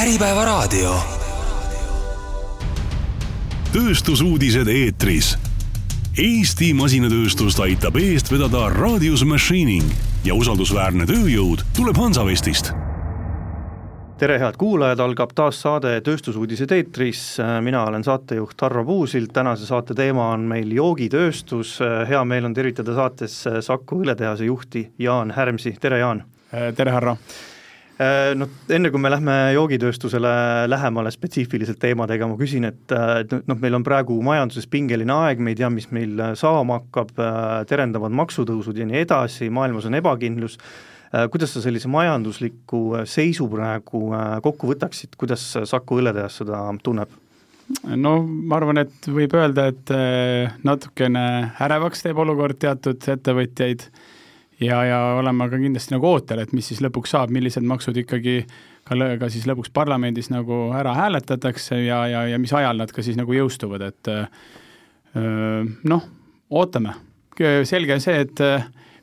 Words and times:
Äripäevaraadio. 0.00 0.94
tööstusuudised 3.72 4.68
eetris. 4.72 5.34
Eesti 6.16 6.70
masinatööstust 6.72 7.60
aitab 7.60 7.98
eest 8.00 8.32
vedada 8.32 8.62
Radius 8.72 9.26
Machining 9.28 9.84
ja 10.24 10.38
usaldusväärne 10.38 11.04
tööjõud 11.10 11.66
tuleb 11.76 12.00
Hansavestist 12.00 12.72
tere, 14.20 14.38
head 14.40 14.56
kuulajad, 14.56 15.04
algab 15.04 15.36
taas 15.36 15.60
saade 15.60 15.92
Tööstusuudised 16.00 16.72
eetris, 16.72 17.36
mina 17.60 17.84
olen 17.84 18.04
saatejuht 18.04 18.60
Harro 18.64 18.86
Puusild, 18.88 19.34
tänase 19.36 19.68
saate 19.68 19.94
teema 19.94 20.30
on 20.32 20.48
meil 20.48 20.72
joogitööstus, 20.80 21.76
hea 22.08 22.24
meel 22.24 22.48
on 22.48 22.56
tervitada 22.56 22.96
saates 22.96 23.42
Saku 23.68 24.00
õlletehase 24.00 24.48
juhti 24.48 24.88
Jaan 24.98 25.36
Härmsi, 25.36 25.76
tere 25.80 26.00
Jaan! 26.00 26.24
tere, 26.50 26.90
Harro! 26.90 27.18
No 28.00 28.46
enne, 28.72 28.88
kui 28.88 29.00
me 29.02 29.10
lähme 29.12 29.32
joogitööstusele 29.52 30.30
lähemale 30.70 31.10
spetsiifiliselt 31.12 31.76
teemadega, 31.82 32.24
ma 32.30 32.38
küsin, 32.40 32.64
et 32.70 32.94
noh, 33.44 33.58
meil 33.60 33.76
on 33.76 33.84
praegu 33.84 34.14
majanduses 34.24 34.64
pingeline 34.72 35.12
aeg, 35.12 35.42
me 35.44 35.52
ei 35.52 35.58
tea, 35.58 35.68
mis 35.74 35.90
meil 35.92 36.14
saama 36.40 36.78
hakkab, 36.78 37.12
terendavad 37.68 38.14
maksutõusud 38.16 38.80
ja 38.80 38.86
nii 38.88 39.02
edasi, 39.02 39.50
maailmas 39.52 39.90
on 39.90 39.98
ebakindlus, 40.00 40.56
kuidas 41.28 41.52
sa 41.52 41.60
sellise 41.60 41.90
majandusliku 41.92 43.02
seisu 43.04 43.50
praegu 43.52 44.06
kokku 44.48 44.70
võtaksid, 44.72 45.18
kuidas 45.20 45.44
Saku 45.68 46.00
õlletehas 46.00 46.40
seda 46.40 46.62
tunneb? 46.80 47.12
no 47.84 48.14
ma 48.24 48.56
arvan, 48.56 48.80
et 48.80 49.10
võib 49.12 49.36
öelda, 49.36 49.68
et 49.74 49.92
natukene 50.64 51.26
ärevaks 51.60 52.06
teeb 52.06 52.24
olukord 52.24 52.56
teatud 52.64 53.12
ettevõtjaid 53.12 53.84
ja, 54.60 54.80
ja 54.84 54.98
olema 55.18 55.48
ka 55.50 55.58
kindlasti 55.60 55.96
nagu 55.96 56.08
ootel, 56.10 56.42
et 56.42 56.52
mis 56.56 56.66
siis 56.70 56.82
lõpuks 56.84 57.14
saab, 57.14 57.32
millised 57.34 57.66
maksud 57.66 57.96
ikkagi 58.02 58.42
ka, 58.88 58.96
ka 59.20 59.30
siis 59.32 59.46
lõpuks 59.48 59.72
parlamendis 59.74 60.30
nagu 60.32 60.68
ära 60.76 60.94
hääletatakse 60.98 61.82
ja, 61.84 62.04
ja, 62.10 62.24
ja 62.32 62.40
mis 62.42 62.54
ajal 62.56 62.80
nad 62.80 62.92
ka 62.92 63.04
siis 63.04 63.18
nagu 63.20 63.34
jõustuvad, 63.34 63.86
et 63.88 64.12
noh, 65.90 66.04
ootame. 66.50 66.94
selge 67.66 67.94
on 67.96 68.02
see, 68.04 68.20
et 68.26 68.42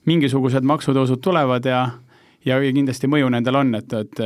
mingisugused 0.08 0.64
maksutõusud 0.64 1.20
tulevad 1.24 1.66
ja 1.66 1.88
ja 2.48 2.60
kindlasti 2.62 3.10
mõju 3.12 3.30
nendel 3.34 3.60
on, 3.60 3.76
et, 3.76 3.94
et, 3.94 4.20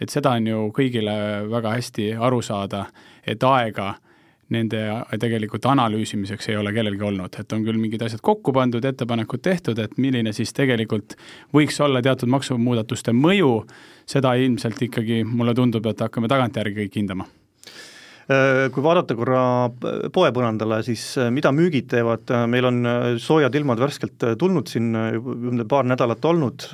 et 0.00 0.12
seda 0.12 0.32
on 0.38 0.46
ju 0.48 0.60
kõigile 0.76 1.16
väga 1.50 1.74
hästi 1.76 2.14
aru 2.16 2.40
saada, 2.44 2.86
et 3.26 3.42
aega 3.44 3.94
nende 4.54 4.82
tegelikult 5.20 5.66
analüüsimiseks 5.66 6.50
ei 6.52 6.58
ole 6.60 6.72
kellelgi 6.74 7.06
olnud, 7.08 7.38
et 7.40 7.54
on 7.54 7.64
küll 7.66 7.80
mingid 7.80 8.04
asjad 8.06 8.22
kokku 8.24 8.54
pandud, 8.54 8.84
ettepanekud 8.86 9.42
tehtud, 9.42 9.80
et 9.82 9.96
milline 9.98 10.34
siis 10.36 10.54
tegelikult 10.56 11.16
võiks 11.54 11.80
olla 11.82 12.02
teatud 12.04 12.30
maksumuudatuste 12.30 13.14
mõju, 13.16 13.56
seda 14.06 14.36
ilmselt 14.38 14.86
ikkagi 14.86 15.24
mulle 15.26 15.56
tundub, 15.56 15.90
et 15.90 16.06
hakkame 16.06 16.30
tagantjärgi 16.30 16.84
kõik 16.84 17.02
hindama. 17.02 17.26
Kui 18.26 18.82
vaadata 18.82 19.14
korra 19.14 19.40
poepõrandale, 20.10 20.80
siis 20.82 21.02
mida 21.30 21.52
müügid 21.54 21.86
teevad, 21.92 22.32
meil 22.50 22.66
on 22.66 22.80
soojad 23.22 23.54
ilmad 23.54 23.78
värskelt 23.78 24.24
tulnud 24.38 24.66
siin, 24.66 24.88
paar 25.70 25.86
nädalat 25.86 26.26
olnud, 26.26 26.66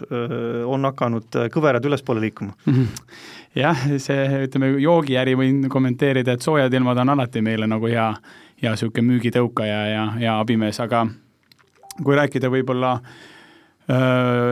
on 0.64 0.89
hakanud 0.89 1.36
kõverad 1.53 1.84
ülespoole 1.89 2.25
liikuma. 2.25 2.57
Mm. 2.64 2.73
-hmm 2.73 3.41
jah, 3.58 3.83
see, 4.00 4.22
ütleme, 4.47 4.72
joogiäri 4.83 5.34
võin 5.39 5.67
kommenteerida, 5.72 6.36
et 6.36 6.45
soojad 6.45 6.72
ilmad 6.75 7.03
on 7.03 7.14
alati 7.17 7.42
meile 7.45 7.69
nagu 7.70 7.91
hea, 7.91 8.08
hea 8.62 8.72
niisugune 8.72 9.12
müügitõukaja 9.12 9.83
ja 9.91 10.06
hea 10.17 10.39
abimees, 10.39 10.81
aga 10.84 11.05
kui 12.03 12.17
rääkida 12.17 12.50
võib-olla 12.53 12.97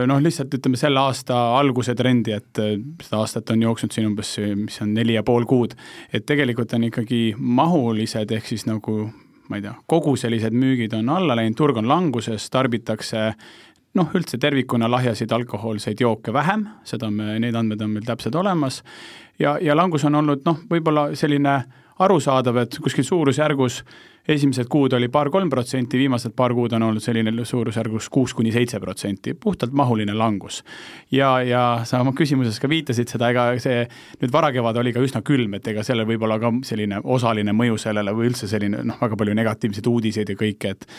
noh, 0.05 0.19
lihtsalt 0.21 0.53
ütleme 0.53 0.77
selle 0.77 0.99
aasta 1.01 1.37
alguse 1.57 1.95
trendi, 1.97 2.35
et 2.35 2.61
seda 3.01 3.21
aastat 3.21 3.49
on 3.53 3.63
jooksnud 3.63 3.95
siin 3.95 4.09
umbes, 4.09 4.35
mis 4.59 4.81
on 4.83 4.93
neli 4.93 5.15
ja 5.15 5.23
pool 5.25 5.47
kuud, 5.49 5.73
et 6.13 6.25
tegelikult 6.27 6.75
on 6.77 6.89
ikkagi 6.91 7.23
mahulised, 7.39 8.31
ehk 8.37 8.51
siis 8.51 8.67
nagu 8.69 9.05
ma 9.51 9.59
ei 9.59 9.65
tea, 9.65 9.73
koguselised 9.89 10.55
müügid 10.55 10.93
on 10.95 11.09
alla 11.11 11.35
läinud, 11.35 11.57
turg 11.59 11.79
on 11.81 11.89
languses, 11.89 12.45
tarbitakse 12.53 13.31
noh, 13.97 14.11
üldse 14.15 14.39
tervikuna 14.41 14.89
lahjasid 14.91 15.31
alkohoolseid 15.31 15.99
jooke 16.01 16.33
vähem, 16.33 16.67
seda 16.87 17.09
me, 17.11 17.35
need 17.39 17.55
andmed 17.55 17.81
on 17.81 17.95
meil 17.95 18.07
täpselt 18.07 18.35
olemas, 18.39 18.81
ja, 19.39 19.57
ja 19.61 19.75
langus 19.75 20.05
on 20.07 20.15
olnud 20.21 20.45
noh, 20.47 20.61
võib-olla 20.71 21.09
selline 21.17 21.57
arusaadav, 22.01 22.63
et 22.63 22.79
kuskil 22.81 23.05
suurusjärgus 23.05 23.81
esimesed 24.27 24.69
kuud 24.69 24.93
oli 24.93 25.09
paar-kolm 25.09 25.49
protsenti, 25.49 25.97
viimased 25.97 26.35
paar 26.37 26.53
kuud 26.53 26.73
on 26.77 26.83
olnud 26.87 27.03
selline 27.03 27.45
suurusjärgus 27.45 28.09
kuus 28.09 28.33
kuni 28.37 28.51
seitse 28.51 28.79
protsenti, 28.79 29.33
puhtalt 29.33 29.73
mahuline 29.73 30.13
langus. 30.13 30.63
ja, 31.11 31.41
ja 31.41 31.81
sa 31.83 32.01
oma 32.01 32.13
küsimuses 32.17 32.59
ka 32.61 32.69
viitasid 32.69 33.09
seda, 33.09 33.31
ega 33.33 33.47
see 33.59 33.83
nüüd 34.21 34.31
varakevad 34.33 34.77
oli 34.77 34.93
ka 34.93 35.03
üsna 35.03 35.23
külm, 35.25 35.57
et 35.57 35.67
ega 35.67 35.83
sellel 35.83 36.07
võib 36.09 36.23
olla 36.27 36.39
ka 36.39 36.53
selline 36.67 37.01
osaline 37.03 37.53
mõju 37.53 37.77
sellele 37.81 38.13
või 38.15 38.31
üldse 38.31 38.47
selline 38.47 38.85
noh, 38.85 39.01
väga 39.01 39.17
palju 39.17 39.35
negatiivseid 39.41 39.91
uudiseid 39.91 40.33
ja 40.33 40.37
kõike, 40.39 40.75
et 40.75 40.89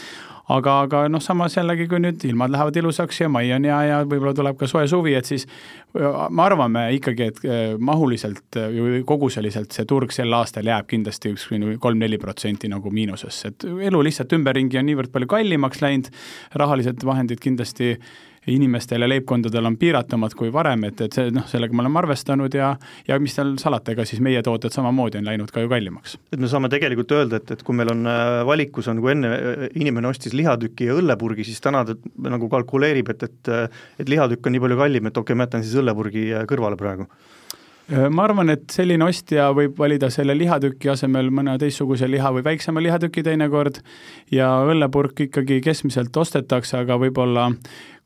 aga, 0.50 0.74
aga 0.86 1.02
noh, 1.10 1.22
samas 1.22 1.54
jällegi, 1.56 1.86
kui 1.90 2.00
nüüd 2.02 2.22
ilmad 2.26 2.52
lähevad 2.52 2.76
ilusaks 2.80 3.22
ja 3.22 3.28
mai 3.32 3.52
on 3.54 3.66
hea 3.68 3.78
ja 3.88 4.00
võib-olla 4.02 4.34
tuleb 4.36 4.58
ka 4.58 4.68
soe 4.70 4.88
suvi, 4.90 5.14
et 5.18 5.28
siis 5.28 5.46
me 5.94 6.44
arvame 6.44 6.86
ikkagi, 6.96 7.28
et 7.30 7.40
mahuliselt 7.78 8.58
või 8.58 9.02
koguseliselt 9.06 9.74
see 9.76 9.86
turg 9.88 10.14
sel 10.14 10.32
aastal 10.36 10.68
jääb 10.68 10.88
kindlasti 10.90 11.34
üks 11.34 11.48
kolm-neli 11.82 12.18
protsenti 12.22 12.70
nagu 12.72 12.90
miinusesse, 13.12 13.52
et 13.52 13.70
elu 13.90 14.02
lihtsalt 14.08 14.32
ümberringi 14.38 14.80
on 14.80 14.88
niivõrd 14.88 15.12
palju 15.12 15.30
kallimaks 15.30 15.82
läinud, 15.84 16.12
rahalised 16.58 17.04
vahendid 17.04 17.40
kindlasti 17.42 17.96
inimestel 18.50 19.04
ja 19.04 19.06
leibkondadel 19.06 19.68
on 19.68 19.76
piiratumad 19.78 20.32
kui 20.34 20.48
varem, 20.52 20.82
et, 20.88 20.98
et 21.04 21.14
see 21.14 21.30
noh, 21.30 21.44
sellega 21.46 21.76
me 21.78 21.84
oleme 21.84 22.00
arvestanud 22.00 22.54
ja 22.58 22.72
ja 23.06 23.18
mis 23.22 23.36
seal 23.38 23.52
salata, 23.62 23.92
ega 23.94 24.02
siis 24.08 24.18
meie 24.24 24.40
tooted 24.42 24.74
samamoodi 24.74 25.20
on 25.20 25.28
läinud 25.30 25.52
ka 25.54 25.62
ju 25.62 25.70
kallimaks. 25.70 26.16
et 26.32 26.40
me 26.42 26.50
saame 26.50 26.70
tegelikult 26.72 27.14
öelda, 27.14 27.38
et, 27.38 27.52
et 27.54 27.62
kui 27.62 27.76
meil 27.78 27.92
on 27.94 28.02
äh, 28.10 28.40
valikus 28.46 28.88
on, 28.90 28.98
kui 29.04 29.12
enne 29.14 29.30
äh, 29.36 29.68
inimene 29.78 30.10
ostis 30.10 30.34
lihatüki 30.34 30.90
ja 30.90 30.96
õllepurgi, 30.98 31.46
siis 31.46 31.62
täna 31.62 31.84
ta 31.86 31.94
nagu 32.26 32.48
kalkuleerib, 32.50 33.14
et, 33.14 33.28
et 33.28 33.52
et 34.02 34.10
lihatükk 34.10 34.46
on 34.46 34.56
nii 34.56 34.64
palju 34.64 34.80
kallim, 34.80 35.06
et 35.06 35.22
okei 35.22 35.22
okay,, 35.22 35.38
ma 35.38 35.46
jätan 35.46 35.62
siis 35.62 35.78
õllepurgi 35.78 36.26
äh, 36.32 36.48
kõrvale 36.50 36.80
praegu. 36.80 37.06
Äh, 37.06 37.42
ma 37.92 38.24
arvan, 38.24 38.52
et 38.54 38.72
selline 38.72 39.04
ostja 39.04 39.50
võib 39.56 39.76
valida 39.78 40.08
selle 40.12 40.36
lihatüki 40.38 40.90
asemel 40.92 41.30
mõne 41.34 41.58
teistsuguse 41.60 42.08
liha 42.10 42.30
või 42.34 42.44
väiksema 42.46 42.82
lihatüki 42.82 43.24
teinekord 43.26 43.82
ja 44.32 44.48
õllepurk 44.68 45.26
ikkagi 45.26 45.60
keskmiselt 45.64 46.16
ostetakse, 46.16 46.78
aga 46.82 46.96
võib-olla 47.02 47.50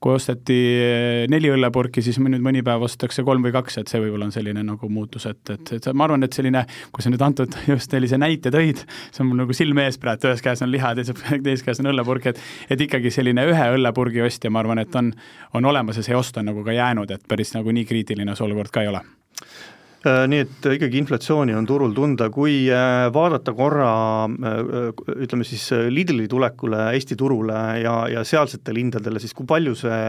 kui 0.02 0.12
osteti 0.12 0.56
äh, 0.76 1.24
neli 1.32 1.48
õllepurki, 1.52 2.02
siis 2.04 2.18
nüüd 2.20 2.42
mõni 2.44 2.60
päev 2.64 2.84
ostetakse 2.84 3.24
kolm 3.24 3.46
või 3.46 3.54
kaks, 3.54 3.78
et 3.80 3.92
see 3.92 4.00
võib-olla 4.02 4.28
on 4.28 4.34
selline 4.34 4.64
nagu 4.66 4.90
muutus, 4.92 5.24
et, 5.30 5.40
et, 5.54 5.72
et 5.78 5.88
ma 5.96 6.04
arvan, 6.04 6.26
et 6.26 6.36
selline, 6.36 6.66
kui 6.92 7.04
sa 7.04 7.12
nüüd 7.12 7.24
antud 7.24 7.56
just 7.70 7.94
sellise 7.94 8.18
näite 8.20 8.52
tõid, 8.54 8.82
see 9.08 9.24
on 9.24 9.30
mul 9.30 9.44
nagu 9.44 9.56
silme 9.56 9.86
ees 9.88 10.00
praegu, 10.02 10.28
ühes 10.28 10.44
käes 10.44 10.64
on 10.66 10.72
liha, 10.72 10.92
teises, 10.98 11.22
teises 11.46 11.64
käes 11.66 11.80
on 11.84 11.92
õllepurk, 11.92 12.32
et 12.32 12.42
et 12.76 12.82
ikkagi 12.88 13.12
selline 13.14 13.46
ühe 13.48 13.70
õllepurgi 13.78 14.24
ostja, 14.26 14.52
ma 14.52 14.60
arvan, 14.64 14.82
et 14.84 15.00
on, 15.00 15.12
on 15.56 15.70
olemas 15.72 16.00
ja 16.00 16.04
see 16.04 16.18
ost 16.18 16.36
on 16.36 16.50
nagu 16.50 16.64
ka 16.66 16.76
jäänud, 16.76 17.16
et 17.16 17.24
päris 17.28 17.54
nagu 17.56 17.72
nii 17.72 17.88
kriitiline 17.88 18.36
see 18.36 18.48
olukord 18.50 18.74
ka 18.74 18.84
ei 18.84 18.92
ole. 18.92 19.00
Äh, 19.00 19.75
nii 20.06 20.42
et 20.44 20.66
ikkagi 20.76 21.00
inflatsiooni 21.02 21.54
on 21.56 21.66
turul 21.68 21.94
tunda, 21.96 22.28
kui 22.32 22.66
äh, 22.72 23.06
vaadata 23.14 23.54
korra 23.56 23.90
äh, 24.26 24.90
ütleme 25.26 25.46
siis 25.46 25.68
Lidli 25.90 26.28
tulekule 26.30 26.88
Eesti 26.96 27.18
turule 27.18 27.60
ja, 27.82 27.96
ja 28.12 28.24
sealsetele 28.26 28.84
hindadele, 28.84 29.22
siis 29.22 29.34
kui 29.36 29.48
palju 29.48 29.76
see 29.78 30.02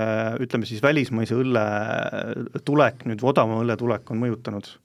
ütleme 0.46 0.70
siis 0.70 0.84
välismaise 0.86 1.38
õlle 1.38 1.64
tulek, 2.68 3.08
nüüd 3.10 3.24
odavama 3.26 3.64
õlle 3.64 3.80
tulek 3.80 4.14
on 4.14 4.22
mõjutanud? 4.26 4.76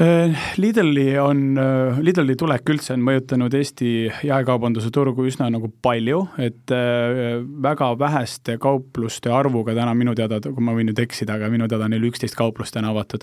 Äh, 0.00 0.36
Lidli 0.56 1.18
on, 1.18 1.58
äh, 1.58 1.98
Lidli 2.02 2.34
tulek 2.34 2.66
üldse 2.72 2.96
on 2.96 3.02
mõjutanud 3.06 3.54
Eesti 3.54 3.90
jaekaubanduse 4.26 4.90
turgu 4.90 5.22
üsna 5.28 5.46
nagu 5.54 5.68
palju, 5.86 6.24
et 6.42 6.72
äh, 6.74 7.36
väga 7.62 7.92
väheste 8.00 8.56
kaupluste 8.58 9.30
arvuga 9.30 9.76
täna 9.76 9.92
minu 9.94 10.16
teada, 10.18 10.40
kui 10.42 10.66
ma 10.66 10.74
võin 10.74 10.90
nüüd 10.90 10.98
eksida, 11.04 11.36
aga 11.38 11.52
minu 11.52 11.70
teada 11.70 11.86
neil 11.92 12.08
üksteist 12.10 12.34
kauplust 12.34 12.74
täna 12.74 12.90
avatud, 12.90 13.22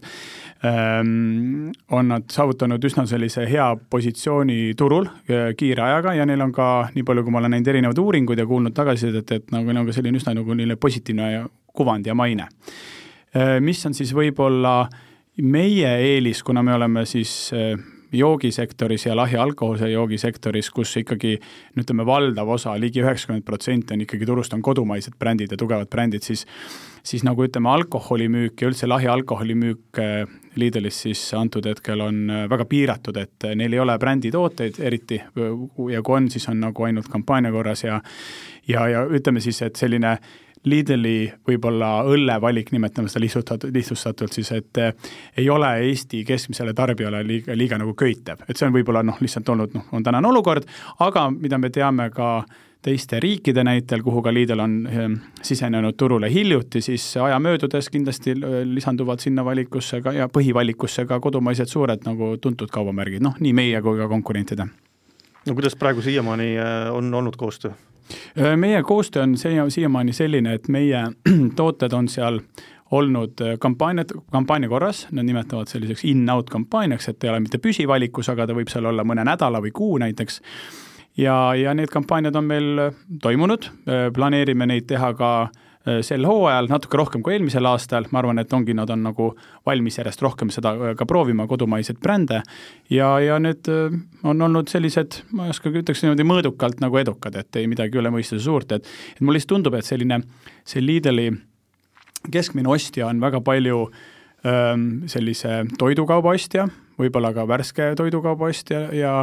ähm, 0.64 1.73
on 1.91 2.14
nad 2.14 2.32
saavutanud 2.32 2.88
üsna 2.88 3.03
sellise 3.09 3.44
hea 3.52 3.68
positsiooni 3.91 4.72
turul 4.79 5.12
kiire 5.28 5.88
ajaga 5.90 6.16
ja 6.22 6.29
neil 6.29 6.47
on 6.47 6.56
ka, 6.56 6.72
nii 6.96 7.03
palju 7.03 7.28
kui 7.28 7.35
ma 7.35 7.44
olen 7.44 7.58
näinud 7.58 7.73
erinevaid 7.76 8.00
uuringuid 8.00 8.46
ja 8.46 8.47
kuulnud 8.47 8.79
tagasisidet, 8.79 9.38
et, 9.41 9.52
nagu, 9.52 9.76
nagu 9.76 9.91
selline 9.91 10.23
üsna 10.23 10.40
nagu 10.40 10.56
neile 10.56 10.79
positiivne 10.79 11.50
kuvand 11.76 12.08
ja 12.08 12.16
maine. 12.16 12.47
mis 13.64 13.85
on 13.88 13.94
siis 13.96 14.12
võib-olla 14.16 14.82
äh, 14.84 15.10
meie 15.38 15.96
eelis, 16.12 16.44
kuna 16.44 16.64
me 16.64 16.74
oleme 16.76 17.06
siis 17.06 17.52
äh, 17.56 17.80
joogisektoris 18.12 19.06
ja 19.06 19.16
lahja 19.16 19.44
alkoholse 19.44 19.90
joogisektoris, 19.90 20.70
kus 20.76 20.98
ikkagi 21.00 21.38
ütleme, 21.80 22.06
valdav 22.06 22.50
osa 22.50 22.74
ligi, 22.76 23.00
ligi 23.00 23.06
üheksakümmend 23.06 23.46
protsenti 23.48 23.96
on 23.96 24.04
ikkagi 24.06 24.28
turust 24.28 24.54
on 24.54 24.62
kodumaised 24.62 25.16
brändid 25.20 25.54
ja 25.54 25.58
tugevad 25.58 25.90
brändid, 25.90 26.26
siis 26.28 26.46
siis 27.04 27.24
nagu 27.26 27.42
ütleme, 27.42 27.70
alkoholimüük 27.72 28.62
ja 28.62 28.70
üldse 28.70 28.88
lahja 28.88 29.14
alkoholimüük 29.14 30.00
äh, 30.00 30.28
Lidlis 30.60 31.00
siis 31.08 31.24
antud 31.34 31.66
hetkel 31.66 32.04
on 32.04 32.30
äh, 32.30 32.46
väga 32.52 32.68
piiratud, 32.68 33.18
et 33.18 33.48
neil 33.56 33.74
ei 33.74 33.80
ole 33.80 33.98
bränditooteid 34.00 34.82
eriti 34.84 35.22
ja 35.22 36.04
kui 36.04 36.18
on, 36.20 36.30
siis 36.30 36.50
on 36.52 36.60
nagu 36.60 36.88
ainult 36.90 37.08
kampaania 37.10 37.52
korras 37.52 37.86
ja 37.88 38.02
ja, 38.68 38.88
ja 38.88 39.06
ütleme 39.08 39.40
siis, 39.42 39.62
et 39.62 39.76
selline 39.80 40.18
Lidli 40.66 41.31
võib-olla 41.47 42.03
õllevalik, 42.05 42.69
nimetame 42.72 43.09
seda 43.09 43.23
lihtsustatult, 43.23 43.73
lihtsustatult 43.73 44.35
siis, 44.35 44.52
et 44.53 44.78
eh, 44.78 45.13
ei 45.41 45.49
ole 45.49 45.72
Eesti 45.87 46.23
keskmisele 46.28 46.75
tarbijale 46.78 47.23
liiga, 47.25 47.55
liiga 47.58 47.79
nagu 47.81 47.96
köitev, 47.97 48.43
et 48.47 48.58
see 48.58 48.67
on 48.67 48.75
võib-olla 48.75 49.02
noh, 49.05 49.17
lihtsalt 49.22 49.49
olnud 49.49 49.73
noh, 49.78 49.87
on 49.91 50.05
tänane 50.05 50.29
olukord, 50.29 50.67
aga 51.02 51.29
mida 51.34 51.58
me 51.58 51.72
teame 51.73 52.11
ka 52.13 52.43
teiste 52.81 53.19
riikide 53.22 53.63
näitel, 53.63 54.02
kuhu 54.05 54.22
ka 54.25 54.34
Lidl 54.34 54.61
on 54.61 54.78
eh, 54.90 55.02
sisenenud 55.41 55.97
turule 55.97 56.29
hiljuti, 56.34 56.81
siis 56.81 57.05
aja 57.17 57.40
möödudes 57.40 57.90
kindlasti 57.90 58.37
eh, 58.37 58.61
lisanduvad 58.69 59.22
sinna 59.22 59.46
valikusse 59.46 60.02
ka 60.02 60.13
ja 60.13 60.29
põhivalikusse 60.29 61.05
ka 61.09 61.19
kodumaised 61.19 61.73
suured 61.73 62.05
nagu 62.05 62.35
tuntud 62.41 62.69
kaubamärgid, 62.69 63.25
noh 63.25 63.37
nii 63.40 63.53
meie 63.58 63.81
kui 63.81 63.97
ka 63.97 64.09
konkurentide. 64.11 64.69
No 65.46 65.53
kuidas 65.53 65.76
praegu 65.76 66.02
siiamaani 66.02 66.55
on 66.91 67.14
olnud 67.14 67.38
koostöö? 67.38 67.72
meie 68.55 68.84
koostöö 68.84 69.23
on 69.23 69.38
siia, 69.38 69.70
siiamaani 69.70 70.14
selline, 70.14 70.53
et 70.53 70.67
meie 70.67 71.03
tooted 71.59 71.93
on 71.93 72.08
seal 72.08 72.40
olnud 72.91 73.40
kampaaniad, 73.59 74.09
kampaania 74.32 74.70
korras, 74.70 75.08
nad 75.11 75.26
nimetavad 75.26 75.67
selliseks 75.72 76.03
in-out 76.05 76.49
kampaaniaks, 76.49 77.08
et 77.09 77.23
ei 77.23 77.29
ole 77.29 77.40
mitte 77.40 77.58
püsivalikus, 77.58 78.29
aga 78.29 78.47
ta 78.47 78.55
võib 78.58 78.67
seal 78.72 78.90
olla 78.91 79.05
mõne 79.08 79.23
nädala 79.23 79.61
või 79.64 79.72
kuu 79.72 79.97
näiteks. 80.03 80.41
ja, 81.17 81.55
ja 81.55 81.73
need 81.73 81.90
kampaaniad 81.90 82.35
on 82.35 82.46
meil 82.46 82.82
toimunud, 83.22 83.70
planeerime 84.14 84.67
neid 84.67 84.90
teha 84.91 85.14
ka 85.14 85.32
Äh, 85.47 85.71
sel 86.06 86.26
hooajal, 86.30 86.68
natuke 86.70 86.98
rohkem 87.00 87.24
kui 87.26 87.34
eelmisel 87.34 87.66
aastal, 87.66 88.06
ma 88.14 88.22
arvan, 88.22 88.38
et 88.42 88.52
ongi, 88.54 88.74
nad 88.78 88.90
on 88.94 89.02
nagu 89.08 89.32
valmis 89.66 89.98
järjest 89.98 90.22
rohkem 90.22 90.52
seda 90.54 90.76
äh, 90.76 90.94
ka 90.98 91.08
proovima, 91.10 91.48
kodumaiseid 91.50 91.98
brände, 92.02 92.42
ja, 92.94 93.16
ja 93.24 93.40
need 93.42 93.70
äh, 93.72 93.96
on 94.28 94.46
olnud 94.46 94.70
sellised, 94.70 95.24
ma 95.34 95.48
ei 95.48 95.56
oskagi, 95.56 95.82
ütleks 95.82 96.04
niimoodi 96.06 96.28
mõõdukalt 96.30 96.84
nagu 96.84 97.02
edukad, 97.02 97.38
et 97.42 97.62
ei 97.62 97.70
midagi 97.72 97.98
üle 97.98 98.12
mõistuse 98.14 98.44
suurt, 98.46 98.76
et 98.78 98.86
et 98.86 99.24
mulle 99.24 99.40
lihtsalt 99.40 99.56
tundub, 99.56 99.78
et 99.78 99.88
selline, 99.88 100.22
see 100.68 100.84
Lidli 100.86 101.32
keskmine 102.32 102.70
ostja 102.70 103.08
on 103.10 103.22
väga 103.24 103.42
palju 103.42 103.82
ähm, 104.46 104.86
sellise 105.10 105.64
toidukauba 105.82 106.36
ostja, 106.38 106.68
võib-olla 107.02 107.34
ka 107.34 107.48
värske 107.50 107.90
toidukauba 107.98 108.52
ostja 108.54 108.86
ja 108.94 109.16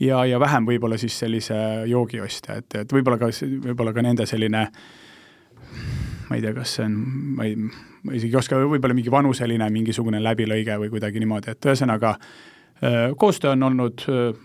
ja, 0.00 0.24
ja 0.24 0.40
vähem 0.40 0.64
võib-olla 0.66 0.96
siis 0.98 1.20
sellise 1.20 1.54
joogiostja, 1.86 2.62
et, 2.62 2.80
et 2.80 2.92
võib-olla 2.96 3.20
ka, 3.20 3.28
võib-olla 3.68 3.92
ka 3.92 4.08
nende 4.08 4.24
selline 4.26 4.64
äh, 4.64 5.00
ma 6.28 6.38
ei 6.38 6.44
tea, 6.44 6.54
kas 6.56 6.78
see 6.78 6.86
on, 6.86 6.94
ma 7.36 7.44
ei, 7.48 7.56
ma 8.06 8.14
isegi 8.16 8.32
ei 8.32 8.40
oska, 8.40 8.60
võib-olla 8.64 8.96
mingi 8.96 9.12
vanuseline 9.12 9.68
mingisugune 9.74 10.22
läbilõige 10.22 10.78
või 10.80 10.88
kuidagi 10.94 11.20
niimoodi, 11.22 11.52
et 11.52 11.68
ühesõnaga 11.68 12.14
äh, 12.16 13.12
koostöö 13.20 13.52
on 13.52 13.68
olnud 13.68 14.06
äh, 14.08 14.40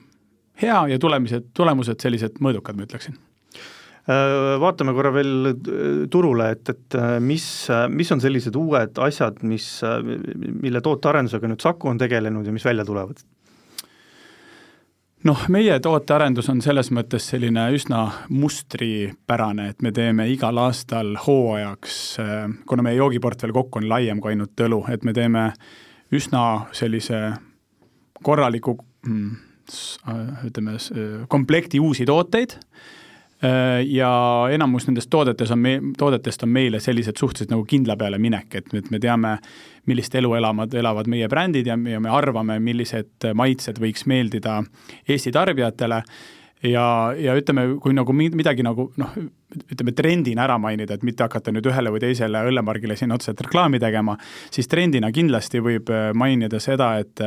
hea 0.63 0.81
ja 0.91 1.00
tulemised, 1.00 1.53
tulemused 1.57 2.03
sellised 2.03 2.41
mõõdukad, 2.44 2.75
ma 2.75 2.88
ütleksin 2.89 3.15
äh, 3.15 4.57
vaatame 4.63 4.95
korra 4.97 5.13
veel 5.15 5.53
turule, 6.12 6.51
et, 6.57 6.74
et 6.75 7.00
mis, 7.24 7.47
mis 7.94 8.13
on 8.15 8.24
sellised 8.24 8.59
uued 8.59 9.00
asjad, 9.07 9.39
mis, 9.47 9.71
mille 10.03 10.83
tootearendusega 10.83 11.53
nüüd 11.53 11.63
Saku 11.63 11.94
on 11.94 12.03
tegelenud 12.03 12.47
ja 12.47 12.56
mis 12.56 12.68
välja 12.68 12.85
tulevad? 12.88 13.24
Noh, 15.27 15.44
meie 15.51 15.75
tootearendus 15.83 16.47
on 16.51 16.62
selles 16.63 16.89
mõttes 16.95 17.25
selline 17.31 17.68
üsna 17.75 18.03
mustripärane, 18.33 19.71
et 19.74 19.83
me 19.83 19.91
teeme 19.95 20.27
igal 20.31 20.57
aastal 20.62 21.15
hooajaks, 21.25 21.97
kuna 22.69 22.85
meie 22.85 23.00
joogiportfell 23.00 23.56
kokku 23.56 23.81
on 23.81 23.89
laiem 23.89 24.21
kui 24.24 24.35
ainult 24.35 24.65
õlu, 24.68 24.83
et 24.94 25.03
me 25.07 25.13
teeme 25.18 25.50
üsna 26.15 26.44
sellise 26.75 27.21
korraliku 28.24 28.77
mm, 29.07 29.33
ütleme, 30.47 30.77
komplekti 31.27 31.81
uusi 31.83 32.07
tooteid. 32.07 32.56
Äh, 32.57 32.97
ja 33.86 34.12
enamus 34.51 34.88
nendest 34.88 35.12
toodetes 35.13 35.51
on 35.54 35.60
me, 35.62 35.74
toodetest 35.98 36.44
on 36.44 36.50
meile 36.50 36.80
sellised 36.81 37.19
suhteliselt 37.19 37.51
nagu 37.54 37.66
kindla 37.69 37.94
peale 38.00 38.18
minek, 38.18 38.56
et, 38.57 38.72
et 38.74 38.89
me 38.89 39.00
teame, 39.00 39.36
millist 39.86 40.16
elu 40.18 40.31
elamad, 40.39 40.74
elavad 40.74 41.10
meie 41.12 41.30
brändid 41.30 41.69
ja, 41.69 41.78
ja 41.78 42.01
me 42.01 42.10
arvame, 42.10 42.57
millised 42.63 43.30
maitsed 43.38 43.78
võiks 43.84 44.07
meeldida 44.10 44.63
Eesti 45.07 45.31
tarbijatele. 45.36 46.01
Ja, 46.66 47.13
ja 47.13 47.36
ütleme, 47.38 47.68
kui 47.78 47.94
nagu 47.94 48.13
midagi 48.18 48.63
nagu 48.66 48.88
noh, 48.98 49.12
ütleme 49.69 49.94
trendina 49.94 50.48
ära 50.48 50.56
mainida, 50.57 50.95
et 50.98 51.04
mitte 51.06 51.22
hakata 51.28 51.54
nüüd 51.54 51.69
ühele 51.69 51.92
või 51.94 52.01
teisele 52.01 52.42
õllemargile 52.50 52.98
siin 52.98 53.13
otseselt 53.13 53.44
reklaami 53.45 53.78
tegema, 53.80 54.16
siis 54.50 54.66
trendina 54.68 55.12
kindlasti 55.13 55.62
võib 55.62 55.94
mainida 56.18 56.57
seda, 56.57 56.95
et 56.98 57.22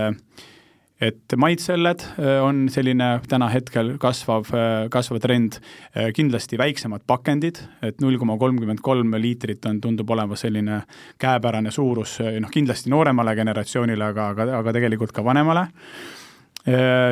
et 1.00 1.35
maitsõlled 1.41 2.05
äh, 2.20 2.38
on 2.44 2.67
selline 2.73 3.08
täna 3.29 3.49
hetkel 3.52 3.94
kasvav, 4.00 4.50
äh, 4.52 4.85
kasvav 4.93 5.20
trend, 5.25 5.58
äh, 5.94 6.11
kindlasti 6.17 6.58
väiksemad 6.61 7.06
pakendid, 7.08 7.62
et 7.87 8.00
null 8.05 8.20
koma 8.20 8.37
kolmkümmend 8.41 8.82
kolm 8.85 9.17
liitrit 9.20 9.64
on, 9.70 9.81
tundub 9.81 10.12
olema 10.12 10.37
selline 10.38 10.82
käepärane 11.20 11.73
suurus, 11.75 12.19
noh 12.20 12.52
kindlasti 12.52 12.93
nooremale 12.93 13.35
generatsioonile, 13.38 14.11
aga, 14.12 14.31
aga, 14.35 14.49
aga 14.61 14.76
tegelikult 14.76 15.17
ka 15.17 15.25
vanemale 15.25 15.69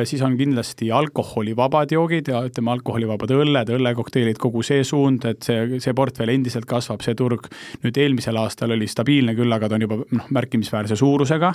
siis 0.07 0.21
on 0.25 0.35
kindlasti 0.37 0.91
alkoholivabad 0.93 1.91
joogid 1.91 2.29
ja 2.31 2.41
ütleme, 2.45 2.71
alkoholivabad 2.75 3.33
õlled, 3.33 3.71
õllekokteilid, 3.75 4.37
kogu 4.41 4.61
see 4.65 4.83
suund, 4.87 5.25
et 5.29 5.45
see, 5.45 5.79
see 5.83 5.95
portfell 5.97 6.31
endiselt 6.33 6.67
kasvab, 6.69 7.03
see 7.05 7.17
turg 7.17 7.47
nüüd 7.83 7.97
eelmisel 7.99 8.37
aastal 8.39 8.75
oli 8.75 8.87
stabiilne 8.89 9.35
küll, 9.37 9.51
aga 9.55 9.69
ta 9.69 9.79
on 9.79 9.85
juba 9.85 9.99
noh, 10.15 10.29
märkimisväärse 10.35 10.97
suurusega. 10.99 11.53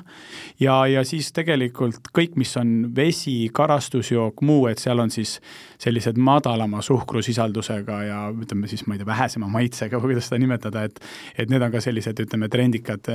ja, 0.60 0.78
ja 0.90 1.04
siis 1.06 1.30
tegelikult 1.36 2.10
kõik, 2.14 2.34
mis 2.40 2.56
on 2.60 2.74
vesi, 2.96 3.36
karastusjook, 3.54 4.42
muu, 4.42 4.66
et 4.72 4.82
seal 4.82 5.00
on 5.02 5.12
siis 5.14 5.38
sellised 5.80 6.18
madalama 6.18 6.82
suhkrusisaldusega 6.82 8.02
ja 8.08 8.20
ütleme 8.32 8.68
siis, 8.70 8.86
ma 8.86 8.96
ei 8.96 9.02
tea, 9.02 9.08
vähesema 9.08 9.48
maitsega 9.52 10.00
või 10.00 10.14
kuidas 10.14 10.30
seda 10.30 10.42
nimetada, 10.42 10.84
et 10.88 11.00
et 11.38 11.50
need 11.50 11.62
on 11.62 11.72
ka 11.72 11.80
sellised, 11.82 12.20
ütleme, 12.26 12.48
trendikad, 12.52 13.10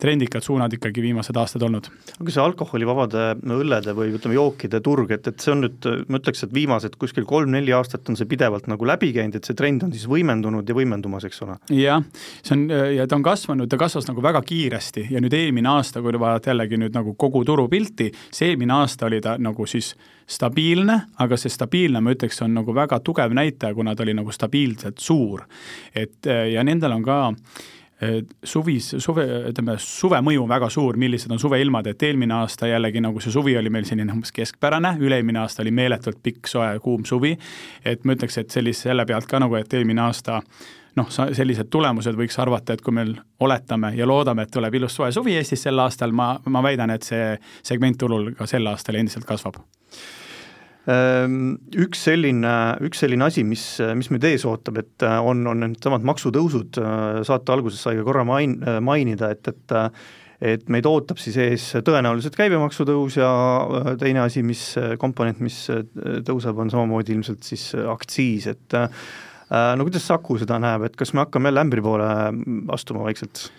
trendikad 0.00 0.44
suunad 0.44 0.72
ikkagi 0.76 1.02
viimased 1.04 1.36
aastad 1.36 1.62
olnud. 1.66 1.88
aga 2.20 2.34
see 2.34 2.42
alkoholivabade 2.42 3.24
õllede 3.56 3.94
või 3.96 4.14
ütleme, 4.16 4.36
jookide 4.38 4.80
turg, 4.84 5.10
et, 5.16 5.26
et 5.30 5.40
see 5.40 5.54
on 5.54 5.64
nüüd, 5.66 5.88
ma 6.08 6.20
ütleks, 6.20 6.44
et 6.46 6.54
viimased 6.54 6.96
kuskil 7.00 7.26
kolm-neli 7.28 7.74
aastat 7.76 8.08
on 8.10 8.18
see 8.18 8.28
pidevalt 8.30 8.68
nagu 8.70 8.88
läbi 8.88 9.12
käinud, 9.16 9.38
et 9.40 9.48
see 9.48 9.58
trend 9.58 9.84
on 9.86 9.92
siis 9.94 10.06
võimendunud 10.10 10.68
ja 10.68 10.76
võimendumas, 10.76 11.26
eks 11.28 11.42
ole? 11.46 11.58
jah, 11.76 12.04
see 12.42 12.56
on 12.56 12.66
ja 12.96 13.06
ta 13.06 13.18
on 13.18 13.26
kasvanud, 13.26 13.70
ta 13.70 13.80
kasvas 13.80 14.08
nagu 14.10 14.24
väga 14.24 14.42
kiiresti 14.46 15.08
ja 15.14 15.22
nüüd 15.22 15.34
eelmine 15.36 15.72
aasta, 15.74 16.02
kui 16.02 16.14
vaadata 16.20 16.52
jällegi 16.52 16.80
nüüd 16.80 16.96
nagu 16.96 17.14
kogu 17.20 17.44
turupilti, 17.48 18.10
see 18.32 18.52
eelmine 18.52 18.80
aasta 18.80 19.08
oli 19.10 19.20
ta 19.24 19.36
nagu 19.40 19.66
siis 19.70 19.94
stabiilne, 20.30 20.96
aga 21.18 21.38
see 21.40 21.50
stabiilne, 21.50 22.02
ma 22.04 22.14
ütleks, 22.14 22.38
on 22.44 22.54
nagu 22.54 22.74
väga 22.74 23.00
tugev 23.04 23.34
näitaja, 23.34 23.74
kuna 23.74 23.96
ta 23.96 24.04
oli 24.04 24.14
nagu 24.14 24.32
stabiilselt 24.34 25.02
suur. 25.02 25.42
et 25.94 26.26
ja 26.26 26.64
nendel 26.64 26.94
on 26.94 27.02
ka 27.02 27.20
suvis, 28.44 28.94
suve, 28.98 29.24
ütleme, 29.50 29.74
suve 29.78 30.20
mõju 30.24 30.44
on 30.44 30.48
väga 30.48 30.70
suur, 30.72 30.96
millised 31.00 31.32
on 31.32 31.40
suveilmad, 31.42 31.90
et 31.90 32.02
eelmine 32.08 32.34
aasta 32.38 32.70
jällegi 32.70 33.02
nagu 33.04 33.20
see 33.20 33.32
suvi 33.34 33.56
oli 33.60 33.72
meil 33.72 33.84
selline 33.88 34.14
umbes 34.14 34.32
keskpärane, 34.32 34.94
üle-eelmine 35.04 35.42
aasta 35.42 35.60
oli 35.64 35.72
meeletult 35.76 36.22
pikk, 36.22 36.48
soe, 36.48 36.72
kuum 36.80 37.04
suvi, 37.08 37.34
et 37.84 38.04
ma 38.04 38.16
ütleks, 38.16 38.40
et 38.40 38.56
sellise, 38.56 38.88
selle 38.88 39.04
pealt 39.08 39.28
ka 39.28 39.40
nagu, 39.42 39.58
et 39.60 39.76
eelmine 39.76 40.00
aasta 40.06 40.40
noh, 40.96 41.10
sellised 41.12 41.68
tulemused 41.70 42.16
võiks 42.16 42.40
arvata, 42.40 42.74
et 42.74 42.84
kui 42.84 42.94
meil 42.96 43.12
oletame 43.40 43.92
ja 43.98 44.08
loodame, 44.08 44.46
et 44.46 44.54
tuleb 44.54 44.80
ilus 44.80 44.96
soe 44.96 45.12
suvi 45.12 45.36
Eestis 45.36 45.68
sel 45.68 45.78
aastal, 45.84 46.16
ma, 46.16 46.32
ma 46.48 46.64
väidan, 46.64 46.94
et 46.96 47.06
see 47.06 47.36
segment 47.62 48.00
turul 48.00 48.32
ka 48.38 48.48
sel 48.48 48.66
aastal 48.72 48.98
endiselt 49.00 49.28
kasvab 49.28 49.60
üks 50.90 52.04
selline, 52.06 52.54
üks 52.86 53.02
selline 53.02 53.26
asi, 53.26 53.44
mis, 53.46 53.64
mis 53.98 54.08
meid 54.12 54.24
ees 54.28 54.46
ootab, 54.48 54.80
et 54.82 55.04
äh, 55.06 55.18
on, 55.20 55.42
on 55.50 55.62
needsamad 55.64 56.06
maksutõusud, 56.08 56.80
äh, 56.80 57.20
saate 57.26 57.54
alguses 57.54 57.82
sai 57.84 57.98
ka 57.98 58.06
korra 58.06 58.24
main-, 58.28 58.58
äh, 58.64 58.80
mainida, 58.84 59.32
et, 59.36 59.52
et 59.52 59.78
et 60.40 60.70
meid 60.72 60.86
ootab 60.88 61.18
siis 61.20 61.34
ees 61.36 61.64
tõenäoliselt 61.84 62.32
käibemaksu 62.32 62.86
tõus 62.88 63.18
ja 63.18 63.28
teine 64.00 64.22
asi, 64.22 64.40
mis 64.40 64.62
komponent, 64.96 65.42
mis 65.44 65.58
tõuseb, 66.24 66.62
on 66.64 66.72
samamoodi 66.72 67.12
ilmselt 67.12 67.44
siis 67.44 67.66
aktsiis, 67.76 68.46
et 68.48 68.76
no 68.80 69.84
kuidas 69.84 70.08
Saku 70.08 70.38
seda 70.40 70.56
näeb, 70.56 70.86
et 70.88 70.96
kas 70.96 71.12
me 71.12 71.26
hakkame 71.26 71.52
jälle 71.52 71.60
ämbri 71.60 71.84
poole 71.84 72.08
astuma 72.72 73.04
vaikselt? 73.04 73.50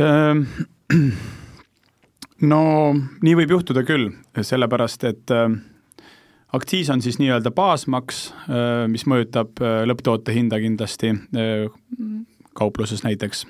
Ehm, 0.00 0.46
no 2.52 2.62
nii 2.94 3.36
võib 3.42 3.56
juhtuda 3.56 3.84
küll, 3.86 4.10
sellepärast 4.40 5.06
et 5.10 5.34
äh, 5.34 5.48
aktsiis 6.52 6.90
on 6.90 7.02
siis 7.02 7.18
nii-öelda 7.20 7.52
baasmaks, 7.54 8.28
äh, 8.48 8.84
mis 8.90 9.06
mõjutab 9.10 9.62
äh, 9.62 9.82
lõpptoote 9.88 10.34
hinda 10.34 10.60
kindlasti 10.62 11.14
äh, 11.14 11.66
kaupluses 12.58 13.04
näiteks. 13.06 13.46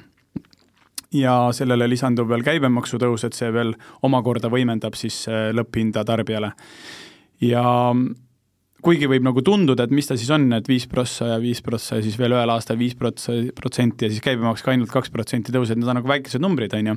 ja 1.12 1.50
sellele 1.52 1.88
lisandub 1.90 2.28
veel 2.30 2.44
käibemaksu 2.46 2.98
tõus, 3.02 3.24
et 3.26 3.34
see 3.34 3.50
veel 3.52 3.74
omakorda 4.06 4.48
võimendab 4.48 4.94
siis 4.94 5.24
lõpphinda 5.28 6.04
tarbijale. 6.06 6.52
ja 7.40 7.64
kuigi 8.82 9.08
võib 9.10 9.24
nagu 9.24 9.42
tunduda, 9.42 9.84
et 9.84 9.90
mis 9.90 10.06
ta 10.06 10.16
siis 10.16 10.30
on, 10.30 10.52
et 10.52 10.68
viis 10.68 10.86
prossa 10.86 11.34
ja 11.34 11.40
viis 11.40 11.60
prossa 11.62 11.98
ja 11.98 12.02
siis 12.02 12.18
veel 12.18 12.36
ühel 12.36 12.52
aastal 12.52 12.78
viis 12.78 12.94
protsenti 12.94 14.06
ja 14.06 14.10
siis 14.12 14.22
käibemaks 14.24 14.62
ka 14.62 14.70
ainult 14.70 14.92
kaks 14.92 15.10
protsenti 15.10 15.52
tõus, 15.52 15.72
et 15.72 15.80
need 15.80 15.88
on 15.88 15.98
nagu 15.98 16.08
väikesed 16.08 16.40
numbrid, 16.40 16.76
on 16.78 16.92
ju 16.92 16.96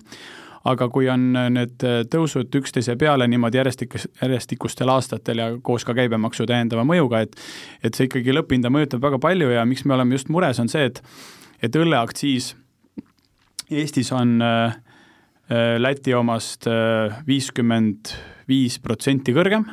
aga 0.70 0.88
kui 0.92 1.10
on 1.12 1.34
need 1.34 1.84
tõusud 2.12 2.54
üksteise 2.60 2.96
peale 3.00 3.28
niimoodi 3.28 3.60
järjestikus, 3.60 4.08
järjestikustel 4.22 4.90
aastatel 4.94 5.42
ja 5.42 5.48
koos 5.62 5.84
ka 5.84 5.96
käibemaksu 5.98 6.48
täiendava 6.48 6.86
mõjuga, 6.88 7.24
et 7.26 7.36
et 7.84 7.96
see 7.96 8.08
ikkagi 8.08 8.36
lõpphinda 8.36 8.72
mõjutab 8.72 9.04
väga 9.04 9.20
palju 9.24 9.52
ja 9.52 9.66
miks 9.68 9.84
me 9.86 9.98
oleme 9.98 10.16
just 10.16 10.32
mures, 10.32 10.60
on 10.64 10.72
see, 10.72 10.88
et 10.92 11.04
et 11.64 11.76
õlleaktsiis 11.80 12.54
Eestis 13.74 14.12
on 14.12 14.42
äh, 14.44 14.76
äh 15.50 15.80
Läti 15.80 16.14
omast 16.14 16.68
äh, 16.68 17.16
viiskümmend 17.28 18.12
viis 18.48 18.78
protsenti 18.80 19.34
kõrgem, 19.34 19.66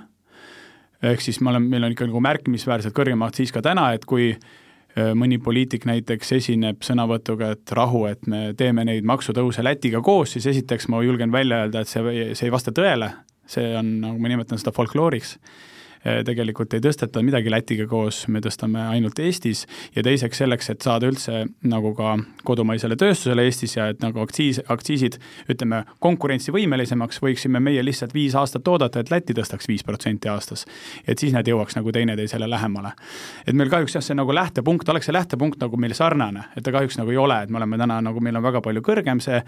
ehk 1.02 1.20
siis 1.20 1.40
me 1.40 1.50
oleme, 1.50 1.68
meil 1.68 1.84
on 1.84 1.94
ikka 1.94 2.06
nagu 2.06 2.22
märkimisväärselt 2.22 2.94
kõrgem 2.96 3.22
aktsiis 3.26 3.52
ka 3.52 3.62
täna, 3.62 3.90
et 3.94 4.06
kui 4.06 4.30
äh, 4.32 4.59
mõni 5.14 5.38
poliitik 5.38 5.84
näiteks 5.86 6.32
esineb 6.34 6.82
sõnavõtuga, 6.82 7.52
et 7.54 7.72
rahu, 7.76 8.04
et 8.10 8.26
me 8.26 8.50
teeme 8.58 8.84
neid 8.84 9.06
maksutõuse 9.06 9.62
Lätiga 9.62 10.00
koos, 10.02 10.34
siis 10.34 10.48
esiteks 10.50 10.88
ma 10.90 11.02
julgen 11.06 11.32
välja 11.32 11.62
öelda, 11.64 11.84
et 11.84 11.88
see, 11.88 12.32
see 12.34 12.48
ei 12.48 12.54
vasta 12.54 12.74
tõele, 12.74 13.12
see 13.46 13.68
on, 13.78 13.92
nagu 14.02 14.18
ma 14.18 14.32
nimetan 14.32 14.58
seda 14.58 14.74
folklooriks. 14.74 15.36
Äh, 15.36 15.79
tegelikult 16.00 16.72
ei 16.74 16.80
tõsteta 16.84 17.20
midagi 17.24 17.50
Lätiga 17.52 17.84
koos, 17.88 18.22
me 18.32 18.40
tõstame 18.40 18.80
ainult 18.88 19.18
Eestis 19.20 19.66
ja 19.96 20.04
teiseks 20.04 20.40
selleks, 20.40 20.70
et 20.72 20.84
saada 20.84 21.10
üldse 21.10 21.42
nagu 21.68 21.92
ka 21.96 22.14
kodumaisele 22.46 22.96
tööstusele 23.00 23.44
Eestis 23.48 23.76
ja 23.76 23.90
et 23.92 24.00
nagu 24.00 24.22
aktsiis, 24.22 24.62
aktsiisid 24.72 25.18
ütleme, 25.52 25.82
konkurentsivõimelisemaks, 26.00 27.20
võiksime 27.20 27.60
meie 27.60 27.84
lihtsalt 27.84 28.14
viis 28.16 28.36
aastat 28.38 28.68
oodata, 28.68 29.00
et 29.00 29.12
Läti 29.12 29.36
tõstaks 29.36 29.68
viis 29.68 29.84
protsenti 29.84 30.30
aastas. 30.32 30.64
et 31.06 31.18
siis 31.18 31.32
nad 31.36 31.46
jõuaks 31.46 31.76
nagu 31.76 31.92
teineteisele 31.92 32.50
lähemale. 32.50 32.92
et 33.46 33.54
meil 33.54 33.68
kahjuks 33.68 33.94
jah, 33.94 34.02
see 34.02 34.14
nagu 34.14 34.32
lähtepunkt, 34.34 34.88
oleks 34.88 35.06
see 35.06 35.12
lähtepunkt 35.12 35.60
nagu 35.60 35.76
meil 35.76 35.94
sarnane, 35.94 36.44
et 36.56 36.64
ta 36.64 36.72
kahjuks 36.72 36.98
nagu 36.98 37.10
ei 37.10 37.16
ole, 37.16 37.42
et 37.42 37.50
me 37.50 37.56
oleme 37.56 37.78
täna 37.78 38.00
nagu, 38.00 38.20
meil 38.20 38.36
on 38.36 38.42
väga 38.42 38.60
palju 38.60 38.80
kõrgem 38.80 39.20
see 39.20 39.42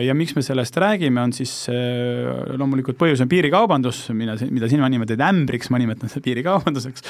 ja 0.00 0.14
miks 0.16 0.32
me 0.32 0.40
sellest 0.40 0.76
räägime, 0.80 1.20
on 1.20 1.32
siis 1.36 1.52
äh, 1.68 2.54
loomulikult 2.56 2.96
põhjus 2.96 3.20
on 3.20 3.28
piirikaubandus, 3.28 4.06
mida, 4.16 4.38
mida 4.48 4.70
sina 4.70 4.88
nimetad 4.88 5.20
ämbri 5.28 5.58
piiriks, 5.58 5.70
ma 5.70 5.78
nimetan 5.78 6.08
seda 6.08 6.22
piirikaubanduseks. 6.24 7.02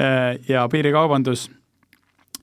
Äh, 0.00 0.38
ja 0.48 0.68
piirikaubandus 0.68 1.50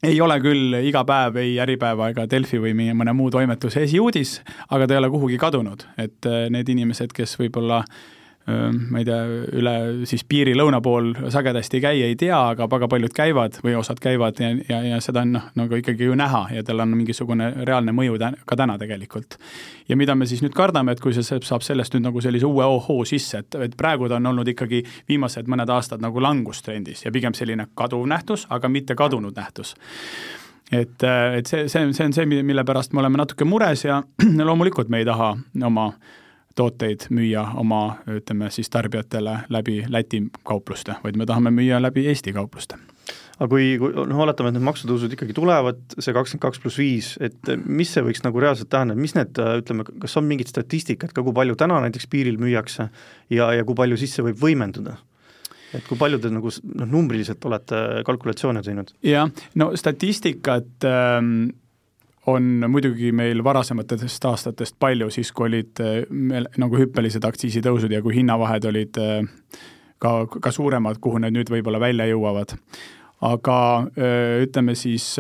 ei 0.03 0.19
ole 0.21 0.39
küll 0.43 0.75
iga 0.83 1.03
päev 1.05 1.37
ei 1.39 1.59
Äripäeva 1.63 2.09
ega 2.11 2.25
Delfi 2.27 2.59
või 2.59 2.73
mõne 2.75 3.13
muu 3.15 3.29
toimetuse 3.31 3.83
esiuudis, 3.83 4.41
aga 4.69 4.87
ta 4.87 4.93
ei 4.93 4.99
ole 4.99 5.09
kuhugi 5.13 5.37
kadunud, 5.37 5.85
et 5.97 6.25
äh, 6.27 6.49
need 6.51 6.69
inimesed, 6.69 7.13
kes 7.15 7.37
võib-olla 7.39 7.83
äh, 7.83 8.22
ma 8.45 8.99
ei 8.99 9.05
tea, 9.07 9.19
üle 9.55 9.73
siis 10.09 10.25
piiri 10.27 10.51
lõuna 10.57 10.81
pool 10.83 11.13
sagedasti 11.31 11.77
ei 11.79 11.83
käi, 11.83 12.01
ei 12.09 12.15
tea, 12.19 12.35
aga 12.51 12.67
väga 12.67 12.89
paljud 12.91 13.13
käivad 13.15 13.59
või 13.63 13.77
osad 13.79 14.01
käivad 14.03 14.41
ja, 14.43 14.49
ja, 14.67 14.81
ja 14.83 14.97
seda 15.03 15.21
on 15.23 15.31
noh, 15.37 15.45
nagu 15.55 15.77
ikkagi 15.79 16.09
ju 16.09 16.17
näha 16.19 16.41
ja 16.57 16.63
tal 16.67 16.83
on 16.83 16.91
mingisugune 16.97 17.49
reaalne 17.63 17.93
mõju 17.95 18.17
tä 18.19 18.33
ka 18.45 18.57
täna 18.59 18.75
tegelikult. 18.81 19.37
ja 19.87 19.95
mida 19.95 20.15
me 20.15 20.27
siis 20.27 20.43
nüüd 20.43 20.55
kardame, 20.55 20.91
et 20.91 20.99
kui 20.99 21.15
see 21.15 21.23
saab 21.23 21.63
sellest 21.63 21.95
nüüd 21.95 22.03
nagu 22.03 22.21
sellise 22.21 22.45
uue 22.45 22.65
ohoo 22.67 23.05
sisse, 23.07 23.45
et, 23.45 23.55
et 23.55 23.77
praegu 23.79 24.09
ta 24.11 24.19
on 24.19 24.27
olnud 24.33 24.51
ikkagi 24.51 24.83
viimased 25.07 25.47
mõned 25.47 25.71
aastad 25.71 26.03
nagu 26.03 26.19
langustrendis 26.19 27.05
ja 27.05 27.11
pigem 27.15 27.33
selline 27.33 27.69
kaduv 27.79 28.03
nähtus, 28.11 28.43
aga 28.49 28.67
mitte 28.67 28.95
kadunud 28.99 29.39
nähtus 29.39 29.77
et, 30.71 31.03
et 31.03 31.47
see, 31.47 31.69
see, 31.69 31.93
see 31.93 32.09
on 32.09 32.17
see, 32.17 32.27
mille 32.27 32.67
pärast 32.67 32.91
me 32.91 32.99
oleme 32.99 33.23
natuke 33.23 33.47
mures 33.47 33.85
ja 33.85 34.01
loomulikult 34.49 34.91
me 34.91 34.99
ei 34.99 35.07
taha 35.07 35.31
oma 35.63 35.87
tooteid 36.55 37.07
müüa 37.09 37.47
oma, 37.59 37.83
ütleme 38.07 38.49
siis 38.53 38.69
tarbijatele 38.69 39.39
läbi 39.53 39.83
Läti 39.89 40.23
kaupluste, 40.43 40.99
vaid 41.03 41.17
me 41.17 41.25
tahame 41.29 41.53
müüa 41.53 41.81
läbi 41.81 42.07
Eesti 42.11 42.33
kaupluste 42.33 42.79
aga 43.39 43.49
kui, 43.49 43.71
kui 43.81 43.93
noh, 43.93 44.19
oletame, 44.23 44.51
et 44.51 44.57
need 44.57 44.65
maksutõusud 44.67 45.15
ikkagi 45.15 45.35
tulevad, 45.35 45.79
see 45.97 46.13
kakskümmend 46.15 46.43
kaks 46.45 46.61
pluss 46.63 46.79
viis, 46.79 47.13
et 47.23 47.49
mis 47.65 47.89
see 47.89 48.03
võiks 48.05 48.21
nagu 48.25 48.39
reaalselt 48.39 48.69
tähendada, 48.71 48.99
mis 48.99 49.15
need, 49.17 49.39
ütleme, 49.63 49.85
kas 50.03 50.19
on 50.21 50.27
mingit 50.29 50.51
statistikat 50.51 51.15
ka, 51.15 51.25
kui 51.25 51.35
palju 51.35 51.57
täna 51.59 51.79
näiteks 51.83 52.07
piiril 52.11 52.37
müüakse 52.41 52.87
ja, 53.33 53.49
ja 53.57 53.65
kui 53.65 53.77
palju 53.79 53.97
siis 53.99 54.15
see 54.15 54.27
võib 54.29 54.39
võimenduda? 54.43 54.99
et 55.73 55.85
kui 55.89 55.97
palju 55.97 56.19
te 56.21 56.29
nagu 56.29 56.51
noh, 56.53 56.85
numbriliselt 56.85 57.45
olete 57.49 58.03
kalkulatsioone 58.05 58.61
teinud? 58.65 58.93
jah, 59.05 59.31
no 59.57 59.71
statistikat 59.79 60.85
ähm, 60.85 61.47
on 62.25 62.65
muidugi 62.71 63.11
meil 63.15 63.43
varasematest 63.43 64.25
aastatest 64.25 64.77
palju, 64.79 65.09
siis 65.11 65.31
kui 65.35 65.49
olid 65.49 65.81
eh, 65.83 66.03
meil 66.09 66.47
nagu 66.61 66.79
hüppelised 66.79 67.25
aktsiisitõusud 67.27 67.91
ja 67.91 68.01
kui 68.03 68.15
hinnavahed 68.19 68.67
olid 68.69 68.99
eh, 69.01 69.25
ka, 70.01 70.13
ka 70.27 70.53
suuremad, 70.53 71.01
kuhu 71.03 71.21
need 71.23 71.35
nüüd 71.35 71.51
võib-olla 71.51 71.81
välja 71.83 72.07
jõuavad. 72.11 72.55
aga 73.23 73.57
eh, 73.95 74.43
ütleme 74.47 74.75
siis, 74.75 75.13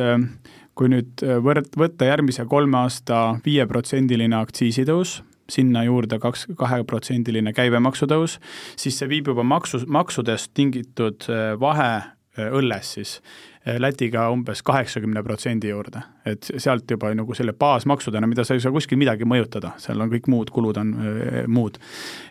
kui 0.75 0.89
nüüd 0.91 1.21
võrd-, 1.43 1.75
võtta 1.79 2.07
järgmise 2.07 2.47
kolme 2.49 2.79
aasta 2.85 3.37
viieprotsendiline 3.45 4.39
aktsiisitõus, 4.39 5.21
sinna 5.51 5.83
juurde 5.83 6.17
kaks, 6.23 6.47
kaheprotsendiline 6.57 7.53
käibemaksu 7.53 8.07
tõus, 8.07 8.39
siis 8.79 8.97
see 8.97 9.11
viib 9.11 9.27
juba 9.27 9.43
maksu, 9.43 9.83
maksudest 9.87 10.53
tingitud 10.55 11.27
vahe 11.59 11.91
õlles 12.33 12.95
siis 12.95 13.17
Lätiga 13.63 14.25
umbes 14.33 14.59
kaheksakümne 14.65 15.21
protsendi 15.23 15.69
juurde, 15.69 16.01
et 16.27 16.49
sealt 16.57 16.89
juba 16.91 17.13
nagu 17.15 17.35
selle 17.37 17.53
baasmaksudena, 17.55 18.27
mida 18.27 18.43
sa 18.43 18.57
ei 18.57 18.63
saa 18.63 18.73
kuskil 18.75 18.99
midagi 18.99 19.23
mõjutada, 19.29 19.71
seal 19.79 20.03
on 20.03 20.11
kõik 20.11 20.27
muud 20.31 20.51
kulud 20.51 20.79
on 20.81 20.93
äh, 20.99 21.37
muud. 21.47 21.79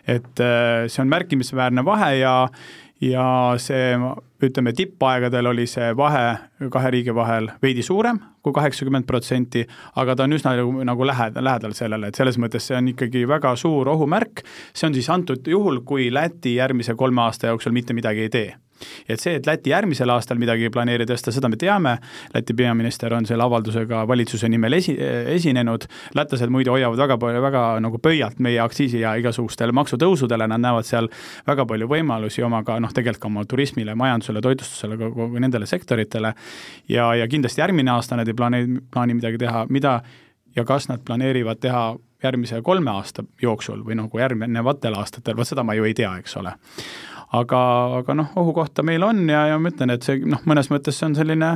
et 0.05 0.43
äh, 0.43 0.85
see 0.87 1.01
on 1.01 1.09
märkimisväärne 1.09 1.85
vahe 1.85 2.11
ja 2.19 2.35
ja 3.03 3.25
see, 3.57 3.97
ütleme, 4.45 4.71
tippaegadel 4.77 5.49
oli 5.51 5.65
see 5.67 5.89
vahe 5.97 6.69
kahe 6.71 6.91
riigi 6.93 7.15
vahel 7.15 7.49
veidi 7.61 7.83
suurem 7.83 8.21
kui 8.43 8.53
kaheksakümmend 8.55 9.07
protsenti, 9.07 9.63
aga 9.95 10.15
ta 10.15 10.27
on 10.27 10.35
üsna 10.35 10.55
nagu, 10.59 10.83
nagu 10.83 11.07
lähedal, 11.07 11.45
lähedal 11.47 11.77
sellele, 11.77 12.11
et 12.11 12.19
selles 12.19 12.39
mõttes 12.41 12.67
see 12.67 12.77
on 12.77 12.91
ikkagi 12.91 13.23
väga 13.29 13.55
suur 13.59 13.89
ohumärk, 13.95 14.43
see 14.73 14.89
on 14.89 14.97
siis 14.97 15.09
antud 15.13 15.47
juhul, 15.47 15.81
kui 15.87 16.09
Läti 16.13 16.57
järgmise 16.59 16.95
kolme 16.99 17.23
aasta 17.23 17.49
jooksul 17.49 17.73
mitte 17.75 17.95
midagi 17.95 18.27
ei 18.27 18.33
tee. 18.33 18.51
Et 19.07 19.19
see, 19.19 19.35
et 19.37 19.47
Läti 19.47 19.71
järgmisel 19.71 20.09
aastal 20.13 20.39
midagi 20.41 20.67
ei 20.67 20.73
planeeri 20.73 21.05
tõsta, 21.07 21.31
seda 21.33 21.49
me 21.51 21.57
teame, 21.59 21.95
Läti 22.33 22.55
peaminister 22.57 23.13
on 23.15 23.27
selle 23.29 23.45
avaldusega 23.45 24.03
valitsuse 24.09 24.49
nimel 24.51 24.77
esi, 24.79 24.95
esinenud, 25.35 25.85
lätlased 26.17 26.51
muidu 26.53 26.73
hoiavad 26.73 26.99
väga 26.99 27.17
palju, 27.21 27.43
väga 27.43 27.63
nagu 27.83 27.99
pöialt 28.03 28.41
meie 28.43 28.59
aktsiisi 28.63 29.03
ja 29.03 29.13
igasugustele 29.19 29.75
maksutõusudele, 29.75 30.47
nad 30.51 30.63
näevad 30.63 30.87
seal 30.87 31.09
väga 31.47 31.67
palju 31.69 31.89
võimalusi 31.91 32.45
oma 32.45 32.63
ka 32.67 32.79
noh, 32.83 32.93
tegelikult 32.93 33.23
ka 33.23 33.29
oma 33.29 33.45
turismile, 33.49 33.95
majandusele, 33.99 34.41
toitlustusele, 34.43 34.97
kogu 34.99 35.29
nendele 35.39 35.69
sektoritele. 35.69 36.33
Ja, 36.91 37.11
ja 37.15 37.27
kindlasti 37.29 37.61
järgmine 37.61 37.93
aasta 37.93 38.17
nad 38.19 38.29
ei 38.33 38.37
plaani, 38.41 38.81
plaani 38.91 39.19
midagi 39.21 39.39
teha, 39.45 39.65
mida 39.69 39.99
ja 40.55 40.65
kas 40.67 40.89
nad 40.89 41.05
planeerivad 41.05 41.61
teha 41.63 41.85
järgmise 42.23 42.61
kolme 42.63 42.91
aasta 42.91 43.23
jooksul 43.41 43.81
või 43.85 43.97
nagu 43.99 44.19
järgnevatel 44.19 44.95
aastatel, 44.99 45.37
vot 45.37 45.47
seda 45.47 45.63
ma 45.63 45.75
ju 45.77 45.87
ei 45.87 45.95
tea, 45.97 46.11
eks 46.21 46.37
ole 46.41 46.53
aga, 47.33 47.61
aga 47.99 48.15
noh, 48.17 48.29
ohukohta 48.39 48.85
meil 48.85 49.03
on 49.05 49.25
ja, 49.29 49.47
ja 49.51 49.57
ma 49.59 49.71
ütlen, 49.73 49.93
et 49.93 50.05
see 50.05 50.21
noh, 50.29 50.41
mõnes 50.49 50.69
mõttes 50.73 50.99
see 50.99 51.09
on 51.09 51.17
selline 51.17 51.55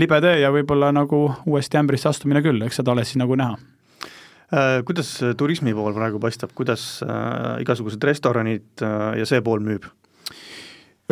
libe 0.00 0.18
tee 0.24 0.38
ja 0.40 0.50
võib-olla 0.54 0.90
nagu 0.94 1.26
uuesti 1.46 1.78
ämbrisse 1.80 2.10
astumine 2.10 2.42
küll, 2.44 2.62
eks 2.66 2.80
seda 2.80 2.94
alles 2.94 3.12
siis 3.12 3.20
nagu 3.20 3.36
näha 3.38 3.58
äh, 3.58 4.80
Kuidas 4.86 5.12
turismi 5.38 5.74
pool 5.76 5.94
praegu 5.96 6.20
paistab, 6.22 6.54
kuidas 6.56 6.86
äh, 7.04 7.60
igasugused 7.64 8.02
restoranid 8.08 8.84
äh, 8.84 9.12
ja 9.20 9.28
see 9.28 9.44
pool 9.44 9.62
müüb? 9.64 9.86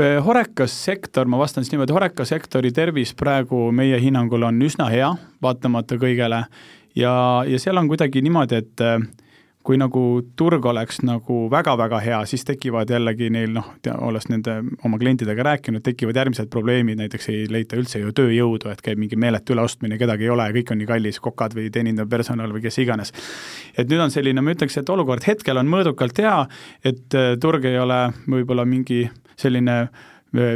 Äh, 0.00 0.24
Horekas 0.24 0.84
sektor, 0.84 1.28
ma 1.28 1.36
vastan 1.38 1.64
siis 1.64 1.74
niimoodi, 1.74 1.92
Horeka 1.92 2.24
sektori 2.24 2.70
tervis 2.72 3.10
praegu 3.12 3.66
meie 3.76 3.98
hinnangul 4.00 4.46
on 4.48 4.62
üsna 4.64 4.86
hea, 4.88 5.10
vaatamata 5.44 5.98
kõigele, 6.00 6.38
ja, 6.96 7.12
ja 7.44 7.58
seal 7.60 7.76
on 7.76 7.90
kuidagi 7.90 8.22
niimoodi, 8.24 8.62
et 8.62 8.80
äh, 8.80 9.02
kui 9.62 9.76
nagu 9.76 10.22
turg 10.36 10.64
oleks 10.66 11.02
nagu 11.04 11.42
väga-väga 11.52 12.00
hea, 12.02 12.22
siis 12.26 12.46
tekivad 12.48 12.90
jällegi 12.90 13.28
neil 13.34 13.52
noh, 13.52 13.68
olles 14.00 14.30
nende 14.30 14.56
oma 14.80 14.96
klientidega 14.98 15.44
rääkinud, 15.46 15.84
tekivad 15.84 16.18
järgmised 16.18 16.48
probleemid, 16.50 16.96
näiteks 17.02 17.28
ei 17.28 17.44
leita 17.52 17.76
üldse 17.76 18.00
ju 18.00 18.14
tööjõudu, 18.16 18.72
et 18.72 18.80
käib 18.80 18.98
mingi 19.02 19.20
meeletu 19.20 19.52
üleostmine, 19.52 20.00
kedagi 20.00 20.24
ei 20.24 20.32
ole 20.32 20.48
ja 20.48 20.56
kõik 20.56 20.72
on 20.72 20.80
nii 20.80 20.88
kallis, 20.88 21.20
kokad 21.22 21.54
või 21.58 21.68
teenindav 21.74 22.08
personal 22.10 22.56
või 22.56 22.64
kes 22.64 22.80
iganes. 22.80 23.12
et 23.76 23.92
nüüd 23.92 24.00
on 24.02 24.10
selline, 24.10 24.40
ma 24.40 24.56
ütleks, 24.56 24.80
et 24.80 24.88
olukord 24.88 25.28
hetkel 25.28 25.60
on 25.60 25.68
mõõdukalt 25.68 26.24
hea, 26.24 26.38
et 26.80 27.18
äh, 27.18 27.34
turg 27.40 27.68
ei 27.68 27.78
ole 27.78 28.06
võib-olla 28.24 28.64
mingi 28.64 29.04
selline 29.42 29.76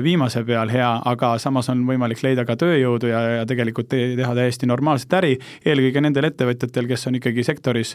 viimase 0.02 0.40
peal 0.49 0.71
hea, 0.73 0.88
aga 1.05 1.35
samas 1.38 1.69
on 1.69 1.83
võimalik 1.85 2.23
leida 2.25 2.47
ka 2.49 2.57
tööjõudu 2.57 3.11
ja, 3.11 3.21
ja 3.40 3.47
tegelikult 3.49 3.90
te, 3.93 4.02
teha 4.16 4.33
täiesti 4.38 4.69
normaalset 4.69 5.12
äri, 5.19 5.35
eelkõige 5.69 6.00
nendel 6.00 6.31
ettevõtjatel, 6.31 6.88
kes 6.88 7.11
on 7.11 7.19
ikkagi 7.21 7.45
sektoris 7.45 7.93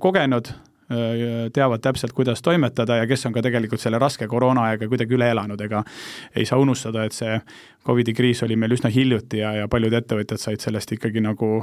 kogenud, 0.00 0.48
teavad 1.52 1.80
täpselt, 1.80 2.12
kuidas 2.12 2.42
toimetada 2.42 2.96
ja 2.96 3.06
kes 3.06 3.26
on 3.26 3.32
ka 3.32 3.42
tegelikult 3.44 3.80
selle 3.80 4.00
raske 4.02 4.26
koroonaaega 4.28 4.88
kuidagi 4.88 5.16
üle 5.16 5.30
elanud, 5.32 5.60
ega 5.60 5.82
ei 6.36 6.46
saa 6.48 6.58
unustada, 6.60 7.04
et 7.04 7.16
see 7.16 7.38
Covidi 7.86 8.14
kriis 8.14 8.42
oli 8.42 8.56
meil 8.56 8.74
üsna 8.76 8.90
hiljuti 8.92 9.42
ja, 9.42 9.54
ja 9.62 9.68
paljud 9.68 9.94
ettevõtjad 9.98 10.40
said 10.40 10.64
sellest 10.64 10.92
ikkagi 10.96 11.22
nagu 11.24 11.62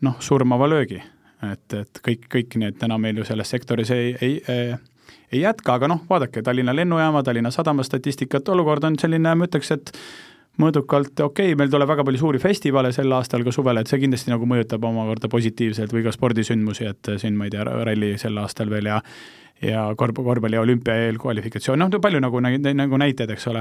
noh, 0.00 0.20
surmava 0.20 0.68
löögi. 0.68 1.02
et, 1.52 1.72
et 1.72 2.00
kõik, 2.06 2.26
kõik 2.32 2.56
need 2.60 2.78
täna 2.78 2.98
meil 2.98 3.16
ju 3.16 3.24
selles 3.24 3.50
sektoris 3.50 3.90
ei, 3.90 4.14
ei, 4.20 4.40
ei 4.48 4.74
ei 5.32 5.44
jätka, 5.44 5.76
aga 5.78 5.88
noh, 5.90 6.02
vaadake 6.10 6.42
Tallinna 6.42 6.74
lennujaama, 6.76 7.22
Tallinna 7.22 7.50
Sadama 7.54 7.84
statistikat, 7.86 8.48
olukord 8.48 8.84
on 8.84 8.98
selline, 8.98 9.34
ma 9.34 9.46
ütleks, 9.46 9.70
et 9.76 9.92
mõõdukalt, 10.60 11.12
okei 11.22 11.52
okay,, 11.52 11.58
meil 11.58 11.70
tuleb 11.72 11.88
väga 11.88 12.04
palju 12.06 12.20
suuri 12.20 12.40
festivale 12.42 12.90
sel 12.92 13.12
aastal 13.16 13.44
ka 13.46 13.54
suvel, 13.54 13.80
et 13.80 13.90
see 13.90 14.00
kindlasti 14.02 14.32
nagu 14.32 14.48
mõjutab 14.48 14.84
omakorda 14.88 15.30
positiivselt 15.32 15.94
või 15.94 16.04
ka 16.06 16.12
spordisündmusi, 16.14 16.88
et 16.90 17.12
siin 17.22 17.38
ma 17.38 17.46
ei 17.46 17.54
tea, 17.54 17.64
ralli 17.64 18.16
sel 18.20 18.38
aastal 18.42 18.72
veel 18.72 18.90
ja 18.90 19.00
ja 19.60 19.82
korv, 19.96 20.16
korvpalli 20.24 20.56
olümpia 20.56 20.94
eelkvalifikatsioon, 21.06 21.78
noh, 21.78 22.00
palju 22.00 22.20
nagu, 22.24 22.40
nagu 22.40 23.00
näiteid, 23.02 23.34
eks 23.34 23.44
ole. 23.50 23.60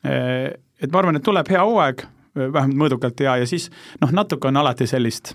Et 0.00 0.88
ma 0.88 1.02
arvan, 1.02 1.18
et 1.18 1.24
tuleb 1.24 1.48
hea 1.52 1.60
hooaeg, 1.60 2.06
vähemalt 2.40 2.78
mõõdukalt 2.80 3.20
hea 3.20 3.36
ja 3.42 3.48
siis 3.48 3.68
noh, 4.00 4.12
natuke 4.16 4.48
on 4.48 4.56
alati 4.56 4.86
sellist 4.88 5.34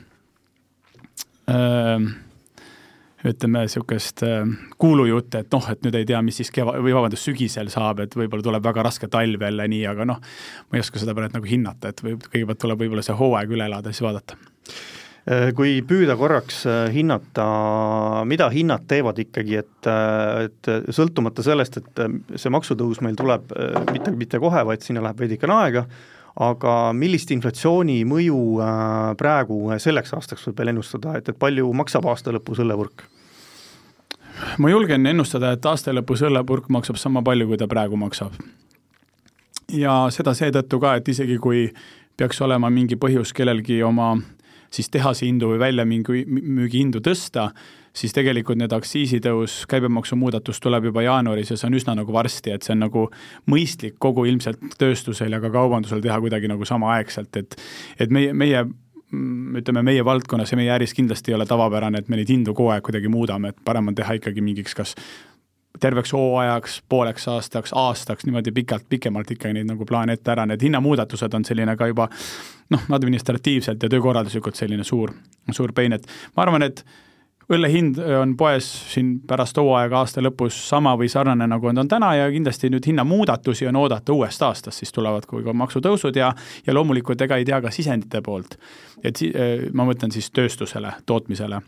öö, 1.51 1.99
ütleme, 3.25 3.63
niisugust 3.65 4.23
kuulujutte, 4.81 5.43
et 5.45 5.55
noh, 5.55 5.69
et 5.71 5.85
nüüd 5.85 5.97
ei 5.99 6.07
tea, 6.09 6.21
mis 6.25 6.41
siis 6.41 6.51
keva- 6.53 6.77
või 6.77 6.93
vabandust, 6.95 7.25
sügisel 7.25 7.71
saab, 7.73 8.03
et 8.05 8.17
võib-olla 8.17 8.45
tuleb 8.45 8.67
väga 8.67 8.85
raske 8.85 9.09
talv 9.11 9.47
jälle 9.47 9.69
nii, 9.71 9.85
aga 9.91 10.05
noh, 10.09 10.19
ma 10.69 10.77
ei 10.77 10.83
oska 10.85 11.01
seda 11.01 11.15
praegu 11.17 11.39
nagu 11.39 11.49
hinnata, 11.49 11.93
et 11.93 12.03
võib, 12.05 12.27
kõigepealt 12.29 12.61
tuleb 12.61 12.85
võib-olla 12.85 13.05
see 13.05 13.17
hooaeg 13.17 13.57
üle 13.57 13.69
elada, 13.69 13.93
siis 13.93 14.05
vaadata 14.05 14.37
kui 15.57 15.79
püüda 15.81 16.13
korraks 16.19 16.59
hinnata, 16.93 17.45
mida 18.29 18.45
hinnad 18.53 18.83
teevad 18.89 19.17
ikkagi, 19.23 19.55
et, 19.63 19.87
et 20.45 20.69
sõltumata 20.93 21.41
sellest, 21.45 21.79
et 21.81 22.03
see 22.37 22.53
maksutõus 22.53 23.01
meil 23.01 23.17
tuleb 23.17 23.49
mitte, 23.89 24.13
mitte 24.13 24.41
kohe, 24.43 24.61
vaid 24.69 24.85
sinna 24.85 25.01
läheb 25.01 25.25
veidikene 25.25 25.57
aega, 25.57 25.87
aga 26.45 26.75
millist 26.93 27.33
inflatsiooni 27.33 28.03
mõju 28.07 28.37
praegu 29.17 29.59
selleks 29.81 30.13
aastaks 30.13 30.45
võib 30.49 30.61
veel 30.61 30.75
ennustada, 30.75 31.17
et, 31.17 31.33
et 31.33 31.41
palju 31.41 31.73
maksab 31.73 32.05
aasta 32.11 32.35
lõpus 32.35 32.61
õllepurk? 32.61 33.07
Ma 34.57 34.69
julgen 34.69 35.05
ennustada, 35.05 35.53
et 35.55 35.65
aasta 35.65 35.93
lõpus 35.93 36.23
õllepurk 36.25 36.69
maksab 36.73 36.99
sama 37.01 37.23
palju, 37.25 37.47
kui 37.47 37.57
ta 37.57 37.67
praegu 37.67 37.97
maksab. 37.99 38.33
ja 39.71 40.05
seda 40.13 40.33
seetõttu 40.37 40.79
ka, 40.79 40.95
et 40.95 41.07
isegi 41.07 41.37
kui 41.41 41.69
peaks 42.17 42.41
olema 42.41 42.69
mingi 42.69 42.95
põhjus 42.95 43.33
kellelgi 43.33 43.81
oma 43.83 44.15
siis 44.75 44.89
tehase 44.91 45.25
hindu 45.25 45.53
või 45.53 45.59
väljamüügi 45.59 46.77
hindu 46.77 47.01
tõsta, 47.03 47.49
siis 47.95 48.13
tegelikult 48.15 48.59
need 48.59 48.73
aktsiisitõus, 48.75 49.61
käibemaksumuudatus 49.71 50.59
tuleb 50.63 50.89
juba 50.89 51.05
jaanuaris 51.05 51.53
ja 51.53 51.57
see 51.59 51.69
on 51.69 51.77
üsna 51.79 51.95
nagu 52.01 52.13
varsti, 52.13 52.51
et 52.51 52.65
see 52.65 52.75
on 52.75 52.83
nagu 52.83 53.05
mõistlik 53.51 53.95
kogu 54.03 54.25
ilmselt 54.29 54.75
tööstusel 54.79 55.35
ja 55.35 55.39
ka 55.43 55.51
kaubandusel 55.53 56.03
teha 56.03 56.19
kuidagi 56.23 56.51
nagu 56.51 56.67
samaaegselt, 56.67 57.39
et 57.39 57.55
et 57.99 58.11
meie, 58.11 58.33
meie 58.33 58.65
ütleme, 59.61 59.83
meie 59.85 60.05
valdkonnas 60.05 60.51
ja 60.51 60.57
meie 60.59 60.73
äris 60.75 60.93
kindlasti 60.93 61.31
ei 61.31 61.37
ole 61.37 61.45
tavapärane, 61.49 62.01
et 62.01 62.09
me 62.09 62.19
neid 62.19 62.29
hindu 62.31 62.53
kogu 62.53 62.73
aeg 62.73 62.83
kuidagi 62.85 63.11
muudame, 63.11 63.53
et 63.53 63.63
parem 63.65 63.91
on 63.91 63.95
teha 63.95 64.17
ikkagi 64.19 64.43
mingiks 64.45 64.75
kas 64.77 64.95
terveks 65.79 66.13
hooajaks, 66.15 66.81
pooleks 66.89 67.27
aastaks, 67.27 67.73
aastaks, 67.75 68.25
niimoodi 68.25 68.51
pikalt, 68.55 68.85
pikemalt 68.89 69.31
ikkagi 69.35 69.57
neid 69.57 69.69
nagu 69.69 69.85
plaane 69.85 70.15
ette 70.15 70.31
ära, 70.31 70.45
need 70.47 70.63
hinnamuudatused 70.63 71.33
on 71.35 71.45
selline 71.47 71.75
ka 71.77 71.89
juba 71.91 72.07
noh, 72.73 72.85
administratiivselt 72.97 73.83
ja 73.83 73.89
töökorralduslikult 73.91 74.55
selline 74.55 74.83
suur, 74.87 75.11
suur 75.51 75.73
pein, 75.75 75.93
et 75.97 76.07
ma 76.35 76.45
arvan, 76.45 76.63
et 76.63 76.85
õlle 77.53 77.69
hind 77.69 77.99
on 78.21 78.33
poes 78.37 78.67
siin 78.93 79.19
pärast 79.27 79.57
hooaega 79.61 79.99
aasta 80.01 80.23
lõpus 80.23 80.57
sama 80.69 80.95
või 80.97 81.09
sarnane, 81.11 81.47
nagu 81.49 81.69
on 81.69 81.87
täna 81.89 82.13
ja 82.17 82.27
kindlasti 82.33 82.71
nüüd 82.73 82.87
hinnamuudatusi 82.89 83.67
on 83.69 83.79
oodata 83.83 84.13
uuest 84.13 84.41
aastast, 84.41 84.79
siis 84.79 84.93
tulevad 84.95 85.27
ka 85.29 85.53
maksutõusud 85.53 86.17
ja 86.17 86.33
ja 86.65 86.73
loomulikult 86.73 87.21
ega 87.21 87.37
ei 87.37 87.45
tea 87.45 87.61
ka 87.61 87.71
sisendite 87.71 88.21
poolt. 88.21 88.57
et 89.03 89.15
si-, 89.15 89.31
äh, 89.35 89.69
ma 89.73 89.85
mõtlen 89.85 90.11
siis 90.11 90.31
tööstusele, 90.31 90.93
tootmisele. 91.05 91.61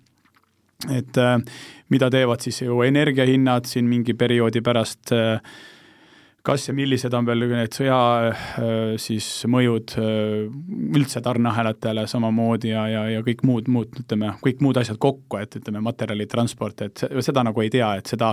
et 0.93 1.17
äh, 1.17 1.39
mida 1.89 2.09
teevad 2.09 2.41
siis 2.41 2.61
ju 2.61 2.81
energiahinnad 2.81 3.65
siin 3.65 3.85
mingi 3.85 4.13
perioodi 4.13 4.61
pärast 4.61 5.11
äh, 5.11 5.41
kas 6.47 6.67
ja 6.69 6.73
millised 6.75 7.13
on 7.17 7.25
veel 7.27 7.43
need 7.49 7.75
sõja 7.75 7.97
äh, 8.29 8.93
siis 9.01 9.25
mõjud 9.51 9.95
äh, 9.99 10.45
üldse 10.95 11.21
tarneahelatele 11.23 12.05
samamoodi 12.07 12.71
ja, 12.71 12.85
ja, 12.91 13.03
ja 13.17 13.23
kõik 13.25 13.43
muud, 13.47 13.67
muud, 13.71 13.91
ütleme, 14.03 14.31
kõik 14.43 14.63
muud 14.63 14.79
asjad 14.79 14.99
kokku, 15.01 15.41
et 15.41 15.59
ütleme, 15.59 15.81
materjalitransport, 15.83 16.85
et 16.87 17.03
seda 17.25 17.43
nagu 17.47 17.63
ei 17.63 17.71
tea, 17.73 17.91
et 17.99 18.13
seda, 18.13 18.31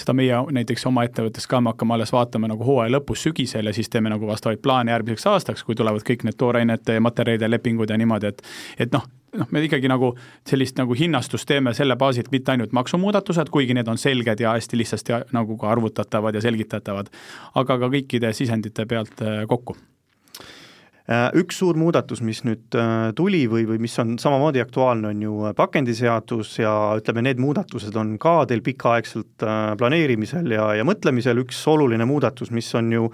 seda 0.00 0.16
meie 0.16 0.40
näiteks 0.56 0.88
oma 0.88 1.04
ettevõttes 1.08 1.48
ka 1.50 1.60
me 1.60 1.74
hakkame 1.74 1.98
alles 1.98 2.14
vaatama 2.16 2.48
nagu 2.50 2.64
hooaja 2.66 2.94
lõpus, 2.96 3.26
sügisel 3.28 3.68
ja 3.68 3.76
siis 3.76 3.92
teeme 3.92 4.12
nagu 4.12 4.28
vastavaid 4.30 4.62
plaane 4.64 4.94
järgmiseks 4.96 5.28
aastaks, 5.34 5.64
kui 5.66 5.76
tulevad 5.76 6.04
kõik 6.06 6.24
need 6.28 6.40
toorainete 6.40 6.96
ja 6.96 7.04
materjalide 7.04 7.50
lepingud 7.50 7.92
ja 7.92 8.00
niimoodi, 8.00 8.32
et 8.32 8.44
et 8.80 8.94
noh, 8.96 9.04
noh, 9.38 9.50
me 9.50 9.62
ikkagi 9.66 9.90
nagu 9.90 10.12
sellist 10.48 10.78
nagu 10.80 10.96
hinnastust 10.96 11.48
teeme 11.48 11.74
selle 11.76 11.96
baasilt, 12.00 12.30
mitte 12.34 12.54
ainult 12.54 12.74
maksumuudatused, 12.76 13.52
kuigi 13.52 13.76
need 13.76 13.90
on 13.90 14.00
selged 14.00 14.42
ja 14.42 14.56
hästi 14.56 14.80
lihtsasti 14.80 15.20
nagu 15.36 15.58
ka 15.60 15.70
arvutatavad 15.74 16.36
ja 16.36 16.42
selgitatavad, 16.44 17.12
aga 17.60 17.78
ka 17.78 17.92
kõikide 17.92 18.34
sisendite 18.36 18.86
pealt 18.90 19.22
äh, 19.22 19.42
kokku 19.50 19.76
äh, 19.76 21.28
üks 21.38 21.60
suur 21.62 21.78
muudatus, 21.78 22.24
mis 22.26 22.42
nüüd 22.46 22.78
äh, 22.78 23.10
tuli 23.18 23.44
või, 23.50 23.66
või 23.68 23.82
mis 23.86 23.94
on 24.02 24.16
samamoodi 24.22 24.62
aktuaalne, 24.64 25.12
on 25.14 25.22
ju 25.26 25.52
pakendiseadus 25.58 26.56
ja 26.62 26.74
ütleme, 26.98 27.24
need 27.28 27.42
muudatused 27.42 27.96
on 28.00 28.16
ka 28.22 28.40
teil 28.50 28.64
pikaaegselt 28.66 29.46
planeerimisel 29.78 30.50
ja, 30.56 30.72
ja 30.80 30.88
mõtlemisel, 30.88 31.44
üks 31.44 31.62
oluline 31.70 32.08
muudatus, 32.08 32.50
mis 32.54 32.72
on 32.78 32.90
ju 32.96 33.12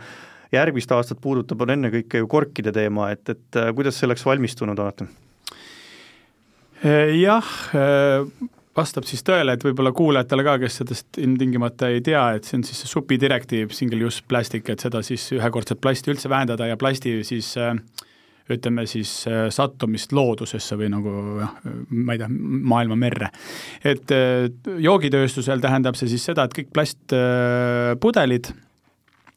järgmist 0.54 0.92
aastat 0.94 1.20
puudutab, 1.20 1.60
on 1.66 1.74
ennekõike 1.74 2.22
ju 2.22 2.28
korkide 2.30 2.72
teema, 2.72 3.10
et, 3.12 3.28
et 3.34 3.62
kuidas 3.76 3.98
selleks 4.00 4.24
valmistunud 4.24 4.78
olete? 4.78 5.10
Äh, 6.86 7.16
jah, 7.18 7.46
äh, 7.74 8.22
vastab 8.76 9.06
siis 9.08 9.24
tõele, 9.26 9.56
et 9.56 9.64
võib-olla 9.64 9.90
kuulajatele 9.96 10.44
ka, 10.46 10.56
kes 10.62 10.80
sellest 10.82 11.18
ilmtingimata 11.18 11.88
ei 11.90 12.02
tea, 12.04 12.22
et 12.36 12.46
see 12.46 12.60
on 12.60 12.66
siis 12.68 12.82
see 12.84 12.90
supi 12.92 13.18
direktiiv, 13.18 13.72
single 13.74 14.06
use 14.06 14.22
plastic, 14.28 14.68
et 14.70 14.84
seda 14.84 15.00
siis 15.06 15.24
ühekordset 15.34 15.80
plasti 15.82 16.12
üldse 16.12 16.30
vähendada 16.30 16.68
ja 16.70 16.76
plasti 16.78 17.16
siis 17.26 17.54
äh, 17.58 17.74
ütleme 18.52 18.84
siis 18.86 19.10
sattumist 19.50 20.12
loodusesse 20.14 20.76
või 20.78 20.86
nagu 20.92 21.12
jah, 21.40 21.56
ma 21.90 22.14
ei 22.14 22.20
tea, 22.20 22.28
maailma 22.30 22.94
merre. 22.94 23.32
et 23.82 24.12
joogitööstusel 24.84 25.58
tähendab 25.64 25.98
see 25.98 26.12
siis 26.12 26.28
seda, 26.28 26.44
et 26.46 26.54
kõik 26.54 26.70
plastpudelid 26.76 28.52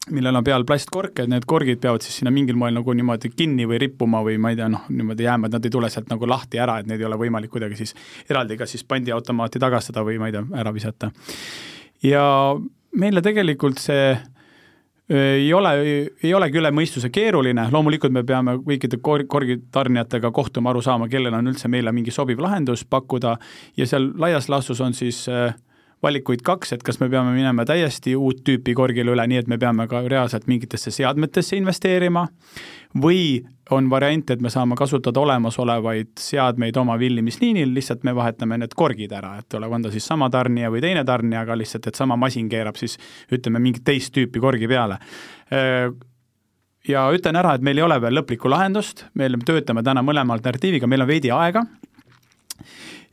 millel 0.08 0.36
on 0.36 0.44
peal 0.44 0.64
plastkork, 0.64 1.20
et 1.20 1.28
need 1.28 1.44
korgid 1.48 1.80
peavad 1.82 2.02
siis 2.04 2.16
sinna 2.20 2.32
mingil 2.32 2.56
moel 2.58 2.72
nagu 2.78 2.94
niimoodi 2.96 3.30
kinni 3.34 3.66
või 3.68 3.82
rippuma 3.82 4.22
või 4.24 4.38
ma 4.40 4.52
ei 4.52 4.56
tea, 4.56 4.70
noh, 4.72 4.86
niimoodi 4.88 5.26
jääma, 5.26 5.50
et 5.50 5.56
nad 5.58 5.68
ei 5.68 5.74
tule 5.74 5.90
sealt 5.92 6.08
nagu 6.10 6.28
lahti 6.28 6.60
ära, 6.62 6.78
et 6.80 6.88
neid 6.88 7.02
ei 7.02 7.08
ole 7.08 7.18
võimalik 7.20 7.52
kuidagi 7.52 7.76
siis 7.82 7.94
eraldi 8.30 8.56
kas 8.56 8.72
siis 8.72 8.86
pandiautomaati 8.88 9.60
tagastada 9.60 10.04
või 10.06 10.16
ma 10.18 10.30
ei 10.30 10.36
tea, 10.38 10.44
ära 10.62 10.72
visata. 10.72 11.12
ja 12.02 12.24
meile 12.96 13.22
tegelikult 13.22 13.78
see 13.78 14.14
ei 15.10 15.52
ole, 15.52 15.70
ei 16.22 16.34
olegi 16.34 16.60
üle 16.60 16.70
mõistuse 16.70 17.10
keeruline, 17.10 17.64
loomulikult 17.74 18.14
me 18.14 18.22
peame 18.24 18.54
kõikide 18.62 19.00
kor-, 19.02 19.26
korgitarnijatega 19.26 20.30
kohtuma, 20.30 20.70
aru 20.70 20.82
saama, 20.86 21.08
kellel 21.10 21.34
on 21.34 21.50
üldse 21.50 21.68
meile 21.68 21.92
mingi 21.92 22.14
sobiv 22.14 22.38
lahendus 22.40 22.84
pakkuda 22.86 23.34
ja 23.76 23.88
seal 23.90 24.12
laias 24.22 24.48
laastus 24.48 24.80
on 24.80 24.94
siis 24.94 25.24
äh, 25.28 25.50
valikuid 26.02 26.42
kaks, 26.44 26.72
et 26.72 26.82
kas 26.84 27.00
me 27.00 27.10
peame 27.12 27.34
minema 27.34 27.64
täiesti 27.68 28.14
uut 28.16 28.40
tüüpi 28.46 28.74
korgile 28.76 29.12
üle, 29.12 29.26
nii 29.28 29.42
et 29.42 29.48
me 29.52 29.58
peame 29.60 29.86
ka 29.90 30.00
reaalselt 30.08 30.46
mingitesse 30.48 30.92
seadmetesse 30.94 31.58
investeerima, 31.60 32.26
või 33.00 33.40
on 33.70 33.86
variant, 33.90 34.32
et 34.32 34.40
me 34.42 34.50
saame 34.50 34.74
kasutada 34.78 35.20
olemasolevaid 35.20 36.16
seadmeid 36.18 36.76
oma 36.80 36.96
villimisliinil, 36.98 37.70
lihtsalt 37.74 38.02
me 38.08 38.14
vahetame 38.16 38.58
need 38.58 38.74
korgid 38.74 39.12
ära, 39.14 39.36
et 39.38 39.54
ole, 39.54 39.68
on 39.68 39.84
ta 39.84 39.92
siis 39.92 40.08
sama 40.08 40.30
tarnija 40.32 40.72
või 40.72 40.82
teine 40.82 41.04
tarnija, 41.06 41.44
aga 41.44 41.58
lihtsalt, 41.60 41.86
et 41.86 42.00
sama 42.00 42.16
masin 42.18 42.48
keerab 42.50 42.80
siis 42.80 42.96
ütleme, 43.30 43.62
mingit 43.62 43.84
teist 43.86 44.14
tüüpi 44.16 44.42
korgi 44.42 44.70
peale. 44.70 44.98
Ja 46.88 47.04
ütlen 47.12 47.36
ära, 47.36 47.54
et 47.54 47.62
meil 47.62 47.78
ei 47.78 47.84
ole 47.84 48.00
veel 48.02 48.16
lõplikku 48.18 48.50
lahendust, 48.50 49.04
me 49.14 49.28
töötame 49.46 49.84
täna 49.86 50.02
mõlema 50.02 50.34
alternatiiviga, 50.34 50.88
meil 50.90 51.04
on 51.04 51.12
veidi 51.12 51.30
aega 51.30 51.66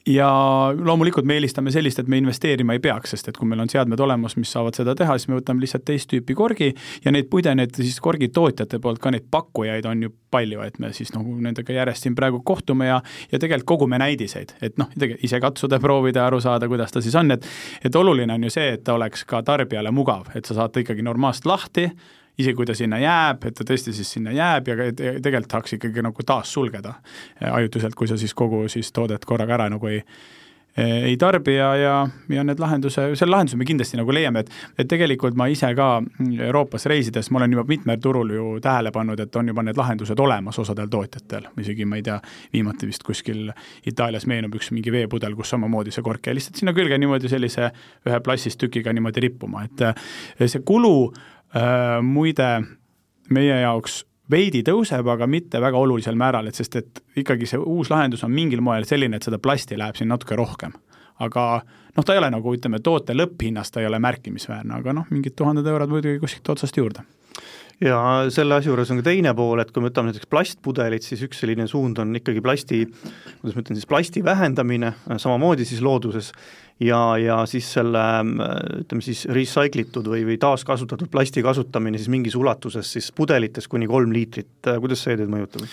ja 0.07 0.27
loomulikult 0.73 1.25
me 1.27 1.35
eelistame 1.37 1.71
sellist, 1.73 1.99
et 1.99 2.07
me 2.07 2.19
investeerima 2.21 2.75
ei 2.77 2.81
peaks, 2.83 3.11
sest 3.13 3.31
et 3.31 3.37
kui 3.37 3.47
meil 3.49 3.61
on 3.63 3.71
seadmed 3.71 3.99
olemas, 3.99 4.37
mis 4.39 4.51
saavad 4.53 4.77
seda 4.77 4.95
teha, 4.97 5.17
siis 5.19 5.29
me 5.31 5.39
võtame 5.39 5.63
lihtsalt 5.63 5.83
teist 5.87 6.09
tüüpi 6.11 6.35
korgi 6.37 6.69
ja 7.03 7.11
neid 7.13 7.27
pudeneid 7.31 7.75
siis 7.75 7.99
korgitootjate 8.03 8.79
poolt 8.83 9.01
ka 9.03 9.11
neid 9.13 9.27
pakkujaid 9.31 9.87
on 9.89 10.05
ju 10.07 10.13
palju, 10.31 10.61
et 10.63 10.79
me 10.83 10.91
siis 10.95 11.11
nagu 11.15 11.35
nendega 11.43 11.75
järjest 11.75 12.07
siin 12.07 12.15
praegu 12.15 12.41
kohtume 12.45 12.87
ja 12.89 13.01
ja 13.31 13.39
tegelikult 13.39 13.67
kogume 13.67 13.99
näidiseid, 13.99 14.53
et 14.63 14.77
noh, 14.79 14.91
ise 15.23 15.39
katsuda, 15.43 15.79
proovida, 15.83 16.25
aru 16.27 16.39
saada, 16.43 16.69
kuidas 16.71 16.93
ta 16.93 17.03
siis 17.03 17.15
on, 17.19 17.31
et 17.35 17.47
et 17.83 17.95
oluline 17.95 18.33
on 18.33 18.47
ju 18.47 18.53
see, 18.53 18.71
et 18.77 18.83
ta 18.83 18.95
oleks 18.95 19.25
ka 19.27 19.41
tarbijale 19.43 19.91
mugav, 19.91 20.31
et 20.35 20.45
sa 20.45 20.55
saad 20.55 20.71
ta 20.71 20.83
ikkagi 20.83 21.03
normaalselt 21.03 21.51
lahti, 21.51 21.89
isegi 22.37 22.55
kui 22.55 22.65
ta 22.69 22.75
sinna 22.77 22.99
jääb, 23.01 23.45
et 23.49 23.57
ta 23.57 23.65
tõesti 23.67 23.93
siis 23.97 24.11
sinna 24.17 24.33
jääb 24.35 24.67
ja 24.67 24.89
tegelikult 24.95 25.51
tahaks 25.51 25.77
ikkagi 25.77 26.03
nagu 26.05 26.25
taas 26.25 26.53
sulgeda 26.53 26.97
äh, 26.97 27.53
ajutiselt, 27.53 27.95
kui 27.95 28.09
sa 28.09 28.17
siis 28.17 28.33
kogu 28.37 28.67
siis 28.71 28.91
toodet 28.91 29.25
korraga 29.25 29.57
ära 29.57 29.69
nagu 29.73 29.89
ei 29.91 30.03
ei 30.77 31.17
tarbi 31.17 31.55
ja, 31.55 31.75
ja, 31.75 32.07
ja 32.29 32.43
need 32.45 32.59
lahenduse, 32.61 33.07
selle 33.17 33.33
lahenduse 33.33 33.57
me 33.57 33.65
kindlasti 33.65 33.97
nagu 33.97 34.13
leiame, 34.13 34.43
et 34.43 34.83
et 34.83 34.89
tegelikult 34.89 35.37
ma 35.37 35.47
ise 35.49 35.71
ka 35.75 35.87
Euroopas 36.45 36.85
reisides, 36.85 37.31
ma 37.31 37.39
olen 37.41 37.55
juba 37.55 37.63
mitmel 37.67 37.97
turul 38.01 38.33
ju 38.35 38.49
tähele 38.61 38.91
pannud, 38.93 39.19
et 39.19 39.35
on 39.35 39.49
juba 39.49 39.63
need 39.65 39.77
lahendused 39.77 40.19
olemas 40.21 40.59
osadel 40.61 40.89
tootjatel, 40.93 41.47
isegi 41.63 41.85
ma 41.85 41.97
ei 41.97 42.05
tea, 42.05 42.19
viimati 42.53 42.89
vist 42.89 43.05
kuskil 43.07 43.49
Itaalias 43.89 44.27
meenub 44.29 44.53
üks 44.59 44.69
mingi 44.75 44.93
veepudel, 44.93 45.33
kus 45.39 45.55
samamoodi 45.55 45.95
see 45.95 46.05
kork 46.05 46.29
jäi 46.29 46.37
lihtsalt 46.37 46.61
sinna 46.61 46.75
külge 46.77 47.01
niimoodi 47.01 47.31
sellise 47.31 47.71
ühe 48.05 48.21
plastist 48.21 48.61
tükiga 48.61 48.93
niimoodi 48.93 49.25
rippuma, 49.25 49.65
et 49.65 50.45
see 50.45 50.61
kulu 50.61 51.09
muide 52.03 52.49
meie 53.33 53.59
jaoks 53.61 54.03
veidi 54.31 54.63
tõuseb, 54.67 55.07
aga 55.07 55.27
mitte 55.27 55.61
väga 55.63 55.79
olulisel 55.79 56.17
määral, 56.19 56.49
et 56.49 56.55
sest 56.59 56.75
et 56.79 57.01
ikkagi 57.17 57.47
see 57.47 57.59
uus 57.59 57.91
lahendus 57.91 58.23
on 58.27 58.33
mingil 58.33 58.61
moel 58.61 58.85
selline, 58.87 59.17
et 59.17 59.27
seda 59.27 59.39
plasti 59.39 59.77
läheb 59.79 59.95
siin 59.95 60.11
natuke 60.11 60.35
rohkem. 60.35 60.75
aga 61.19 61.43
noh, 61.97 62.05
ta 62.05 62.13
ei 62.13 62.19
ole 62.19 62.29
nagu 62.29 62.51
ütleme, 62.53 62.79
toote 62.83 63.15
lõpphinnast 63.15 63.73
ta 63.73 63.81
ei 63.81 63.87
ole 63.87 63.99
märkimisväärne, 63.99 64.75
aga 64.77 64.93
noh, 64.93 65.07
mingid 65.09 65.33
tuhanded 65.35 65.65
eurod 65.65 65.89
muidugi 65.89 66.19
kuskilt 66.21 66.49
otsast 66.53 66.77
juurde 66.77 67.01
ja 67.83 67.97
selle 68.33 68.57
asja 68.57 68.71
juures 68.71 68.91
on 68.93 69.01
ka 69.01 69.07
teine 69.09 69.33
pool, 69.37 69.61
et 69.61 69.71
kui 69.73 69.83
me 69.83 69.91
võtame 69.91 70.11
näiteks 70.11 70.29
plastpudelid, 70.31 71.05
siis 71.05 71.21
üks 71.27 71.41
selline 71.43 71.67
suund 71.69 71.99
on 72.01 72.15
ikkagi 72.17 72.41
plasti, 72.43 72.83
kuidas 73.41 73.57
ma 73.57 73.63
ütlen 73.63 73.77
siis, 73.77 73.89
plasti 73.89 74.23
vähendamine, 74.25 74.93
samamoodi 75.21 75.67
siis 75.67 75.83
looduses, 75.85 76.31
ja, 76.83 76.99
ja 77.21 77.39
siis 77.49 77.69
selle 77.77 78.03
ütleme 78.81 79.05
siis 79.05 79.25
recycle 79.33 79.85
itud 79.85 80.09
või, 80.09 80.23
või 80.27 80.39
taaskasutatud 80.41 81.09
plasti 81.13 81.45
kasutamine 81.45 82.01
siis 82.01 82.11
mingis 82.13 82.37
ulatuses 82.37 82.97
siis 82.97 83.09
pudelites 83.15 83.69
kuni 83.69 83.89
kolm 83.89 84.13
liitrit, 84.15 84.53
kuidas 84.65 85.05
see 85.05 85.17
teid 85.17 85.29
mõjutab? 85.31 85.67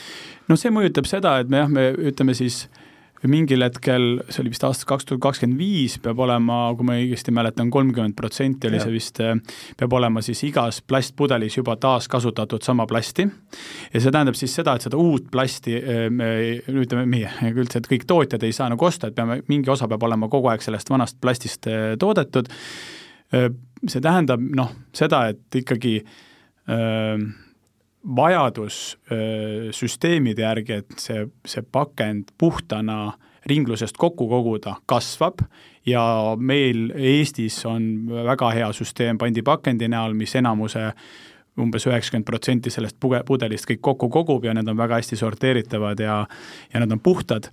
no 0.49 0.61
see 0.61 0.73
mõjutab 0.75 1.09
seda, 1.09 1.39
et 1.41 1.53
me 1.53 1.65
jah, 1.65 1.73
me 1.73 1.91
ütleme 2.13 2.37
siis 2.37 2.67
äh, 2.69 2.83
mingil 3.31 3.65
hetkel, 3.65 4.05
see 4.29 4.43
oli 4.43 4.53
vist 4.53 4.65
aastast 4.67 4.87
kaks 4.89 5.09
tuhat 5.09 5.23
kakskümmend 5.25 5.61
viis, 5.61 5.97
peab 6.03 6.19
olema, 6.25 6.59
kui 6.77 6.87
ma 6.89 6.97
õigesti 7.01 7.33
mäletan, 7.35 7.71
kolmkümmend 7.73 8.17
protsenti 8.19 8.69
oli 8.69 8.81
see 8.83 8.93
vist, 8.95 9.21
eh, 9.25 9.35
peab 9.81 9.97
olema 9.97 10.23
siis 10.25 10.43
igas 10.49 10.81
plastpudelis 10.85 11.59
juba 11.59 11.77
taaskasutatud 11.81 12.65
sama 12.67 12.87
plasti. 12.91 13.29
ja 13.93 14.01
see 14.01 14.11
tähendab 14.11 14.37
siis 14.39 14.55
seda, 14.55 14.75
et 14.75 14.87
seda 14.89 15.01
uut 15.01 15.31
plasti 15.33 15.77
eh, 15.79 16.09
me, 16.11 16.29
ütleme 16.69 17.07
meie, 17.07 17.31
üldse, 17.53 17.81
et 17.81 17.89
kõik 17.91 18.05
tootjad 18.11 18.43
ei 18.43 18.53
saa 18.53 18.69
nagu 18.73 18.85
osta, 18.85 19.09
et 19.09 19.17
peame, 19.17 19.41
mingi 19.49 19.71
osa 19.71 19.89
peab 19.89 20.03
olema 20.03 20.29
kogu 20.29 20.53
aeg 20.53 20.63
sellest 20.65 20.91
vanast 20.91 21.21
plastist 21.21 21.71
eh, 21.71 21.95
toodetud. 22.01 22.53
see 23.35 24.01
tähendab 24.01 24.43
noh, 24.55 24.69
seda, 24.95 25.25
et 25.33 25.57
ikkagi 25.59 25.97
öö, 26.71 27.17
vajadus 28.05 28.99
öö, 29.13 29.73
süsteemide 29.73 30.43
järgi, 30.43 30.81
et 30.83 30.99
see, 31.01 31.27
see 31.47 31.65
pakend 31.73 32.35
puhtana 32.39 33.15
ringlusest 33.47 33.97
kokku 34.01 34.29
koguda, 34.29 34.77
kasvab 34.87 35.43
ja 35.87 36.03
meil 36.37 36.91
Eestis 36.97 37.61
on 37.69 38.09
väga 38.09 38.51
hea 38.57 38.73
süsteem 38.73 39.21
pandipakendi 39.21 39.89
näol, 39.93 40.17
mis 40.17 40.35
enamuse 40.41 40.91
umbes 41.61 41.87
üheksakümmend 41.87 42.27
protsenti 42.27 42.73
sellest 42.73 42.97
puge, 43.01 43.21
pudelist 43.27 43.69
kõik 43.69 43.83
kokku 43.85 44.09
kogub 44.11 44.45
ja 44.45 44.55
need 44.57 44.69
on 44.69 44.79
väga 44.79 44.99
hästi 45.01 45.19
sorteeritavad 45.21 46.01
ja 46.01 46.25
ja 46.73 46.81
nad 46.81 46.93
on 46.93 47.01
puhtad 47.01 47.51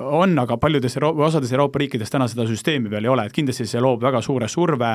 on, 0.00 0.38
aga 0.38 0.56
paljudes 0.62 0.94
Euro-, 0.96 1.16
osades 1.26 1.52
Euroopa 1.52 1.80
riikides 1.82 2.10
täna 2.10 2.28
seda 2.30 2.46
süsteemi 2.46 2.90
veel 2.90 3.08
ei 3.08 3.10
ole, 3.10 3.24
et 3.26 3.34
kindlasti 3.34 3.66
see 3.66 3.80
loob 3.82 4.02
väga 4.04 4.20
suure 4.22 4.46
surve 4.48 4.92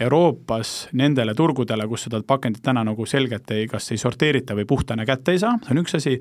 Euroopas 0.00 0.88
nendele 0.92 1.34
turgudele, 1.34 1.86
kus 1.88 2.04
seda 2.06 2.20
pakendit 2.26 2.62
täna 2.62 2.84
nagu 2.86 3.06
selgelt 3.08 3.50
ei, 3.50 3.64
kas 3.70 3.88
ei 3.90 3.98
sorteerita 3.98 4.54
või 4.54 4.66
puhtana 4.68 5.06
kätte 5.08 5.34
ei 5.34 5.40
saa, 5.42 5.56
see 5.64 5.74
on 5.74 5.80
üks 5.82 5.96
asi, 5.98 6.12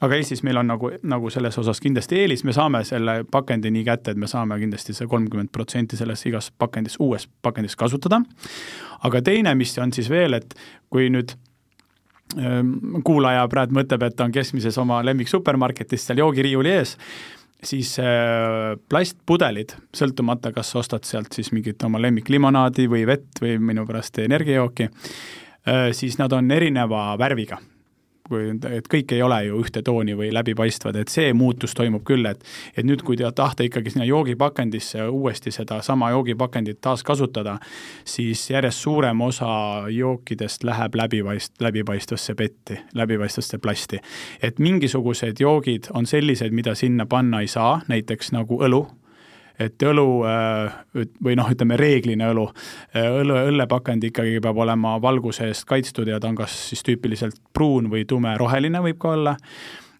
aga 0.00 0.16
Eestis 0.16 0.42
meil 0.46 0.58
on 0.62 0.72
nagu, 0.72 0.90
nagu 1.12 1.30
selles 1.30 1.60
osas 1.62 1.82
kindlasti 1.84 2.22
eelis, 2.22 2.42
me 2.48 2.56
saame 2.56 2.82
selle 2.88 3.20
pakendi 3.30 3.70
nii 3.70 3.84
kätte, 3.86 4.16
et 4.16 4.20
me 4.20 4.30
saame 4.30 4.58
kindlasti 4.62 4.96
see 4.96 5.10
kolmkümmend 5.10 5.52
protsenti 5.54 6.00
selles 6.00 6.24
igas 6.26 6.50
pakendis, 6.58 6.98
uues 7.04 7.28
pakendis 7.42 7.78
kasutada, 7.78 8.22
aga 9.06 9.22
teine, 9.22 9.54
mis 9.54 9.76
on 9.78 9.94
siis 9.94 10.10
veel, 10.10 10.40
et 10.40 10.58
kui 10.90 11.12
nüüd 11.12 11.36
kuulaja 13.04 13.48
praegu 13.50 13.74
mõtleb, 13.80 14.04
et 14.06 14.16
ta 14.16 14.26
on 14.26 14.34
keskmises 14.34 14.78
oma 14.78 15.00
lemmiksupermarketis 15.06 16.04
seal 16.06 16.22
joogiriiuli 16.22 16.72
ees, 16.76 16.96
siis 17.66 17.94
äh, 18.02 18.76
plastpudelid, 18.88 19.74
sõltumata, 19.96 20.52
kas 20.54 20.72
ostad 20.78 21.04
sealt 21.08 21.34
siis 21.36 21.52
mingit 21.56 21.82
oma 21.86 22.00
lemmiklimonaadi 22.02 22.86
või 22.90 23.04
vett 23.08 23.42
või 23.42 23.58
minu 23.72 23.86
pärast 23.88 24.22
energiajooki, 24.22 24.88
äh, 24.90 25.90
siis 25.96 26.18
nad 26.22 26.32
on 26.36 26.50
erineva 26.54 27.10
värviga 27.20 27.60
kui, 28.30 28.50
et 28.70 28.88
kõik 28.90 29.14
ei 29.14 29.22
ole 29.26 29.40
ju 29.48 29.60
ühte 29.60 29.82
tooni 29.86 30.14
või 30.18 30.30
läbipaistvad, 30.34 30.96
et 31.00 31.12
see 31.12 31.32
muutus 31.36 31.74
toimub 31.76 32.04
küll, 32.06 32.26
et 32.30 32.44
et 32.76 32.86
nüüd, 32.86 33.02
kui 33.06 33.18
tahta 33.18 33.66
ikkagi 33.66 33.92
sinna 33.92 34.06
joogipakendisse 34.08 35.08
uuesti 35.08 35.52
sedasama 35.54 36.10
joogipakendit 36.14 36.80
taaskasutada, 36.80 37.58
siis 38.04 38.46
järjest 38.50 38.86
suurem 38.86 39.20
osa 39.26 39.50
jookidest 39.90 40.64
läheb 40.64 40.96
läbipaist-, 40.96 41.58
läbipaistvasse 41.60 42.34
petti, 42.34 42.78
läbipaistvasse 42.94 43.58
plasti. 43.58 44.00
et 44.42 44.58
mingisugused 44.58 45.40
joogid 45.40 45.90
on 45.94 46.06
sellised, 46.06 46.50
mida 46.50 46.74
sinna 46.74 47.06
panna 47.06 47.40
ei 47.40 47.48
saa, 47.48 47.80
näiteks 47.88 48.32
nagu 48.32 48.62
õlu 48.64 48.86
et 49.60 49.84
õlu 49.84 50.06
äh, 50.28 50.78
või 51.24 51.36
noh, 51.38 51.50
ütleme 51.52 51.76
reeglina 51.80 52.30
õlu, 52.32 52.46
äh, 52.94 53.10
õlle, 53.20 53.44
õllepakend 53.50 54.08
ikkagi 54.10 54.40
peab 54.42 54.58
olema 54.64 54.96
valguse 55.02 55.50
eest 55.50 55.66
kaitstud 55.68 56.08
ja 56.08 56.20
ta 56.20 56.30
on 56.30 56.40
kas 56.40 56.56
siis 56.70 56.84
tüüpiliselt 56.86 57.38
pruun 57.54 57.90
või 57.92 58.06
tumeroheline 58.08 58.82
võib 58.88 59.00
ka 59.00 59.14
olla. 59.16 59.36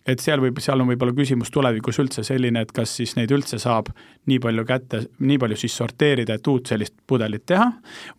Et 0.09 0.19
seal 0.19 0.41
võib, 0.41 0.57
seal 0.65 0.81
on 0.81 0.89
võib-olla 0.89 1.13
küsimus 1.15 1.53
tulevikus 1.53 1.99
üldse 2.01 2.23
selline, 2.25 2.63
et 2.65 2.71
kas 2.75 2.95
siis 2.97 3.13
neid 3.19 3.31
üldse 3.37 3.59
saab 3.61 3.91
nii 4.31 4.39
palju 4.43 4.63
kätte, 4.67 5.03
nii 5.21 5.37
palju 5.39 5.59
siis 5.61 5.75
sorteerida, 5.77 6.39
et 6.39 6.49
uut 6.49 6.71
sellist 6.73 6.95
pudelit 7.07 7.45
teha, 7.47 7.67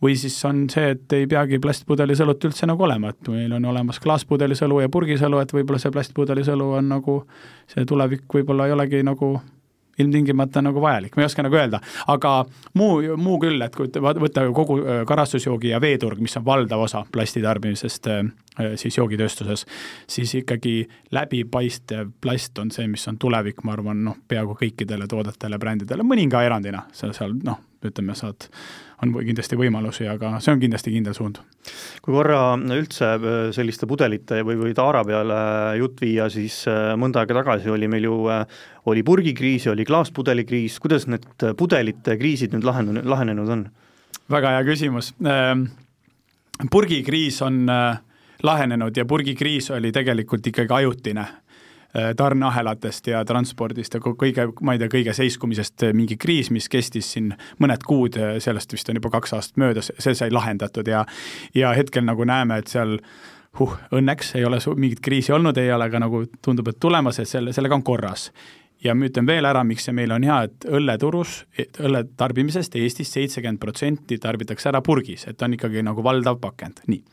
või 0.05 0.13
siis 0.21 0.37
on 0.47 0.67
see, 0.71 0.91
et 0.93 1.15
ei 1.17 1.25
peagi 1.27 1.57
plastpudelis 1.59 2.21
õlut 2.21 2.45
üldse 2.51 2.69
nagu 2.69 2.85
olema, 2.85 3.09
et 3.11 3.31
meil 3.33 3.57
on 3.57 3.65
olemas 3.73 3.99
klaaspudelis 3.99 4.61
õlu 4.67 4.83
ja 4.83 4.91
purgis 4.93 5.25
õlu, 5.25 5.41
et 5.41 5.55
võib-olla 5.57 5.81
see 5.81 5.95
plastpudelis 5.97 6.53
õlu 6.53 6.69
on 6.77 6.93
nagu, 6.93 7.17
see 7.73 7.89
tulevik 7.89 8.29
võib-olla 8.29 8.69
ei 8.69 8.77
olegi 8.77 9.01
nagu 9.07 9.33
ilmtingimata 9.99 10.61
nagu 10.63 10.81
vajalik, 10.81 11.15
ma 11.15 11.23
ei 11.23 11.29
oska 11.29 11.43
nagu 11.45 11.57
öelda, 11.57 11.81
aga 12.11 12.33
muu, 12.79 13.01
muu 13.17 13.39
küll, 13.41 13.61
et 13.65 13.75
kui 13.75 13.89
võtta 13.91 14.45
kogu 14.55 14.79
karastusjoogi 15.07 15.73
ja 15.73 15.81
veeturg, 15.81 16.21
mis 16.23 16.37
on 16.39 16.45
valdav 16.45 16.85
osa 16.87 17.03
plasti 17.11 17.43
tarbimisest 17.43 18.09
siis 18.75 18.97
joogitööstuses, 18.97 19.65
siis 20.07 20.35
ikkagi 20.41 20.75
läbipaistev 21.15 22.11
plast 22.21 22.59
on 22.59 22.71
see, 22.71 22.87
mis 22.91 23.07
on 23.07 23.17
tulevik, 23.19 23.63
ma 23.63 23.75
arvan, 23.77 24.03
noh, 24.05 24.21
peaaegu 24.27 24.57
kõikidele 24.59 25.07
toodetele, 25.09 25.59
brändidele, 25.59 26.05
mõninga 26.07 26.43
erandina, 26.45 26.85
seal, 26.95 27.15
seal 27.17 27.35
noh, 27.43 27.59
ütleme, 27.87 28.15
saad 28.17 28.47
on 29.01 29.13
kindlasti 29.15 29.57
võimalusi, 29.57 30.05
aga 30.09 30.35
see 30.43 30.53
on 30.53 30.61
kindlasti 30.61 30.93
kindel 30.93 31.15
suund. 31.17 31.39
kui 32.01 32.13
korra 32.13 32.53
üldse 32.57 33.07
äh, 33.15 33.39
selliste 33.55 33.89
pudelite 33.89 34.41
või, 34.45 34.57
või 34.59 34.75
taara 34.77 35.03
peale 35.05 35.39
jutt 35.79 36.01
viia, 36.01 36.29
siis 36.29 36.61
äh, 36.69 36.93
mõnda 36.99 37.23
aega 37.23 37.39
tagasi 37.41 37.69
oli 37.73 37.89
meil 37.91 38.05
ju, 38.05 38.17
äh, 38.33 38.45
oli 38.91 39.03
purgikriis 39.05 39.67
ja 39.67 39.75
oli 39.75 39.85
klaaspudelikriis, 39.85 40.79
kuidas 40.81 41.07
need 41.09 41.27
pudelite 41.57 42.17
kriisid 42.21 42.53
nüüd 42.55 42.67
lahenenud, 42.67 43.09
lahenenud 43.09 43.57
on? 43.57 43.67
väga 44.31 44.53
hea 44.55 44.63
küsimus. 44.63 45.09
Ähm, 45.27 45.65
purgikriis 46.71 47.41
on 47.43 47.65
lahenenud 48.47 48.95
ja 48.95 49.03
purgikriis 49.05 49.67
oli 49.75 49.91
tegelikult 49.91 50.45
ikkagi 50.47 50.71
ajutine 50.77 51.25
Äh, 51.25 51.40
tarneahelatest 52.17 53.07
ja 53.11 53.25
transpordist 53.27 53.93
ja 53.93 53.99
kõige, 53.99 54.47
ma 54.63 54.75
ei 54.75 54.79
tea, 54.79 54.91
kõige 54.91 55.15
seiskumisest 55.15 55.87
äh, 55.87 55.95
mingi 55.97 56.17
kriis, 56.21 56.51
mis 56.53 56.69
kestis 56.71 57.09
siin 57.15 57.33
mõned 57.59 57.83
kuud, 57.87 58.15
äh, 58.15 58.37
sellest 58.43 58.71
vist 58.71 58.89
on 58.89 58.99
juba 59.01 59.11
kaks 59.17 59.35
aastat 59.35 59.59
möödas, 59.61 59.91
see 59.99 60.15
sai 60.15 60.31
lahendatud 60.31 60.87
ja 60.87 61.05
ja 61.55 61.73
hetkel 61.75 62.05
nagu 62.07 62.23
näeme, 62.27 62.61
et 62.61 62.71
seal 62.71 62.97
huh, 63.59 63.75
õnneks 63.91 64.35
ei 64.39 64.45
ole 64.47 64.61
mingit 64.77 65.01
kriisi 65.03 65.35
olnud, 65.35 65.57
ei 65.57 65.73
ole 65.73 65.89
ka 65.91 65.99
nagu 65.99 66.23
tundub, 66.41 66.71
et 66.71 66.79
tulemas, 66.79 67.19
et 67.19 67.27
selle, 67.29 67.53
sellega 67.53 67.75
on 67.75 67.83
korras 67.83 68.29
ja 68.83 68.95
ma 68.95 69.09
ütlen 69.09 69.27
veel 69.27 69.45
ära, 69.45 69.65
miks 69.67 69.85
see 69.87 69.95
meil 69.95 70.13
on 70.15 70.23
hea, 70.25 70.37
et 70.47 70.69
õlleturus, 70.71 71.41
õlle 71.83 72.05
tarbimisest 72.17 72.79
Eestis 72.79 73.11
seitsekümmend 73.13 73.59
protsenti 73.61 74.17
tarbitakse 74.21 74.71
ära 74.71 74.81
purgis, 74.85 75.27
et 75.27 75.41
on 75.43 75.59
ikkagi 75.59 75.83
nagu 75.85 76.03
valdav 76.03 76.39
pakend, 76.41 76.81
nii. 76.87 77.03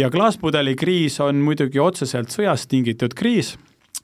ja 0.00 0.10
klaaspudeli 0.10 0.74
kriis 0.76 1.20
on 1.20 1.44
muidugi 1.44 1.78
otseselt 1.84 2.32
sõjast 2.32 2.72
tingitud 2.72 3.14
kriis 3.14 3.54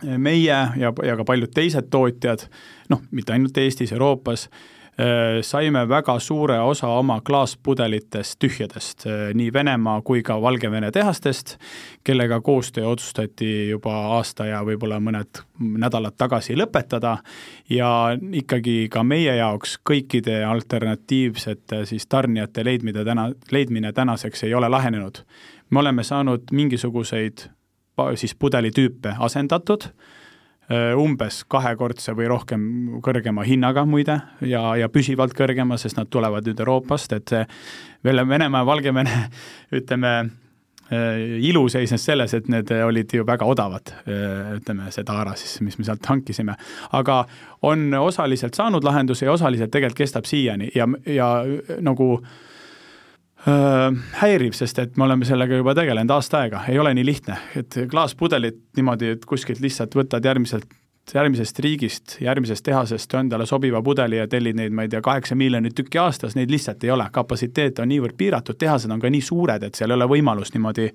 meie 0.02 0.58
ja, 0.76 0.92
ja 1.04 1.16
ka 1.16 1.24
paljud 1.26 1.52
teised 1.54 1.90
tootjad, 1.90 2.46
noh, 2.90 3.02
mitte 3.10 3.34
ainult 3.34 3.58
Eestis, 3.58 3.92
Euroopas, 3.92 4.46
äh, 5.00 5.40
saime 5.46 5.86
väga 5.88 6.18
suure 6.20 6.58
osa 6.60 6.88
oma 6.88 7.20
klaaspudelitest 7.26 8.38
tühjadest, 8.42 9.06
äh, 9.06 9.22
nii 9.34 9.52
Venemaa 9.52 10.00
kui 10.06 10.22
ka 10.22 10.40
Valgevene 10.42 10.90
tehastest, 10.90 11.56
kellega 12.04 12.40
koostöö 12.40 12.86
otsustati 12.88 13.68
juba 13.68 13.94
aasta 14.16 14.46
ja 14.46 14.62
võib-olla 14.66 15.00
mõned 15.00 15.44
nädalad 15.60 16.16
tagasi 16.16 16.56
lõpetada 16.56 17.18
ja 17.70 17.92
ikkagi 18.32 18.88
ka 18.92 19.04
meie 19.04 19.36
jaoks 19.36 19.78
kõikide 19.90 20.42
alternatiivsete 20.48 21.84
siis 21.86 22.06
tarnijate 22.06 22.64
leidmine 22.64 23.04
täna, 23.04 23.30
leidmine 23.50 23.92
tänaseks 23.92 24.44
ei 24.48 24.54
ole 24.54 24.68
lahenenud. 24.68 25.24
me 25.70 25.78
oleme 25.78 26.02
saanud 26.02 26.50
mingisuguseid 26.52 27.50
siis 28.20 28.34
pudelitüüpe 28.38 29.14
asendatud, 29.18 29.88
umbes 31.00 31.40
kahekordse 31.50 32.12
või 32.14 32.28
rohkem 32.30 32.66
kõrgema 33.02 33.42
hinnaga 33.42 33.82
muide 33.90 34.20
ja, 34.46 34.76
ja 34.78 34.86
püsivalt 34.92 35.34
kõrgema, 35.34 35.78
sest 35.80 35.98
nad 35.98 36.06
tulevad 36.10 36.46
nüüd 36.46 36.62
Euroopast, 36.62 37.16
et 37.16 37.32
see 37.32 37.42
Venemaa 38.06 38.62
ja 38.62 38.68
Valgevene 38.68 39.16
ütleme, 39.80 40.14
ilu 41.40 41.68
seisnes 41.70 42.04
selles, 42.04 42.34
et 42.34 42.48
need 42.50 42.70
olid 42.82 43.12
ju 43.14 43.24
väga 43.26 43.46
odavad, 43.46 43.92
ütleme, 44.56 44.90
see 44.94 45.06
taara 45.06 45.36
siis, 45.38 45.60
mis 45.62 45.78
me 45.78 45.86
sealt 45.86 46.06
hankisime. 46.06 46.56
aga 46.92 47.24
on 47.62 47.94
osaliselt 47.94 48.54
saanud 48.54 48.84
lahenduse 48.84 49.26
ja 49.26 49.32
osaliselt 49.32 49.70
tegelikult 49.70 50.02
kestab 50.02 50.26
siiani 50.26 50.70
ja, 50.74 50.88
ja 51.06 51.30
nagu 51.80 52.16
häirib, 53.46 54.52
sest 54.52 54.78
et 54.82 54.98
me 55.00 55.06
oleme 55.06 55.24
sellega 55.24 55.56
juba 55.56 55.72
tegelenud 55.78 56.12
aasta 56.12 56.42
aega, 56.44 56.60
ei 56.68 56.78
ole 56.78 56.92
nii 56.96 57.06
lihtne, 57.08 57.38
et 57.56 57.78
klaaspudelit 57.90 58.60
niimoodi, 58.76 59.14
et 59.16 59.24
kuskilt 59.24 59.62
lihtsalt 59.64 59.96
võtad 59.96 60.24
järgmiselt 60.28 60.68
järgmisest 61.14 61.58
riigist, 61.58 62.16
järgmisest 62.22 62.64
tehasest 62.64 63.14
endale 63.18 63.46
sobiva 63.46 63.80
pudeli 63.82 64.20
ja 64.20 64.28
tellid 64.30 64.58
neid, 64.60 64.74
ma 64.76 64.84
ei 64.84 64.92
tea, 64.92 65.00
kaheksa 65.02 65.34
miljonit 65.34 65.74
tükki 65.74 65.98
aastas, 65.98 66.36
neid 66.38 66.52
lihtsalt 66.52 66.84
ei 66.84 66.92
ole, 66.94 67.08
kapatsiteet 67.12 67.80
on 67.82 67.90
niivõrd 67.90 68.14
piiratud, 68.20 68.58
tehased 68.60 68.92
on 68.92 69.00
ka 69.02 69.10
nii 69.10 69.24
suured, 69.24 69.64
et 69.66 69.74
seal 69.74 69.90
ei 69.90 69.98
ole 69.98 70.06
võimalust 70.12 70.54
niimoodi 70.54 70.90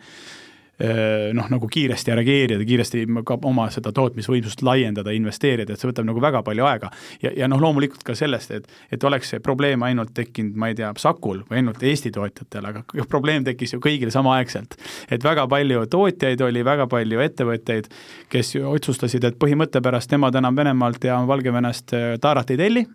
noh, 1.34 1.48
nagu 1.52 1.68
kiiresti 1.72 2.12
reageerida, 2.12 2.66
kiiresti 2.68 3.06
ka 3.28 3.38
oma 3.48 3.70
seda 3.72 3.94
tootmisvõimsust 3.96 4.64
laiendada, 4.66 5.14
investeerida, 5.16 5.74
et 5.74 5.80
see 5.80 5.88
võtab 5.88 6.08
nagu 6.10 6.20
väga 6.24 6.42
palju 6.44 6.68
aega. 6.68 6.90
ja, 7.22 7.32
ja 7.36 7.48
noh, 7.48 7.62
loomulikult 7.64 8.04
ka 8.04 8.16
sellest, 8.16 8.52
et, 8.52 8.68
et 8.92 9.04
oleks 9.04 9.32
see 9.32 9.44
probleem 9.44 9.84
ainult 9.88 10.12
tekkinud, 10.16 10.58
ma 10.60 10.72
ei 10.72 10.76
tea, 10.76 10.92
Sakul 11.00 11.44
või 11.50 11.62
ainult 11.62 11.84
Eesti 11.84 12.12
tootjatel, 12.12 12.68
aga 12.72 12.84
probleem 13.10 13.46
tekkis 13.48 13.76
ju 13.76 13.80
kõigil 13.84 14.12
samaaegselt. 14.12 14.76
et 15.10 15.24
väga 15.24 15.48
palju 15.48 15.86
tootjaid 15.92 16.42
oli, 16.42 16.66
väga 16.66 16.90
palju 16.92 17.24
ettevõtteid, 17.24 17.90
kes 18.30 18.56
otsustasid, 18.60 19.24
et 19.24 19.40
põhimõtte 19.40 19.82
pärast 19.82 20.12
nemad 20.12 20.36
enam 20.36 20.56
Venemaalt 20.56 21.04
ja 21.04 21.22
Valgevenest 21.28 21.96
taarat 22.22 22.52
ei 22.52 22.60
telli 22.60 22.88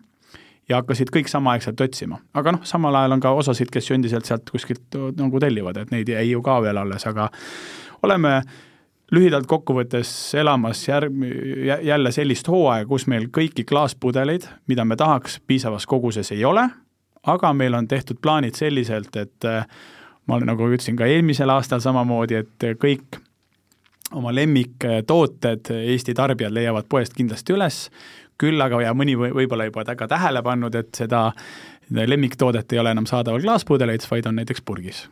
ja 0.71 0.79
hakkasid 0.79 1.11
kõik 1.13 1.29
samaaegselt 1.31 1.81
otsima. 1.83 2.19
aga 2.33 2.55
noh, 2.55 2.65
samal 2.67 2.95
ajal 2.95 3.17
on 3.17 3.23
ka 3.23 3.31
osasid, 3.43 3.71
kes 3.73 3.89
ju 3.89 3.97
endiselt 3.97 4.27
sealt 4.29 4.49
kuskilt 4.49 4.99
nagu 5.19 5.39
tellivad, 5.39 5.77
et 5.77 5.93
neid 5.93 6.09
jäi 6.09 6.29
ju 6.31 6.41
ka 6.45 6.61
veel 6.63 6.79
alles, 6.81 7.05
aga 7.09 7.29
oleme 8.07 8.41
lühidalt 9.11 9.47
kokkuvõttes 9.51 10.11
elamas 10.39 10.85
järg-, 10.87 11.25
jälle 11.83 12.11
sellist 12.15 12.47
hooaega, 12.47 12.87
kus 12.87 13.07
meil 13.11 13.27
kõiki 13.33 13.65
klaaspudeleid, 13.67 14.47
mida 14.71 14.85
me 14.87 14.95
tahaks, 14.99 15.41
piisavas 15.47 15.87
koguses 15.89 16.31
ei 16.31 16.45
ole, 16.47 16.69
aga 17.27 17.51
meil 17.53 17.75
on 17.77 17.89
tehtud 17.91 18.21
plaanid 18.23 18.55
selliselt, 18.57 19.15
et 19.19 19.49
äh, 19.49 19.67
ma 20.27 20.39
nagu 20.39 20.69
ütlesin 20.69 20.95
ka 20.99 21.09
eelmisel 21.11 21.51
aastal 21.51 21.83
samamoodi, 21.83 22.39
et 22.39 22.71
kõik 22.79 23.19
oma 24.15 24.33
lemmiktooted 24.35 25.69
Eesti 25.71 26.13
tarbijad 26.15 26.51
leiavad 26.51 26.87
poest 26.91 27.15
kindlasti 27.15 27.55
üles, 27.55 27.85
küll 28.41 28.61
aga, 28.65 28.81
ja 28.87 28.93
mõni 28.97 29.15
võib-olla 29.19 29.69
juba 29.69 29.85
ka 29.95 30.09
tähele 30.11 30.43
pannud, 30.45 30.75
et 30.75 30.93
seda 31.03 31.29
lemmiktoodet 31.91 32.73
ei 32.73 32.79
ole 32.79 32.93
enam 32.95 33.07
saadaval 33.09 33.43
klaaspudeleid, 33.43 34.05
vaid 34.11 34.29
on 34.29 34.39
näiteks 34.41 34.63
purgis 34.65 35.05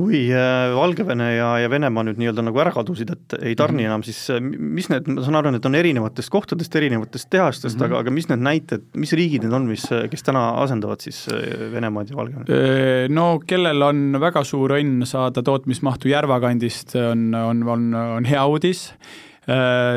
kui 0.00 0.20
äh, 0.32 0.70
Valgevene 0.74 1.28
ja, 1.34 1.48
ja 1.60 1.70
Venemaa 1.70 2.04
nüüd 2.06 2.20
nii-öelda 2.20 2.44
nagu 2.46 2.60
ära 2.62 2.72
kadusid, 2.74 3.10
et 3.12 3.36
ei 3.40 3.56
tarni 3.58 3.82
mm 3.82 3.86
-hmm. 3.86 3.90
enam, 3.90 4.04
siis 4.06 4.20
äh, 4.30 4.40
mis 4.40 4.88
need, 4.92 5.08
ma 5.10 5.24
saan 5.26 5.38
aru, 5.40 5.52
need 5.54 5.66
on 5.66 5.76
erinevatest 5.76 6.30
kohtadest, 6.30 6.76
erinevatest 6.76 7.30
tehastest 7.30 7.76
mm, 7.76 7.82
-hmm. 7.82 7.86
aga, 7.90 7.98
aga 8.04 8.10
mis 8.10 8.28
need 8.30 8.44
näited, 8.46 8.84
mis 8.94 9.12
riigid 9.12 9.44
need 9.44 9.56
on, 9.56 9.66
mis, 9.68 9.86
kes 10.10 10.22
täna 10.22 10.44
asendavad 10.62 11.02
siis 11.04 11.26
äh, 11.28 11.72
Venemaad 11.72 12.10
ja 12.10 12.16
Valgevenet? 12.16 13.10
No 13.10 13.40
kellel 13.46 13.82
on 13.82 14.20
väga 14.20 14.44
suur 14.44 14.76
õnn 14.78 15.04
saada 15.06 15.42
tootmismahtu 15.42 16.08
Järva 16.08 16.40
kandist, 16.40 16.94
on, 16.94 17.34
on, 17.34 17.66
on, 17.68 17.94
on 17.94 18.24
hea 18.24 18.46
uudis 18.46 18.94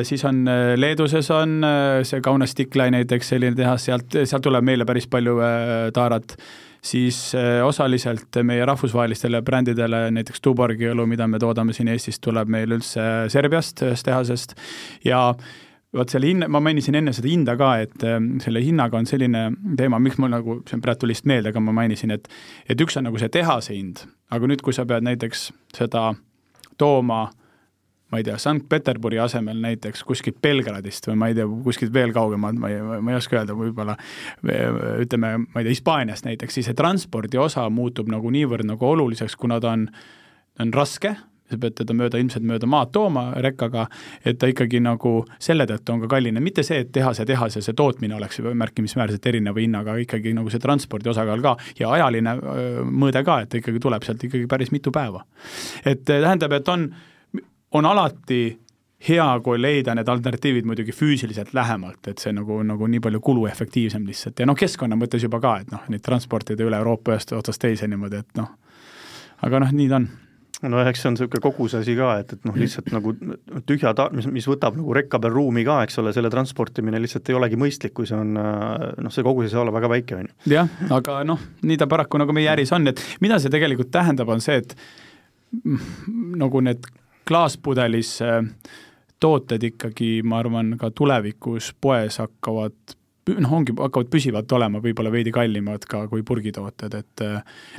siis 0.07 0.23
on 0.25 0.43
Leeduses 0.79 1.27
on 1.35 1.59
see 2.07 2.21
Kaunas 2.25 2.55
Stiklai 2.55 2.89
näiteks 2.95 3.33
selline 3.35 3.55
tehas, 3.55 3.85
sealt, 3.85 4.15
sealt 4.25 4.43
tuleb 4.45 4.65
meile 4.65 4.87
päris 4.89 5.05
palju 5.11 5.35
taarat. 5.93 6.37
Siis 6.83 7.35
äh, 7.35 7.65
osaliselt 7.65 8.35
meie 8.43 8.65
rahvusvahelistele 8.65 9.39
brändidele, 9.41 10.09
näiteks 10.11 10.41
Tuborgi 10.43 10.89
õlu, 10.91 11.05
mida 11.07 11.29
me 11.31 11.39
toodame 11.39 11.71
siin 11.73 11.87
Eestis, 11.87 12.19
tuleb 12.19 12.49
meil 12.51 12.75
üldse 12.75 13.05
Serbiast, 13.31 13.85
ühest 13.87 14.03
tehasest. 14.03 14.55
Ja 15.07 15.29
vot 15.95 16.11
selle 16.11 16.27
hinna, 16.27 16.49
ma 16.51 16.59
mainisin 16.59 16.97
enne 16.99 17.13
seda 17.15 17.29
hinda 17.31 17.55
ka, 17.59 17.69
et 17.85 18.03
äh, 18.03 18.19
selle 18.43 18.59
hinnaga 18.65 18.99
on 18.99 19.07
selline 19.07 19.45
teema, 19.79 20.01
miks 20.03 20.19
mul 20.19 20.33
nagu, 20.35 20.57
see 20.67 20.75
on 20.75 20.83
praegu 20.83 21.05
tuli 21.05 21.15
lihtsalt 21.15 21.31
meelde, 21.31 21.53
aga 21.53 21.63
ma 21.63 21.77
mainisin, 21.79 22.11
et 22.17 22.27
et 22.67 22.83
üks 22.83 22.99
on 22.99 23.07
nagu 23.07 23.21
see 23.21 23.31
tehase 23.31 23.77
hind, 23.77 24.03
aga 24.35 24.51
nüüd, 24.51 24.65
kui 24.65 24.75
sa 24.75 24.83
pead 24.89 25.07
näiteks 25.07 25.53
seda 25.79 26.09
tooma 26.75 27.29
ma 28.13 28.21
ei 28.21 28.27
tea, 28.27 28.37
Sankt-Peterburi 28.37 29.17
asemel 29.23 29.57
näiteks 29.63 30.03
kuskilt 30.05 30.37
Belgradist 30.43 31.07
või 31.09 31.17
ma 31.17 31.31
ei 31.31 31.37
tea, 31.37 31.47
kuskilt 31.65 31.93
veel 31.95 32.13
kaugemalt, 32.13 32.59
ma 32.61 32.69
ei, 32.69 32.79
ma 32.83 33.13
ei 33.13 33.17
oska 33.17 33.39
öelda, 33.39 33.57
võib-olla 33.57 33.97
ütleme, 35.01 35.35
ma 35.47 35.61
ei 35.61 35.65
tea, 35.65 35.73
Hispaaniast 35.73 36.27
näiteks, 36.29 36.59
siis 36.59 36.69
see 36.69 36.77
transpordi 36.77 37.41
osa 37.41 37.65
muutub 37.73 38.11
nagu 38.13 38.29
niivõrd 38.33 38.69
nagu 38.69 38.89
oluliseks, 38.91 39.35
kuna 39.39 39.57
ta 39.63 39.73
on, 39.73 39.87
on 40.61 40.73
raske, 40.77 41.15
sa 41.49 41.57
pead 41.59 41.75
teda 41.79 41.95
mööda, 41.97 42.19
ilmselt 42.21 42.45
mööda 42.47 42.69
maad 42.69 42.91
tooma 42.93 43.25
rekkaga, 43.43 43.87
et 44.25 44.37
ta 44.41 44.49
ikkagi 44.51 44.81
nagu 44.83 45.15
selle 45.41 45.65
tõttu 45.69 45.95
on 45.95 46.03
ka 46.03 46.11
kalline, 46.15 46.43
mitte 46.43 46.65
see, 46.65 46.83
et 46.85 46.91
tehase 46.93 47.25
tehas 47.29 47.57
ja 47.57 47.63
see 47.65 47.77
tootmine 47.77 48.17
oleks 48.17 48.43
märkimisväärselt 48.45 49.25
erineva 49.33 49.63
hinnaga, 49.63 49.97
ikkagi 50.05 50.35
nagu 50.37 50.53
see 50.53 50.61
transpordi 50.61 51.09
osakaal 51.13 51.41
ka 51.45 51.55
ja 51.79 51.89
ajaline 51.97 52.37
mõõde 52.89 53.25
ka, 53.25 53.41
et 53.47 53.57
ikkagi 53.61 53.81
tuleb 53.81 54.05
sealt 54.05 54.29
ikkagi 54.29 54.45
päris 54.51 54.73
mitu 54.75 54.93
päeva. 54.93 55.25
et 55.85 56.05
tähendab, 56.05 56.53
et 56.53 56.69
on 56.69 56.91
on 57.73 57.85
alati 57.85 58.43
hea, 59.07 59.27
kui 59.43 59.59
leida 59.61 59.95
need 59.97 60.07
alternatiivid 60.09 60.67
muidugi 60.67 60.95
füüsiliselt 60.95 61.53
lähemalt, 61.53 62.07
et 62.07 62.23
see 62.23 62.33
nagu, 62.35 62.61
nagu 62.63 62.87
nii 62.87 63.01
palju 63.03 63.19
kuluefektiivsem 63.23 64.05
lihtsalt. 64.07 64.39
Ja 64.39 64.47
noh, 64.47 64.57
keskkonna 64.57 64.97
mõttes 64.99 65.23
juba 65.25 65.41
ka, 65.43 65.57
et 65.63 65.71
noh, 65.73 65.83
neid 65.91 66.03
transportida 66.05 66.63
üle 66.63 66.79
Euroopa 66.79 67.15
ühest 67.15 67.33
otsast 67.35 67.61
teise 67.63 67.89
niimoodi, 67.91 68.23
et 68.23 68.39
noh, 68.39 68.53
aga 69.43 69.65
noh, 69.65 69.73
nii 69.75 69.89
ta 69.91 70.01
on. 70.01 70.11
No 70.63 70.79
eks 70.79 71.01
see 71.03 71.09
on 71.09 71.17
niisugune 71.17 71.43
koguse 71.43 71.81
asi 71.81 71.91
ka, 71.97 72.13
et, 72.21 72.29
et 72.37 72.45
noh, 72.47 72.55
lihtsalt 72.55 72.87
nagu 72.95 73.11
tühja 73.67 73.91
ta-, 73.97 74.05
mis, 74.15 74.29
mis 74.31 74.45
võtab 74.47 74.77
nagu 74.79 74.93
rekka 74.95 75.19
peal 75.19 75.33
ruumi 75.35 75.65
ka, 75.67 75.81
eks 75.83 75.99
ole, 75.99 76.13
selle 76.15 76.31
transportimine 76.31 77.01
lihtsalt 77.03 77.27
ei 77.27 77.35
olegi 77.35 77.59
mõistlik, 77.59 77.91
kui 77.97 78.07
see 78.07 78.15
on 78.15 78.31
noh, 78.37 79.11
see 79.11 79.25
kogus 79.27 79.49
ei 79.49 79.51
saa 79.51 79.65
olla 79.65 79.73
väga 79.75 79.89
väike, 79.91 80.21
on 80.21 80.29
ju. 80.29 80.53
jah, 80.53 80.71
aga 80.95 81.19
noh, 81.27 81.43
nii 81.67 81.81
ta 81.81 81.89
paraku 81.91 82.21
nagu 82.23 82.37
meie 82.37 82.47
äris 82.53 82.71
on, 82.71 82.87
et 82.93 83.03
mida 83.19 83.41
see 83.43 83.51
tegelikult 83.51 83.91
tähendab, 83.91 84.31
on 84.31 84.45
see, 84.45 84.61
et 84.63 84.77
nagu 86.39 86.63
need 86.63 86.87
klaaspudelis 87.27 88.17
tooted 89.23 89.63
ikkagi, 89.63 90.17
ma 90.27 90.41
arvan, 90.43 90.75
ka 90.79 90.91
tulevikus 90.91 91.71
poes 91.81 92.19
hakkavad 92.19 92.97
noh, 93.39 93.53
ongi, 93.55 93.73
hakkavad 93.77 94.09
püsivalt 94.11 94.51
olema 94.55 94.81
võib-olla 94.83 95.11
veidi 95.13 95.31
kallimad 95.33 95.85
ka 95.89 96.03
kui 96.11 96.25
purgitooted, 96.27 96.95
et 96.97 97.23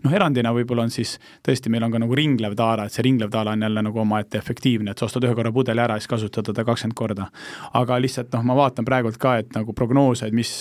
noh, 0.04 0.14
erandina 0.14 0.54
võib-olla 0.56 0.86
on 0.86 0.92
siis 0.94 1.16
tõesti, 1.44 1.72
meil 1.72 1.84
on 1.84 1.92
ka 1.92 2.00
nagu 2.00 2.16
ringlev 2.16 2.56
taara, 2.56 2.86
et 2.86 2.96
see 2.96 3.04
ringlev 3.04 3.32
taara 3.32 3.52
on 3.56 3.66
jälle 3.66 3.84
nagu 3.84 4.00
omaette 4.00 4.40
efektiivne, 4.40 4.94
et 4.94 5.00
sa 5.00 5.08
ostad 5.08 5.26
ühe 5.28 5.36
korra 5.36 5.52
pudeli 5.52 5.84
ära 5.84 5.98
ja 5.98 6.04
siis 6.04 6.12
kasutad 6.14 6.48
teda 6.48 6.64
kakskümmend 6.64 6.96
korda. 6.96 7.28
aga 7.80 8.00
lihtsalt 8.00 8.32
noh, 8.32 8.44
ma 8.48 8.56
vaatan 8.62 8.88
praegult 8.88 9.20
ka, 9.20 9.36
et 9.42 9.52
nagu 9.56 9.76
prognoose, 9.76 10.28
et 10.28 10.36
mis, 10.36 10.52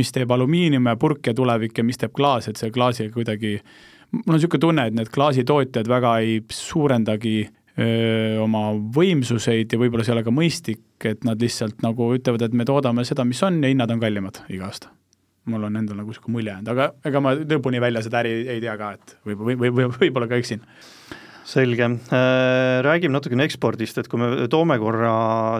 mis 0.00 0.12
teeb 0.12 0.32
alumiinium 0.32 0.88
ja 0.88 0.96
purk 0.96 1.28
ja 1.28 1.36
tulevik 1.36 1.78
ja 1.78 1.84
mis 1.84 2.00
teeb 2.00 2.14
klaas, 2.16 2.48
et 2.48 2.60
see 2.60 2.72
klaasiga 2.72 3.12
kuidagi 3.12 3.58
mul 4.12 4.32
on 4.34 4.38
niisugune 4.38 4.60
tunne, 4.60 4.86
et 4.88 4.96
need 4.96 5.12
klaasitootjad 5.12 5.88
väga 5.88 6.18
ei 6.24 6.40
suurendagi 6.52 7.36
oma 8.42 8.66
võimsuseid 8.96 9.72
ja 9.72 9.78
võib-olla 9.80 10.04
see 10.04 10.12
ei 10.12 10.18
ole 10.18 10.24
ka 10.26 10.34
mõistlik, 10.34 10.82
et 11.08 11.22
nad 11.24 11.40
lihtsalt 11.40 11.80
nagu 11.80 12.10
ütlevad, 12.12 12.44
et 12.44 12.56
me 12.56 12.66
toodame 12.68 13.04
seda, 13.08 13.24
mis 13.24 13.40
on 13.46 13.62
ja 13.64 13.70
hinnad 13.72 13.90
on 13.94 14.02
kallimad 14.02 14.42
iga 14.52 14.68
aasta. 14.68 14.92
mul 15.48 15.64
on 15.66 15.76
endal 15.76 15.96
nagu 15.98 16.12
niisugune 16.12 16.36
mulje 16.36 16.52
jäänud, 16.52 16.68
aga 16.68 16.92
ega 17.08 17.20
ma 17.24 17.32
lõpuni 17.34 17.80
välja 17.82 18.02
seda 18.04 18.20
äri 18.20 18.34
ei 18.46 18.60
tea 18.60 18.76
ka, 18.78 18.92
et 18.92 19.16
võib-olla 19.26 19.56
või, 19.56 19.72
või, 19.72 19.88
võib-olla 19.96 20.28
ka 20.28 20.36
eksin 20.38 20.60
selge, 21.44 21.84
äh, 21.84 22.82
räägime 22.84 23.16
natukene 23.16 23.44
ekspordist, 23.46 23.98
et 23.98 24.08
kui 24.10 24.20
me 24.20 24.46
toome 24.50 24.76
korra 24.80 25.12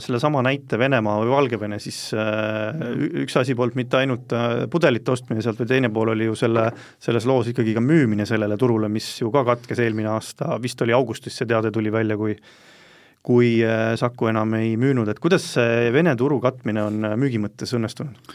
sellesama 0.03 0.43
näite 0.47 0.79
Venemaa 0.79 1.19
või 1.23 1.33
Valgevene, 1.33 1.79
siis 1.83 1.99
äh, 2.15 2.83
üks 3.25 3.37
asi 3.41 3.57
polnud 3.59 3.79
mitte 3.79 3.99
ainult 3.99 4.33
äh, 4.37 4.65
pudelite 4.71 5.15
ostmine 5.15 5.43
sealt, 5.43 5.59
vaid 5.63 5.73
teine 5.73 5.91
pool 5.95 6.13
oli 6.15 6.29
ju 6.29 6.37
selle, 6.39 6.69
selles 7.03 7.27
loos 7.29 7.51
ikkagi 7.51 7.75
ka 7.77 7.83
müümine 7.85 8.27
sellele 8.29 8.59
turule, 8.61 8.91
mis 8.93 9.09
ju 9.21 9.33
ka 9.35 9.45
katkes 9.53 9.83
eelmine 9.83 10.13
aasta, 10.15 10.57
vist 10.63 10.83
oli 10.87 10.95
augustis 10.97 11.39
see 11.39 11.51
teade 11.51 11.73
tuli 11.75 11.93
välja, 11.93 12.19
kui 12.21 12.37
kui 13.23 13.61
Saku 13.95 14.27
enam 14.33 14.57
ei 14.59 14.73
müünud, 14.75 15.07
et 15.07 15.21
kuidas 15.23 15.45
see 15.53 15.93
Vene 15.95 16.17
turu 16.19 16.41
katmine 16.43 16.83
on 16.83 17.05
müügi 17.23 17.39
mõttes 17.39 17.71
õnnestunud? 17.79 18.33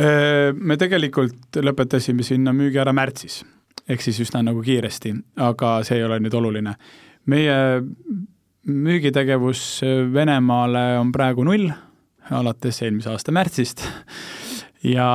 Me 0.00 0.76
tegelikult 0.80 1.58
lõpetasime 1.60 2.24
sinna 2.24 2.54
müügi 2.56 2.80
ära 2.80 2.94
märtsis 2.96 3.42
ehk 3.90 4.04
siis 4.04 4.20
üsna 4.24 4.42
nagu 4.46 4.62
kiiresti, 4.64 5.14
aga 5.42 5.80
see 5.86 5.98
ei 5.98 6.06
ole 6.06 6.20
nüüd 6.22 6.34
oluline. 6.36 6.74
meie 7.26 7.56
müügitegevus 8.70 9.80
Venemaale 10.12 10.98
on 10.98 11.12
praegu 11.12 11.44
null, 11.44 11.70
alates 12.30 12.82
eelmise 12.82 13.10
aasta 13.10 13.32
märtsist 13.32 13.82
ja 14.86 15.06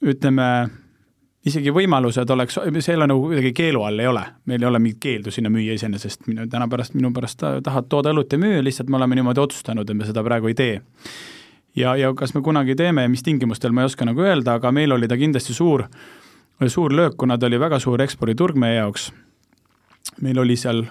ütleme, 0.00 0.46
isegi 1.46 1.72
võimalused 1.74 2.30
oleks, 2.34 2.58
see 2.80 2.94
ei 2.94 2.98
ole 2.98 3.10
nagu 3.10 3.26
kuidagi 3.26 3.52
keelu 3.56 3.82
all 3.86 4.02
ei 4.02 4.08
ole, 4.10 4.24
meil 4.50 4.62
ei 4.62 4.70
ole 4.70 4.80
mingit 4.82 5.02
keeldu 5.02 5.34
sinna 5.34 5.52
müüa 5.52 5.76
iseenesest, 5.76 6.26
minu, 6.30 6.46
täna 6.50 6.68
pärast, 6.68 6.96
minu 6.96 7.12
pärast 7.16 7.44
tahad 7.64 7.90
tooda 7.92 8.14
õlut 8.14 8.32
ja 8.32 8.40
müüa, 8.40 8.64
lihtsalt 8.64 8.90
me 8.90 8.98
oleme 9.00 9.20
niimoodi 9.20 9.42
otsustanud, 9.42 9.90
et 9.90 9.96
me 10.00 10.08
seda 10.08 10.24
praegu 10.26 10.50
ei 10.50 10.56
tee. 10.56 10.80
ja, 11.76 11.96
ja 11.96 12.14
kas 12.14 12.34
me 12.34 12.42
kunagi 12.42 12.76
teeme 12.76 13.04
ja 13.06 13.12
mis 13.12 13.22
tingimustel, 13.26 13.72
ma 13.72 13.84
ei 13.84 13.92
oska 13.92 14.08
nagu 14.08 14.24
öelda, 14.24 14.58
aga 14.58 14.72
meil 14.72 14.92
oli 14.92 15.08
ta 15.08 15.18
kindlasti 15.20 15.54
suur 15.54 15.86
äh, 15.86 16.19
suur 16.68 16.92
löök, 16.92 17.16
kuna 17.16 17.38
ta 17.38 17.46
oli 17.46 17.60
väga 17.60 17.78
suur 17.80 18.02
eksporditurg 18.02 18.56
meie 18.60 18.76
jaoks. 18.76 19.12
meil 20.20 20.38
oli 20.38 20.56
seal 20.56 20.84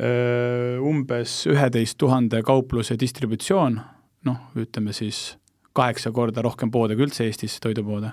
öö, 0.00 0.78
umbes 0.78 1.46
üheteist 1.50 1.98
tuhande 1.98 2.42
kaupluse 2.42 2.96
distributsioon, 3.00 3.80
noh, 4.24 4.38
ütleme 4.56 4.92
siis 4.92 5.36
kaheksa 5.74 6.12
korda 6.12 6.42
rohkem 6.42 6.70
poode 6.70 6.94
kui 6.94 7.08
üldse 7.08 7.26
Eestis, 7.26 7.58
toidupoode. 7.60 8.12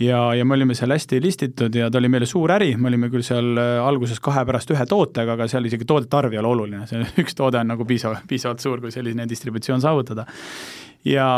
ja, 0.00 0.34
ja 0.34 0.44
me 0.44 0.54
olime 0.54 0.74
seal 0.74 0.92
hästi 0.92 1.20
listitud 1.22 1.74
ja 1.74 1.90
ta 1.90 1.98
oli 1.98 2.08
meile 2.08 2.26
suur 2.26 2.52
äri, 2.52 2.76
me 2.76 2.88
olime 2.88 3.10
küll 3.12 3.24
seal 3.26 3.58
alguses 3.58 4.20
kahe 4.20 4.44
pärast 4.48 4.70
ühe 4.72 4.86
tootega, 4.88 5.36
aga 5.36 5.48
seal 5.48 5.68
isegi 5.68 5.84
toodete 5.84 6.16
arv 6.16 6.32
ei 6.32 6.40
ole 6.40 6.54
oluline, 6.54 6.86
see 6.88 7.04
üks 7.24 7.36
toode 7.36 7.60
on 7.60 7.74
nagu 7.74 7.84
piisav, 7.84 8.22
piisavalt 8.28 8.64
suur, 8.64 8.80
kui 8.80 8.94
selline 8.94 9.28
distributsioon 9.28 9.84
saavutada. 9.84 10.24
ja, 11.04 11.28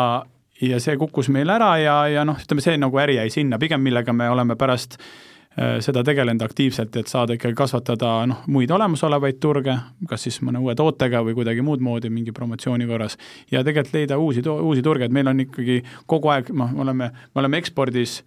ja 0.63 0.81
see 0.81 0.97
kukkus 1.01 1.29
meil 1.33 1.51
ära 1.51 1.75
ja, 1.81 1.97
ja 2.11 2.25
noh, 2.29 2.39
ütleme 2.41 2.65
see 2.65 2.79
nagu 2.81 3.03
äri 3.03 3.19
jäi 3.19 3.29
sinna, 3.35 3.59
pigem 3.63 3.83
millega 3.83 4.15
me 4.17 4.29
oleme 4.31 4.57
pärast 4.59 4.97
äh, 4.99 5.79
seda 5.85 6.05
tegelenud 6.07 6.45
aktiivselt, 6.47 6.97
et 6.97 7.11
saada 7.11 7.37
ikkagi 7.37 7.57
kasvatada 7.59 8.15
noh, 8.31 8.45
muid 8.53 8.71
olemasolevaid 8.71 9.41
turge, 9.43 9.77
kas 10.09 10.29
siis 10.29 10.41
mõne 10.47 10.63
uue 10.63 10.77
tootega 10.79 11.25
või 11.27 11.37
kuidagi 11.39 11.65
muud 11.67 11.83
moodi 11.85 12.13
mingi 12.13 12.35
promotsiooni 12.37 12.87
korras. 12.87 13.19
ja 13.51 13.65
tegelikult 13.65 13.99
leida 13.99 14.19
uusi, 14.19 14.47
uusi 14.49 14.83
turge, 14.83 15.11
et 15.11 15.13
meil 15.15 15.29
on 15.33 15.45
ikkagi 15.47 15.83
kogu 16.07 16.33
aeg, 16.35 16.55
noh, 16.55 16.73
me 16.73 16.87
oleme, 16.87 17.13
me 17.35 17.45
oleme 17.45 17.63
ekspordis 17.63 18.23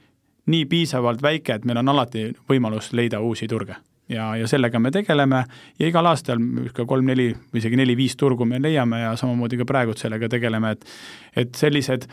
nii 0.51 0.65
piisavalt 0.69 1.23
väike, 1.25 1.55
et 1.55 1.65
meil 1.65 1.81
on 1.81 1.95
alati 1.95 2.29
võimalus 2.49 2.93
leida 2.93 3.19
uusi 3.23 3.47
turge 3.47 3.79
ja, 4.09 4.35
ja 4.37 4.47
sellega 4.47 4.79
me 4.79 4.91
tegeleme 4.91 5.43
ja 5.79 5.89
igal 5.89 6.05
aastal 6.09 6.39
niisugune 6.41 6.87
kolm-neli 6.89 7.29
või 7.33 7.61
isegi 7.61 7.79
neli-viis 7.79 8.17
turgu 8.19 8.45
me 8.45 8.59
leiame 8.61 9.01
ja 9.01 9.15
samamoodi 9.19 9.59
ka 9.61 9.67
praegult 9.69 10.01
sellega 10.01 10.29
tegeleme, 10.31 10.75
et 10.75 10.85
et 11.45 11.55
sellised 11.55 12.07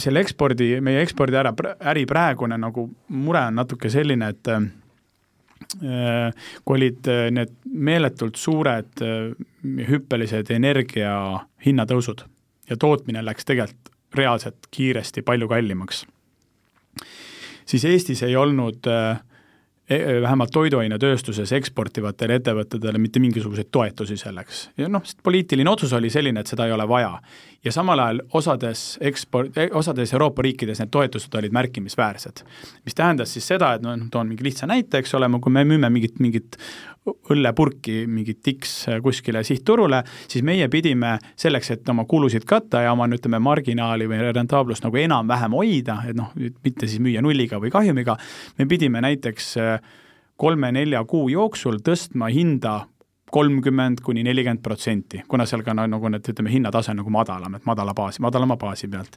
selle 0.00 0.22
ekspordi, 0.24 0.78
meie 0.80 1.02
ekspordi 1.04 1.36
ära, 1.36 1.52
äri 1.92 2.06
praegune 2.08 2.56
nagu 2.60 2.86
mure 3.12 3.42
on 3.50 3.58
natuke 3.60 3.90
selline, 3.92 4.30
et 4.32 4.48
äh, 4.52 6.46
kui 6.64 6.78
olid 6.78 7.08
äh, 7.12 7.26
need 7.34 7.52
meeletult 7.64 8.40
suured 8.40 9.04
äh, 9.04 9.32
hüppelised 9.90 10.50
energia 10.54 11.12
hinnatõusud 11.64 12.24
ja 12.70 12.78
tootmine 12.80 13.24
läks 13.24 13.48
tegelikult 13.48 13.90
reaalselt 14.12 14.66
kiiresti 14.70 15.22
palju 15.24 15.46
kallimaks, 15.48 16.02
siis 17.64 17.84
Eestis 17.88 18.20
ei 18.26 18.36
olnud 18.36 18.88
äh, 18.88 19.20
vähemalt 20.22 20.52
toiduainetööstuses 20.54 21.52
eksportivatele 21.52 22.40
ettevõtetele 22.40 22.98
mitte 22.98 23.20
mingisuguseid 23.22 23.70
toetusi 23.70 24.16
selleks. 24.16 24.68
ja 24.78 24.88
noh, 24.88 25.02
poliitiline 25.22 25.70
otsus 25.70 25.92
oli 25.92 26.10
selline, 26.10 26.40
et 26.40 26.52
seda 26.52 26.66
ei 26.66 26.72
ole 26.72 26.88
vaja. 26.88 27.16
Ja 27.64 27.72
samal 27.72 28.00
ajal 28.02 28.22
osades 28.34 28.98
eksport, 29.00 29.56
e, 29.56 29.68
osades 29.74 30.12
Euroopa 30.12 30.42
riikides 30.42 30.80
need 30.82 30.90
toetused 30.92 31.34
olid 31.38 31.52
märkimisväärsed. 31.54 32.42
mis 32.84 32.94
tähendas 32.94 33.32
siis 33.32 33.46
seda, 33.46 33.74
et 33.74 33.82
noh, 33.82 33.96
toon 34.10 34.28
mingi 34.28 34.44
lihtsa 34.44 34.66
näite, 34.66 34.98
eks 34.98 35.14
ole, 35.14 35.28
kui 35.40 35.52
me 35.52 35.64
müüme 35.64 35.90
mingit, 35.90 36.18
mingit 36.20 36.58
õllepurki, 37.06 38.04
mingit 38.06 38.46
X 38.52 38.74
kuskile 39.02 39.42
sihtturule, 39.44 40.02
siis 40.28 40.44
meie 40.46 40.68
pidime 40.70 41.16
selleks, 41.36 41.72
et 41.74 41.88
oma 41.88 42.04
kulusid 42.08 42.46
katta 42.46 42.84
ja 42.84 42.92
oma 42.92 43.08
ütleme, 43.10 43.40
marginaali 43.42 44.06
või 44.10 44.20
rentaablust 44.32 44.86
nagu 44.86 45.02
enam-vähem 45.02 45.58
hoida, 45.58 45.98
et 46.08 46.18
noh, 46.18 46.30
mitte 46.36 46.86
siis 46.86 47.02
müüa 47.02 47.22
nulliga 47.22 47.58
või 47.62 47.74
kahjumiga, 47.74 48.16
me 48.58 48.70
pidime 48.70 49.02
näiteks 49.02 49.56
kolme-nelja 50.42 51.04
kuu 51.06 51.28
jooksul 51.30 51.78
tõstma 51.86 52.30
hinda 52.32 52.86
kolmkümmend 53.32 54.00
kuni 54.04 54.22
nelikümmend 54.24 54.60
protsenti, 54.62 55.22
kuna 55.28 55.46
seal 55.48 55.62
ka 55.64 55.72
nagu 55.74 56.08
need, 56.12 56.26
ütleme, 56.28 56.50
hinnatase 56.52 56.92
on 56.92 56.98
nagu 57.00 57.12
madalam, 57.12 57.54
et 57.56 57.64
madala 57.68 57.94
baasi, 57.96 58.20
madalama 58.20 58.58
baasi 58.60 58.88
pealt. 58.92 59.16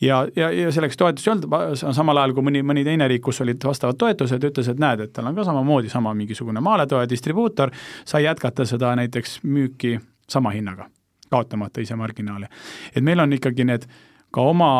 ja, 0.00 0.18
ja, 0.36 0.50
ja 0.52 0.72
selleks 0.72 0.96
toetusi 1.00 1.30
ei 1.30 1.32
olnud, 1.32 1.78
samal 1.96 2.20
ajal 2.20 2.34
kui 2.36 2.44
mõni, 2.44 2.60
mõni 2.66 2.84
teine 2.84 3.08
riik, 3.08 3.22
kus 3.24 3.40
olid 3.40 3.64
vastavad 3.64 3.96
toetused, 3.96 4.44
ütles, 4.50 4.68
et 4.68 4.82
näed, 4.82 5.06
et 5.06 5.12
tal 5.16 5.30
on 5.30 5.38
ka 5.38 5.46
samamoodi 5.48 5.88
sama 5.92 6.12
mingisugune 6.14 6.60
maaletoe 6.60 7.08
distribuutor, 7.08 7.72
sai 8.04 8.26
jätkata 8.26 8.68
seda 8.68 8.92
näiteks 9.00 9.38
müüki 9.48 9.96
sama 10.28 10.52
hinnaga, 10.52 10.90
kaotamata 11.32 11.80
ise 11.80 11.96
marginaali. 11.96 12.52
et 12.94 13.02
meil 13.04 13.24
on 13.24 13.32
ikkagi 13.32 13.64
need 13.64 13.88
ka 14.30 14.44
oma 14.52 14.70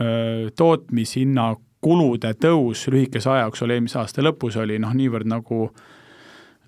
öö, 0.00 0.50
tootmishinna 0.50 1.54
kulude 1.80 2.34
tõus 2.34 2.88
lühikese 2.90 3.30
aja 3.30 3.46
jooksul 3.46 3.70
eelmise 3.70 4.02
aasta 4.02 4.22
lõpus 4.22 4.58
oli 4.58 4.82
noh, 4.82 4.98
niivõrd 4.98 5.30
nagu 5.30 5.62
äh, 5.70 5.89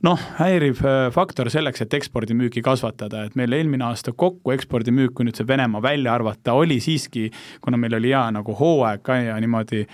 noh, 0.06 0.18
häiriv 0.38 0.82
äh, 0.86 1.06
faktor 1.14 1.50
selleks, 1.52 1.84
et 1.84 1.94
ekspordimüüki 1.94 2.62
kasvatada, 2.64 3.26
et 3.26 3.38
meil 3.38 3.54
eelmine 3.56 3.86
aasta 3.86 4.14
kokku 4.16 4.54
ekspordimüük, 4.54 5.14
kui 5.14 5.28
nüüd 5.28 5.38
see 5.38 5.48
Venemaa 5.48 5.82
välja 5.84 6.14
arvata, 6.16 6.56
oli 6.58 6.80
siiski, 6.82 7.28
kuna 7.62 7.80
meil 7.80 7.98
oli 8.00 8.12
hea 8.12 8.26
nagu 8.34 8.56
hooaeg 8.58 9.02
ka 9.06 9.18
ja 9.22 9.38
niimoodi 9.42 9.86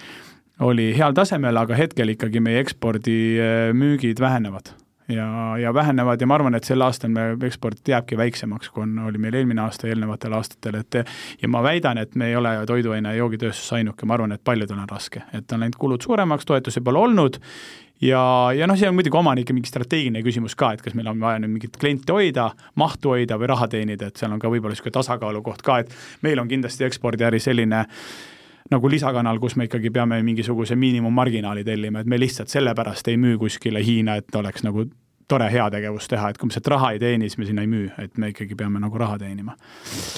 oli 0.64 0.90
heal 0.96 1.14
tasemel, 1.14 1.56
aga 1.60 1.76
hetkel 1.78 2.16
ikkagi 2.16 2.42
meie 2.42 2.64
ekspordimüügid 2.64 4.20
vähenevad 4.20 4.74
ja, 5.08 5.58
ja 5.58 5.74
vähenevad 5.74 6.20
ja 6.20 6.26
ma 6.26 6.36
arvan, 6.38 6.54
et 6.58 6.68
sel 6.68 6.82
aastal 6.84 7.10
me 7.14 7.30
eksport 7.46 7.88
jääbki 7.88 8.18
väiksemaks, 8.18 8.70
kui 8.74 8.84
on, 8.84 8.98
oli 9.08 9.18
meil 9.18 9.40
eelmine 9.40 9.62
aasta 9.64 9.88
eelnevatel 9.88 10.36
aastatel, 10.38 10.80
et 10.82 11.00
ja 11.42 11.48
ma 11.48 11.62
väidan, 11.64 11.98
et 11.98 12.14
me 12.14 12.28
ei 12.28 12.36
ole 12.36 12.54
toiduaine- 12.66 13.14
ja 13.14 13.22
joogitööstus 13.22 13.72
ainuke, 13.72 14.06
ma 14.06 14.18
arvan, 14.18 14.32
et 14.32 14.44
paljudel 14.44 14.78
on 14.78 14.88
raske, 14.88 15.22
et 15.32 15.52
on 15.52 15.60
läinud 15.64 15.78
kulud 15.78 16.02
suuremaks, 16.02 16.46
toetusi 16.46 16.80
pole 16.80 16.98
olnud 16.98 17.40
ja, 18.00 18.22
ja 18.54 18.66
noh, 18.66 18.78
see 18.78 18.88
on 18.88 18.96
muidugi 18.96 19.18
omanike 19.18 19.54
mingi 19.56 19.70
strateegiline 19.70 20.22
küsimus 20.26 20.56
ka, 20.58 20.72
et 20.74 20.82
kas 20.84 20.96
meil 20.98 21.10
on 21.10 21.20
vaja 21.20 21.42
nüüd 21.42 21.56
mingit 21.56 21.78
klienti 21.80 22.14
hoida, 22.14 22.50
mahtu 22.78 23.14
hoida 23.14 23.38
või 23.40 23.50
raha 23.52 23.68
teenida, 23.68 24.08
et 24.08 24.20
seal 24.20 24.34
on 24.34 24.42
ka 24.42 24.50
võib-olla 24.52 24.76
niisugune 24.76 24.98
tasakaalukoht 24.98 25.64
ka, 25.66 25.80
et 25.82 25.94
meil 26.26 26.40
on 26.42 26.50
kindlasti 26.50 26.86
ekspordiäri 26.88 27.40
selline 27.42 27.86
nagu 28.70 28.90
lisakanal, 28.90 29.38
kus 29.40 29.56
me 29.56 29.68
ikkagi 29.68 29.90
peame 29.90 30.20
mingisuguse 30.26 30.76
miinimummarginaali 30.76 31.64
tellima, 31.64 32.02
et 32.02 32.08
me 32.10 32.18
lihtsalt 32.20 32.52
sellepärast 32.52 33.08
ei 33.08 33.16
müü 33.20 33.38
kuskile 33.40 33.82
Hiina, 33.84 34.18
et 34.20 34.34
oleks 34.36 34.64
nagu 34.66 34.84
tore 35.28 35.48
heategevus 35.52 36.08
teha, 36.08 36.30
et 36.30 36.38
kui 36.40 36.48
me 36.48 36.54
sealt 36.54 36.70
raha 36.72 36.94
ei 36.94 37.00
teeni, 37.02 37.28
siis 37.28 37.38
me 37.40 37.46
sinna 37.48 37.64
ei 37.64 37.68
müü, 37.68 37.88
et 38.00 38.16
me 38.20 38.30
ikkagi 38.32 38.56
peame 38.56 38.80
nagu 38.80 39.00
raha 39.00 39.18
teenima. 39.20 39.54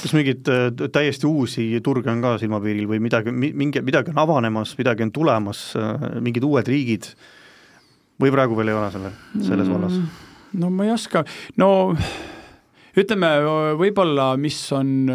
kas 0.02 0.14
mingeid 0.14 0.50
äh, 0.50 0.68
täiesti 0.92 1.26
uusi 1.26 1.66
turge 1.82 2.12
on 2.12 2.22
ka 2.22 2.36
silmapiiril 2.42 2.86
või 2.90 3.02
midagi, 3.02 3.34
mingi, 3.34 3.82
midagi 3.86 4.14
on 4.14 4.22
avanemas, 4.22 4.76
midagi 4.78 5.06
on 5.06 5.12
tulemas, 5.14 5.64
äh, 5.78 6.06
mingid 6.22 6.46
uued 6.46 6.70
riigid 6.70 7.10
või 8.22 8.30
praegu 8.34 8.58
veel 8.58 8.70
ei 8.70 8.78
ole 8.78 8.90
selle, 8.94 9.12
selles 9.40 9.66
mm, 9.66 9.74
vallas? 9.74 9.98
no 10.62 10.70
ma 10.70 10.86
ei 10.86 10.94
oska, 10.94 11.24
no 11.58 11.70
ütleme 12.98 13.34
võib-olla, 13.80 14.32
mis 14.38 14.62
on 14.76 15.10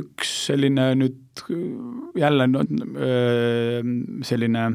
üks 0.00 0.30
selline 0.48 0.90
nüüd 0.98 1.44
jälle 2.18 2.46
no, 2.50 2.62
selline 4.24 4.66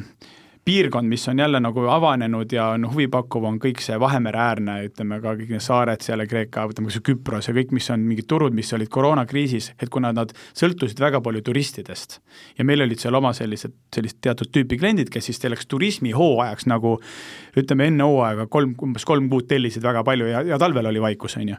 piirkond, 0.69 1.09
mis 1.09 1.27
on 1.27 1.39
jälle 1.39 1.59
nagu 1.59 1.85
avanenud 1.89 2.51
ja 2.53 2.67
noh, 2.77 2.91
huvipakkuv 2.93 3.45
on 3.49 3.57
kõik 3.61 3.81
see 3.81 3.97
Vahemere-äärne, 3.99 4.75
ütleme 4.85 5.17
ka 5.23 5.33
kõik 5.39 5.53
need 5.55 5.63
saared 5.65 6.03
seal 6.05 6.21
ja 6.21 6.27
Kreeka, 6.29 6.67
ütleme 6.69 6.91
kas 6.91 6.99
või 6.99 7.05
Küpros 7.07 7.49
ja 7.49 7.55
kõik, 7.57 7.73
mis 7.73 7.89
on 7.89 8.03
mingid 8.05 8.27
turud, 8.29 8.53
mis 8.53 8.69
olid 8.77 8.91
koroonakriisis, 8.93 9.71
et 9.81 9.89
kuna 9.89 10.11
nad 10.13 10.35
sõltusid 10.53 11.01
väga 11.01 11.23
palju 11.25 11.41
turistidest 11.47 12.19
ja 12.59 12.67
meil 12.69 12.85
olid 12.85 13.01
seal 13.01 13.17
oma 13.17 13.31
sellised, 13.33 13.73
sellist 13.95 14.19
teatud 14.21 14.51
tüüpi 14.53 14.77
kliendid, 14.77 15.09
kes 15.09 15.31
siis 15.31 15.41
selleks 15.41 15.65
turismihooajaks 15.73 16.69
nagu 16.69 16.99
ütleme, 17.57 17.87
enne 17.89 18.05
hooaega 18.05 18.45
kolm, 18.51 18.75
umbes 18.85 19.05
kolm 19.07 19.29
kuud 19.31 19.47
tellisid 19.49 19.83
väga 19.83 20.03
palju 20.05 20.29
ja, 20.29 20.43
ja 20.53 20.59
talvel 20.61 20.89
oli 20.91 21.01
vaikus, 21.01 21.37
on 21.39 21.49
ju. 21.53 21.57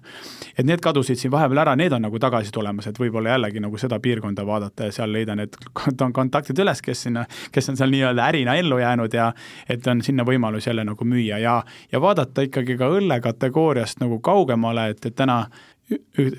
et 0.55 0.67
need 0.67 0.83
kadusid 0.85 1.19
siin 1.19 1.33
vahepeal 1.35 1.65
ära, 1.65 1.75
need 1.79 1.93
on 1.97 2.05
nagu 2.07 2.21
tagasi 2.23 2.53
tulemas, 2.55 2.87
et 2.91 2.99
võib-olla 3.01 3.35
jällegi 3.35 3.63
nagu 3.65 3.81
seda 3.81 3.99
piirkonda 4.03 4.47
vaadata 4.47 4.89
ja 4.89 4.97
seal 5.01 5.13
leida 5.13 5.37
need 5.39 5.57
kontaktid 6.21 6.63
üles, 6.63 6.83
kes 6.85 7.07
sinna, 7.09 7.27
kes 7.53 7.73
on 7.73 7.81
seal 7.81 7.93
nii-öelda 7.95 8.29
ärina 8.31 8.57
ellu 8.61 8.79
jäänud, 8.79 9.00
jäänud 9.01 9.15
ja 9.15 9.33
et 9.69 9.87
on 9.87 10.03
sinna 10.03 10.25
võimalus 10.25 10.67
jälle 10.67 10.85
nagu 10.85 11.05
müüa 11.05 11.39
ja, 11.39 11.63
ja 11.93 12.01
vaadata 12.01 12.43
ikkagi 12.43 12.77
ka 12.77 12.89
õlle 12.89 13.21
kategooriast 13.21 14.01
nagu 14.01 14.21
kaugemale, 14.21 14.91
et, 14.91 15.05
et 15.07 15.15
täna, 15.15 15.47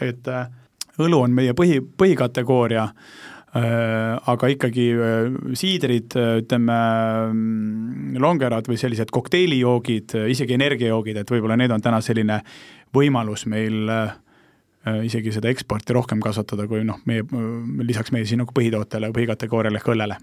et 0.02 0.28
äh, 0.28 0.48
õlu 1.00 1.22
on 1.22 1.32
meie 1.32 1.54
põhi, 1.54 1.82
põhikategooria 1.82 2.84
äh,, 2.84 4.18
aga 4.28 4.48
ikkagi 4.48 4.92
äh, 4.94 5.32
siidrid, 5.54 6.14
ütleme, 6.16 6.80
mm, 7.32 8.18
longerad 8.22 8.68
või 8.68 8.78
sellised 8.78 9.12
kokteilijoogid, 9.12 10.18
isegi 10.30 10.54
energiajoogid, 10.54 11.18
et 11.18 11.32
võib-olla 11.32 11.58
need 11.58 11.72
on 11.72 11.82
täna 11.82 12.02
selline 12.02 12.42
võimalus 12.94 13.46
meil 13.48 13.90
isegi 15.06 15.30
seda 15.30 15.46
eksporti 15.52 15.94
rohkem 15.94 16.18
kasvatada, 16.26 16.66
kui 16.66 16.82
noh, 16.82 16.98
meie, 17.06 17.22
lisaks 17.86 18.10
meie 18.12 18.26
siin 18.26 18.42
nagu 18.42 18.50
põhitootele, 18.58 19.12
põhikategooriale 19.14 19.78
ehk 19.78 19.92
õllele 19.94 20.18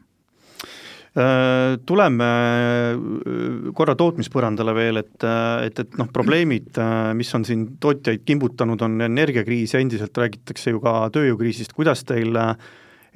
tuleme 1.88 2.26
äh, 2.28 3.70
korra 3.74 3.94
tootmispõrandale 3.98 4.74
veel, 4.76 5.00
et, 5.00 5.16
äh, 5.24 5.66
et, 5.66 5.80
et 5.82 5.98
noh, 5.98 6.10
probleemid, 6.12 6.78
mis 7.18 7.34
on 7.34 7.46
siin 7.48 7.64
tootjaid 7.80 8.24
kimbutanud, 8.28 8.82
on 8.84 9.00
energiakriis 9.08 9.74
ja 9.74 9.82
endiselt 9.82 10.16
räägitakse 10.18 10.74
ju 10.74 10.82
ka 10.84 10.94
tööjõukriisist, 11.14 11.74
kuidas 11.76 12.04
teil 12.08 12.36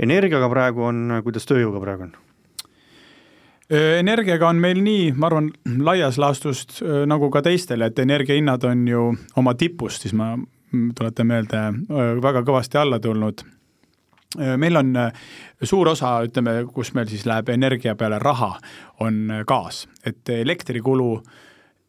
energiaga 0.02 0.48
praegu 0.50 0.88
on, 0.88 1.18
kuidas 1.24 1.48
tööjõuga 1.48 1.83
praegu 1.85 2.09
on? 2.11 2.20
energiaga 3.72 4.50
on 4.50 4.59
meil 4.61 4.83
nii, 4.85 5.14
ma 5.16 5.31
arvan, 5.31 5.46
laias 5.81 6.18
laastus 6.20 6.83
nagu 7.09 7.31
ka 7.33 7.40
teistel, 7.46 7.81
et 7.87 8.02
energiahinnad 8.02 8.66
on 8.68 8.83
ju 8.85 9.07
oma 9.40 9.55
tipust, 9.57 10.05
siis 10.05 10.12
ma 10.18 10.34
tuletan 10.99 11.30
meelde, 11.30 11.62
väga 12.20 12.43
kõvasti 12.45 12.80
alla 12.82 12.99
tulnud 13.01 13.40
Äh, 13.40 13.61
meil 14.39 14.76
on 14.76 14.97
äh, 14.97 15.12
suur 15.62 15.93
osa, 15.93 16.18
ütleme, 16.26 16.62
kus 16.74 16.93
meil 16.97 17.09
siis 17.11 17.26
läheb 17.28 17.53
energia 17.55 17.95
peale 17.99 18.18
raha, 18.22 18.55
on 19.05 19.24
äh, 19.30 19.47
gaas, 19.49 19.87
et 20.07 20.28
elektrikulu 20.33 21.14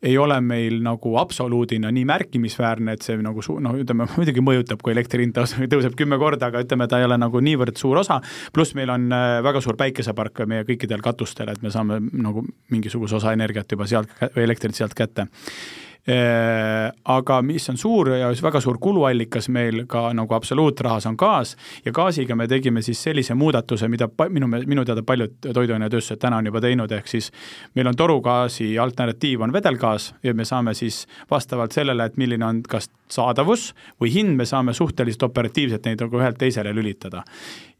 ei 0.04 0.18
ole 0.20 0.36
meil 0.44 0.82
nagu 0.84 1.14
absoluudina 1.16 1.88
nii 1.96 2.04
märkimisväärne, 2.10 2.98
et 2.98 3.06
see 3.06 3.16
nagu 3.24 3.42
su-, 3.46 3.56
noh, 3.64 3.78
ütleme 3.80 4.08
muidugi 4.18 4.44
mõjutab, 4.44 4.82
kui 4.84 4.92
elektri 4.96 5.24
hind 5.24 5.40
tõuseb 5.72 5.96
kümme 6.00 6.20
korda, 6.20 6.52
aga 6.52 6.66
ütleme, 6.66 6.90
ta 6.92 7.00
ei 7.00 7.08
ole 7.08 7.18
nagu 7.22 7.44
niivõrd 7.44 7.80
suur 7.80 8.02
osa, 8.04 8.20
pluss 8.56 8.76
meil 8.80 8.92
on 8.94 9.08
äh, 9.16 9.38
väga 9.46 9.64
suur 9.64 9.80
päikesepark 9.80 10.44
meie 10.50 10.68
kõikidel 10.68 11.04
katustel, 11.06 11.54
et 11.54 11.64
me 11.64 11.72
saame 11.74 12.02
nagu 12.12 12.46
mingisuguse 12.74 13.22
osa 13.22 13.34
energiat 13.36 13.72
juba 13.72 13.88
sealt 13.90 14.12
elektrit 14.36 14.76
sealt 14.76 14.98
kätte. 14.98 15.30
Äh, 15.30 15.83
aga 16.04 17.38
mis 17.42 17.70
on 17.72 17.78
suur 17.80 18.10
ja 18.18 18.28
väga 18.44 18.60
suur 18.60 18.76
kuluallikas 18.84 19.48
meil 19.56 19.86
ka 19.88 20.10
nagu 20.14 20.36
absoluutrahas 20.36 21.06
on 21.08 21.16
gaas 21.16 21.54
ja 21.86 21.94
gaasiga 21.96 22.36
me 22.36 22.48
tegime 22.48 22.82
siis 22.84 23.00
sellise 23.04 23.34
muudatuse, 23.40 23.88
mida 23.88 24.10
minu, 24.30 24.50
minu 24.52 24.84
teada 24.84 25.04
paljud 25.08 25.38
toiduainetööstused 25.46 26.20
täna 26.20 26.42
on 26.42 26.50
juba 26.52 26.60
teinud, 26.62 26.92
ehk 26.92 27.08
siis 27.08 27.32
meil 27.76 27.88
on 27.88 27.96
torugaasi 27.96 28.74
alternatiiv 28.80 29.48
on 29.48 29.56
vedelgaas 29.56 30.12
ja 30.24 30.34
me 30.34 30.46
saame 30.46 30.74
siis 30.76 31.06
vastavalt 31.32 31.72
sellele, 31.72 32.06
et 32.06 32.20
milline 32.20 32.46
on 32.46 32.60
kas 32.68 32.90
saadavus 33.08 33.72
või 34.02 34.12
hind, 34.12 34.36
me 34.36 34.46
saame 34.46 34.76
suhteliselt 34.76 35.24
operatiivselt 35.30 35.88
neid 35.88 36.04
nagu 36.04 36.20
ühelt 36.20 36.38
teisele 36.42 36.76
lülitada. 36.76 37.24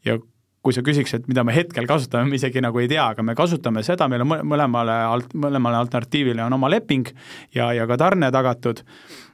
ja 0.06 0.18
kui 0.64 0.76
sa 0.76 0.84
küsiks, 0.86 1.12
et 1.18 1.28
mida 1.28 1.44
me 1.44 1.54
hetkel 1.56 1.88
kasutame, 1.90 2.30
me 2.32 2.40
isegi 2.40 2.62
nagu 2.64 2.80
ei 2.80 2.88
tea, 2.88 3.04
aga 3.12 3.26
me 3.26 3.36
kasutame 3.36 3.84
seda, 3.84 4.08
meil 4.12 4.24
on 4.24 4.32
mõlemale 4.48 4.96
alt, 5.10 5.36
mõlemale 5.36 5.82
alternatiivile 5.84 6.46
on 6.46 6.56
oma 6.56 6.72
leping 6.72 7.12
ja, 7.56 7.74
ja 7.76 7.88
ka 7.90 7.98
tarne 8.00 8.32
tagatud, 8.32 8.80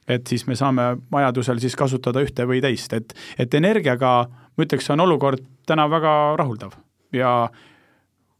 et 0.09 0.27
siis 0.27 0.47
me 0.49 0.57
saame 0.57 0.95
vajadusel 1.13 1.61
siis 1.61 1.77
kasutada 1.77 2.23
ühte 2.25 2.47
või 2.49 2.63
teist, 2.65 2.93
et, 2.97 3.13
et 3.37 3.57
energiaga 3.61 4.13
ma 4.29 4.65
ütleks, 4.65 4.89
on 4.89 5.05
olukord 5.05 5.43
täna 5.69 5.85
väga 5.91 6.15
rahuldav 6.39 6.73
ja 7.13 7.33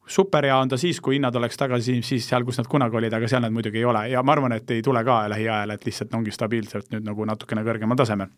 super 0.10 0.46
hea 0.50 0.58
on 0.58 0.74
ta 0.74 0.78
siis, 0.82 0.98
kui 1.02 1.20
hinnad 1.20 1.36
oleks 1.38 1.62
tagasi 1.62 2.00
siis 2.06 2.26
seal, 2.26 2.46
kus 2.48 2.58
nad 2.58 2.70
kunagi 2.70 2.98
olid, 2.98 3.14
aga 3.14 3.30
seal 3.30 3.46
nad 3.46 3.54
muidugi 3.54 3.84
ei 3.84 3.86
ole 3.86 4.08
ja 4.10 4.24
ma 4.26 4.34
arvan, 4.34 4.58
et 4.58 4.72
ei 4.74 4.82
tule 4.86 5.04
ka 5.06 5.22
lähiajal, 5.30 5.76
et 5.76 5.86
lihtsalt 5.86 6.18
ongi 6.18 6.34
stabiilselt 6.34 6.90
nüüd 6.96 7.06
nagu 7.06 7.30
natukene 7.30 7.64
kõrgemal 7.68 8.02
tasemel 8.02 8.34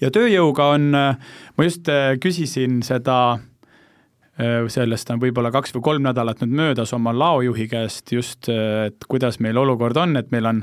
ja 0.00 0.10
tööjõuga 0.12 0.70
on, 0.76 0.90
ma 0.92 1.66
just 1.66 1.88
äh, 1.92 2.14
küsisin 2.22 2.80
seda, 2.86 3.38
äh, 4.40 4.66
sellest 4.72 5.10
on 5.12 5.22
võib-olla 5.22 5.52
kaks 5.54 5.74
või 5.76 5.86
kolm 5.90 6.06
nädalat 6.08 6.42
nüüd 6.44 6.56
möödas 6.60 6.92
oma 6.96 7.14
laojuhi 7.16 7.68
käest 7.72 8.12
just, 8.12 8.50
äh, 8.52 8.90
et 8.90 9.08
kuidas 9.08 9.40
meil 9.40 9.58
olukord 9.60 9.96
on, 10.00 10.16
et 10.20 10.30
meil 10.34 10.48
on 10.52 10.62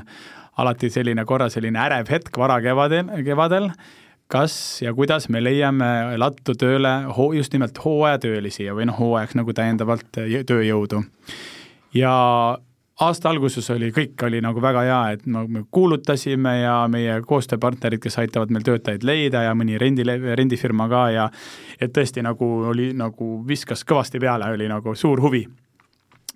alati 0.60 0.90
selline 0.92 1.24
korra 1.26 1.50
selline 1.50 1.80
ärev 1.82 2.10
hetk 2.12 2.36
varakevadel, 2.38 3.10
kevadel, 3.26 3.70
kas 4.30 4.54
ja 4.82 4.94
kuidas 4.94 5.28
me 5.28 5.42
leiame 5.42 6.16
lattu 6.18 6.54
tööle 6.58 6.94
hoo, 7.16 7.32
just 7.36 7.52
nimelt 7.52 7.78
hooajatöölisi 7.82 8.70
või 8.72 8.86
noh, 8.88 8.98
hooajaks 8.98 9.36
nagu 9.40 9.54
täiendavalt 9.56 10.22
tööjõudu. 10.46 11.02
ja 11.94 12.14
aasta 13.00 13.30
alguses 13.30 13.66
oli, 13.74 13.90
kõik 13.94 14.22
oli 14.26 14.40
nagu 14.44 14.62
väga 14.62 14.84
hea, 14.86 15.00
et 15.16 15.26
no 15.26 15.44
me 15.50 15.64
kuulutasime 15.74 16.52
ja 16.60 16.76
meie 16.90 17.18
koostööpartnerid, 17.26 18.02
kes 18.02 18.18
aitavad 18.22 18.52
meil 18.54 18.66
töötajaid 18.66 19.06
leida 19.06 19.42
ja 19.48 19.54
mõni 19.58 19.78
rendi, 19.80 20.06
rendifirma 20.06 20.86
ka 20.90 21.04
ja 21.10 21.28
et 21.80 21.94
tõesti 21.94 22.22
nagu 22.22 22.50
oli 22.70 22.92
nagu 22.96 23.36
viskas 23.48 23.82
kõvasti 23.88 24.22
peale, 24.22 24.52
oli 24.54 24.70
nagu 24.70 24.94
suur 24.94 25.22
huvi. 25.22 25.46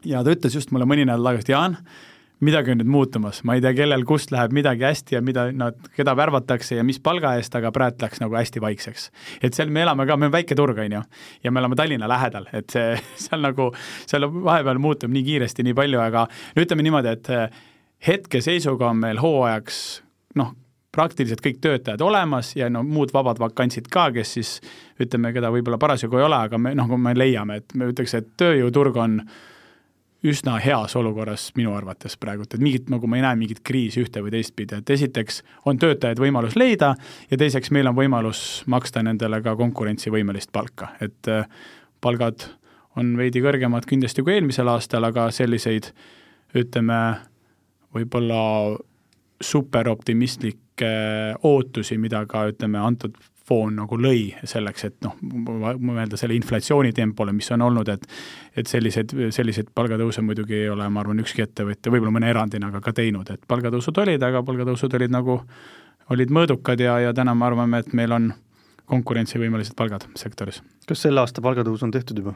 ja 0.05 0.23
ta 0.25 0.31
ütles 0.31 0.55
just 0.55 0.71
mulle 0.71 0.87
mõni 0.87 1.07
nädal 1.07 1.25
tagasi, 1.25 1.53
Jaan, 1.53 1.77
midagi 2.45 2.73
on 2.73 2.81
nüüd 2.83 2.91
muutumas, 2.91 3.41
ma 3.47 3.57
ei 3.57 3.63
tea, 3.65 3.73
kellel 3.81 4.05
kust 4.07 4.33
läheb 4.35 4.55
midagi 4.55 4.87
hästi 4.87 5.17
ja 5.17 5.23
mida 5.25 5.49
nad, 5.55 5.79
keda 5.97 6.15
värvatakse 6.19 6.79
ja 6.79 6.85
mis 6.87 7.01
palga 7.03 7.35
eest, 7.39 7.55
aga 7.59 7.73
praegu 7.75 8.05
läks 8.05 8.23
nagu 8.23 8.37
hästi 8.39 8.63
vaikseks. 8.63 9.09
et 9.43 9.59
seal 9.59 9.73
me 9.75 9.83
elame 9.83 10.07
ka, 10.07 10.17
meil 10.17 10.31
on 10.31 10.37
väike 10.37 10.59
turg, 10.59 10.79
on 10.79 10.99
ju, 10.99 11.03
ja 11.45 11.53
me 11.53 11.63
oleme 11.63 11.79
Tallinna 11.79 12.09
lähedal, 12.11 12.47
et 12.53 12.71
see, 12.71 12.95
seal 13.27 13.43
nagu, 13.43 13.73
seal 14.07 14.29
vahepeal 14.29 14.79
muutub 14.83 15.13
nii 15.15 15.25
kiiresti 15.27 15.67
nii 15.67 15.77
palju, 15.79 16.01
aga 16.05 16.29
no 16.29 16.65
ütleme 16.65 16.87
niimoodi, 16.87 17.17
et 17.19 17.35
eh, 17.35 17.61
hetkeseisuga 18.09 18.93
on 18.93 19.03
meil 19.03 19.23
hooajaks 19.23 19.83
noh, 20.39 20.55
praktiliselt 20.95 21.43
kõik 21.45 21.61
töötajad 21.63 22.03
olemas 22.03 22.55
ja 22.57 22.71
no 22.73 22.83
muud 22.87 23.13
vabad 23.15 23.41
vakantsid 23.43 23.91
ka, 23.93 24.09
kes 24.15 24.35
siis 24.39 24.55
ütleme, 25.03 25.33
keda 25.35 25.51
võib-olla 25.55 25.79
parasjagu 25.81 26.19
ei 26.19 26.27
ole, 26.27 26.41
aga 26.49 26.59
me 26.59 26.75
noh, 26.79 26.91
me 26.99 27.15
leiame, 27.17 27.61
et 27.63 27.79
me 27.79 27.91
ütleks, 27.93 28.15
et 28.19 28.35
tööjõuturg 28.41 28.99
on 29.03 29.21
üsna 30.27 30.57
heas 30.59 30.97
olukorras 30.99 31.53
minu 31.57 31.75
arvates 31.79 32.17
praegult, 32.19 32.55
et 32.55 32.63
mingit, 32.63 32.89
nagu 32.91 33.07
ma 33.07 33.19
ei 33.19 33.23
näe 33.23 33.39
mingit 33.39 33.61
kriisi 33.67 34.03
ühte 34.03 34.23
või 34.25 34.33
teistpidi, 34.35 34.81
et 34.81 34.91
esiteks 34.91 35.43
on 35.71 35.79
töötajaid 35.79 36.19
võimalus 36.19 36.57
leida 36.59 36.95
ja 37.31 37.39
teiseks 37.39 37.71
meil 37.75 37.87
on 37.91 37.97
võimalus 37.99 38.65
maksta 38.67 39.03
nendele 39.07 39.41
ka 39.45 39.55
konkurentsivõimelist 39.59 40.51
palka, 40.53 40.91
et 41.05 41.31
äh, 41.31 41.47
palgad 42.03 42.49
on 42.99 43.15
veidi 43.19 43.43
kõrgemad 43.45 43.87
kindlasti 43.87 44.25
kui 44.27 44.35
eelmisel 44.35 44.69
aastal, 44.73 45.07
aga 45.07 45.29
selliseid 45.35 45.93
ütleme, 46.59 46.99
võib-olla 47.95 48.43
superoptimistlikke 49.45 50.93
ootusi, 51.47 51.99
mida 51.99 52.25
ka 52.27 52.49
ütleme, 52.51 52.81
antud 52.83 53.15
foon 53.49 53.79
nagu 53.81 53.99
lõi 54.01 54.33
selleks, 54.49 54.85
et 54.89 54.97
noh, 55.05 55.15
mõelda 55.23 56.19
selle 56.21 56.37
inflatsiooni 56.37 56.93
tempole, 56.97 57.33
mis 57.37 57.49
on 57.55 57.65
olnud, 57.69 57.89
et 57.93 58.05
et 58.59 58.67
selliseid, 58.67 59.15
selliseid 59.35 59.71
palgatõuse 59.75 60.23
muidugi 60.25 60.57
ei 60.65 60.69
ole, 60.73 60.89
ma 60.91 61.01
arvan, 61.05 61.23
ükski 61.23 61.45
ettevõtja, 61.45 61.93
võib-olla 61.95 62.15
mõne 62.17 62.31
erandina, 62.33 62.73
aga 62.73 62.83
ka 62.85 62.93
teinud, 62.97 63.31
et 63.31 63.47
palgatõusud 63.49 64.03
olid, 64.03 64.23
aga 64.25 64.43
palgatõusud 64.43 64.99
olid 64.99 65.15
nagu, 65.15 65.39
olid 66.15 66.35
mõõdukad 66.35 66.83
ja, 66.83 66.99
ja 67.07 67.15
täna 67.15 67.37
me 67.39 67.47
arvame, 67.47 67.83
et 67.85 67.95
meil 67.97 68.15
on 68.17 68.33
konkurentsivõimelised 68.89 69.77
palgad 69.79 70.09
sektoris. 70.19 70.63
kas 70.89 71.07
selle 71.07 71.21
aasta 71.21 71.45
palgatõus 71.45 71.85
on 71.87 71.95
tehtud 71.95 72.19
juba? 72.25 72.35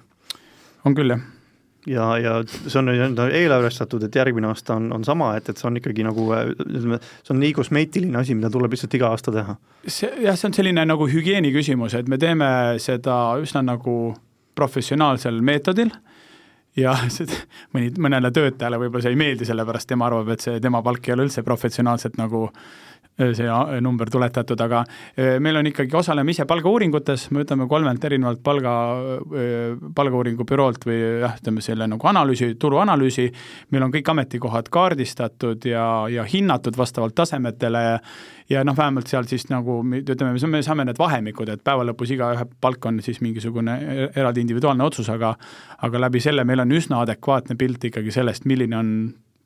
on 0.84 0.94
küll, 0.98 1.16
jah 1.16 1.41
ja, 1.86 2.06
ja 2.18 2.34
see 2.46 2.78
on 2.78 2.88
nii-öelda 2.90 3.26
eelarvestatud, 3.38 4.04
et 4.06 4.16
järgmine 4.16 4.50
aasta 4.50 4.76
on, 4.78 4.90
on 4.96 5.04
sama, 5.06 5.32
et, 5.38 5.48
et 5.50 5.58
see 5.58 5.68
on 5.68 5.78
ikkagi 5.80 6.06
nagu 6.06 6.28
ütleme, 6.34 7.00
see 7.22 7.34
on 7.34 7.42
nii 7.42 7.56
kosmeetiline 7.56 8.20
asi, 8.20 8.36
mida 8.38 8.50
tuleb 8.52 8.74
lihtsalt 8.74 8.94
iga 8.98 9.10
aasta 9.12 9.34
teha. 9.34 9.56
see 9.86 10.12
jah, 10.26 10.38
see 10.38 10.50
on 10.50 10.56
selline 10.58 10.86
nagu 10.88 11.08
hügieeni 11.10 11.52
küsimus, 11.54 11.96
et 11.98 12.10
me 12.10 12.20
teeme 12.22 12.48
seda 12.82 13.18
üsna 13.42 13.64
nagu 13.66 13.96
professionaalsel 14.58 15.40
meetodil 15.44 15.90
ja 16.78 16.94
mõni, 17.74 17.90
mõnele 17.98 18.32
töötajale 18.34 18.80
võib-olla 18.84 19.06
see 19.06 19.16
ei 19.16 19.20
meeldi, 19.24 19.48
sellepärast 19.48 19.90
tema 19.90 20.08
arvab, 20.08 20.32
et 20.34 20.44
see 20.44 20.62
tema 20.62 20.82
palk 20.84 21.08
ei 21.08 21.16
ole 21.16 21.28
üldse 21.28 21.44
professionaalselt 21.46 22.18
nagu 22.20 22.48
see 23.18 23.80
number 23.84 24.10
tuletatud, 24.10 24.60
aga 24.64 24.82
meil 25.44 25.58
on 25.60 25.68
ikkagi, 25.68 25.92
osaleme 25.98 26.32
ise 26.32 26.46
palgauuringutes, 26.48 27.28
me 27.30 27.42
võtame 27.42 27.68
kolmelt 27.70 28.04
erinevalt 28.08 28.42
palga, 28.44 28.74
palgauuringu 29.94 30.46
büroolt 30.48 30.86
või 30.88 30.98
jah, 31.22 31.36
ütleme 31.38 31.64
selle 31.64 31.88
nagu 31.90 32.08
analüüsi, 32.08 32.54
turuanalüüsi, 32.60 33.26
meil 33.74 33.86
on 33.86 33.92
kõik 33.94 34.12
ametikohad 34.14 34.70
kaardistatud 34.72 35.68
ja, 35.68 35.86
ja 36.12 36.24
hinnatud 36.28 36.78
vastavalt 36.80 37.14
tasemetele 37.20 37.84
ja 37.88 37.98
ja 38.50 38.62
noh, 38.64 38.76
vähemalt 38.76 39.10
seal 39.10 39.26
siis 39.30 39.46
nagu 39.50 39.78
ütleme, 39.96 40.34
me 40.34 40.62
saame 40.64 40.86
need 40.88 41.00
vahemikud, 41.00 41.50
et 41.52 41.62
päeva 41.64 41.86
lõpus 41.86 42.12
igaühe 42.14 42.46
palk 42.60 42.86
on 42.88 43.00
siis 43.04 43.22
mingisugune 43.24 43.76
e-, 43.80 44.08
eraldi 44.20 44.44
individuaalne 44.44 44.84
otsus, 44.84 45.08
aga 45.12 45.34
aga 45.86 46.06
läbi 46.06 46.20
selle 46.22 46.44
meil 46.48 46.64
on 46.64 46.74
üsna 46.76 47.02
adekvaatne 47.06 47.56
pilt 47.58 47.90
ikkagi 47.90 48.14
sellest, 48.14 48.46
milline 48.50 48.78
on 48.78 48.90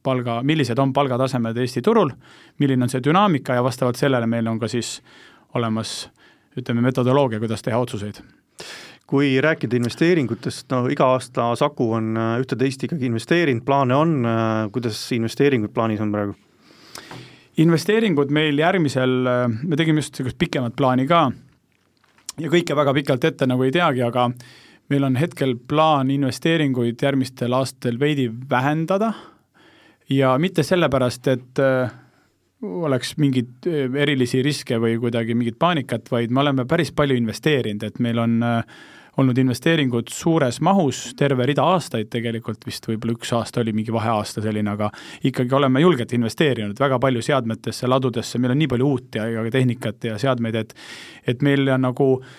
palga, 0.06 0.40
millised 0.46 0.78
on 0.78 0.94
palgatasemed 0.94 1.58
Eesti 1.58 1.82
turul, 1.82 2.14
milline 2.62 2.86
on 2.86 2.92
see 2.92 3.02
dünaamika 3.04 3.58
ja 3.58 3.66
vastavalt 3.66 3.98
sellele 3.98 4.28
meil 4.30 4.46
on 4.46 4.62
ka 4.62 4.70
siis 4.70 5.00
olemas 5.58 5.98
ütleme, 6.56 6.84
metodoloogia, 6.86 7.42
kuidas 7.42 7.64
teha 7.66 7.78
otsuseid 7.78 8.22
kui 9.06 9.36
rääkida 9.40 9.76
investeeringutest, 9.78 10.66
no 10.72 10.86
iga 10.90 11.06
aasta 11.14 11.52
Saku 11.58 11.92
on 11.94 12.16
äh, 12.18 12.32
ühte-teist 12.42 12.82
ikkagi 12.88 13.06
investeerinud, 13.06 13.62
plaane 13.66 13.94
on, 13.94 14.16
äh, 14.26 14.66
kuidas 14.74 14.98
investeeringud 15.14 15.70
plaanis 15.74 16.02
on 16.02 16.12
praegu? 16.14 16.34
investeeringud 17.62 18.32
meil 18.34 18.58
järgmisel, 18.58 19.14
äh, 19.30 19.44
me 19.62 19.78
tegime 19.78 20.02
just 20.02 20.16
niisugust 20.16 20.38
pikemat 20.42 20.74
plaani 20.76 21.06
ka 21.06 21.28
ja 22.42 22.50
kõike 22.52 22.76
väga 22.76 22.96
pikalt 22.98 23.28
ette 23.30 23.46
nagu 23.46 23.62
ei 23.64 23.72
teagi, 23.74 24.02
aga 24.02 24.26
meil 24.90 25.06
on 25.06 25.16
hetkel 25.18 25.54
plaan 25.68 26.10
investeeringuid 26.10 27.02
järgmistel 27.02 27.54
aastatel 27.56 28.00
veidi 28.02 28.26
vähendada 28.50 29.12
ja 30.10 30.38
mitte 30.38 30.62
sellepärast, 30.62 31.28
et 31.28 31.62
äh, 31.62 31.94
oleks 32.62 33.16
mingeid 33.20 33.68
äh, 33.70 33.86
erilisi 34.02 34.42
riske 34.44 34.78
või 34.82 34.98
kuidagi 35.02 35.34
mingit 35.34 35.58
paanikat, 35.58 36.10
vaid 36.12 36.30
me 36.34 36.44
oleme 36.44 36.66
päris 36.68 36.92
palju 36.96 37.16
investeerinud, 37.18 37.82
et 37.86 37.98
meil 38.04 38.20
on 38.22 38.38
äh, 38.46 38.78
olnud 39.16 39.38
investeeringud 39.40 40.10
suures 40.12 40.60
mahus 40.60 41.14
terve 41.16 41.46
rida 41.48 41.64
aastaid 41.64 42.10
tegelikult, 42.12 42.66
vist 42.68 42.84
võib-olla 42.88 43.16
üks 43.16 43.32
aasta 43.32 43.62
oli 43.62 43.72
mingi 43.76 43.94
vaheaasta 43.94 44.44
selline, 44.44 44.74
aga 44.76 44.90
ikkagi 45.24 45.56
oleme 45.56 45.80
julgelt 45.80 46.12
investeerinud 46.12 46.80
väga 46.80 46.98
palju 47.00 47.22
seadmetesse, 47.24 47.88
ladudesse, 47.88 48.38
meil 48.38 48.52
on 48.52 48.60
nii 48.60 48.72
palju 48.74 48.90
uut 48.90 49.16
ja, 49.16 49.30
ja 49.38 49.46
tehnikat 49.50 50.12
ja 50.12 50.18
seadmeid, 50.20 50.60
et 50.60 50.76
et 51.26 51.42
meil 51.42 51.64
on 51.72 51.88
nagu 51.88 52.10
äh, 52.20 52.36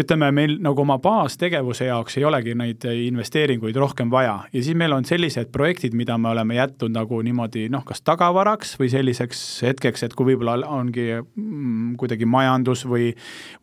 ütleme, 0.00 0.30
meil 0.34 0.56
nagu 0.62 0.82
oma 0.82 0.96
baastegevuse 1.02 1.86
jaoks 1.86 2.18
ei 2.18 2.24
olegi 2.26 2.54
neid 2.58 2.84
investeeringuid 2.88 3.76
rohkem 3.78 4.10
vaja. 4.10 4.36
Ja 4.52 4.62
siis 4.62 4.76
meil 4.78 4.94
on 4.96 5.06
sellised 5.06 5.52
projektid, 5.54 5.94
mida 5.94 6.16
me 6.18 6.32
oleme 6.32 6.58
jätnud 6.58 6.94
nagu 6.94 7.20
niimoodi 7.22 7.68
noh, 7.72 7.84
kas 7.86 8.02
tagavaraks 8.02 8.74
või 8.80 8.90
selliseks 8.92 9.44
hetkeks, 9.68 10.06
et 10.06 10.16
kui 10.18 10.32
võib-olla 10.32 10.56
ongi 10.74 11.10
mm, 11.14 11.94
kuidagi 12.00 12.26
majandus 12.26 12.84
või 12.90 13.12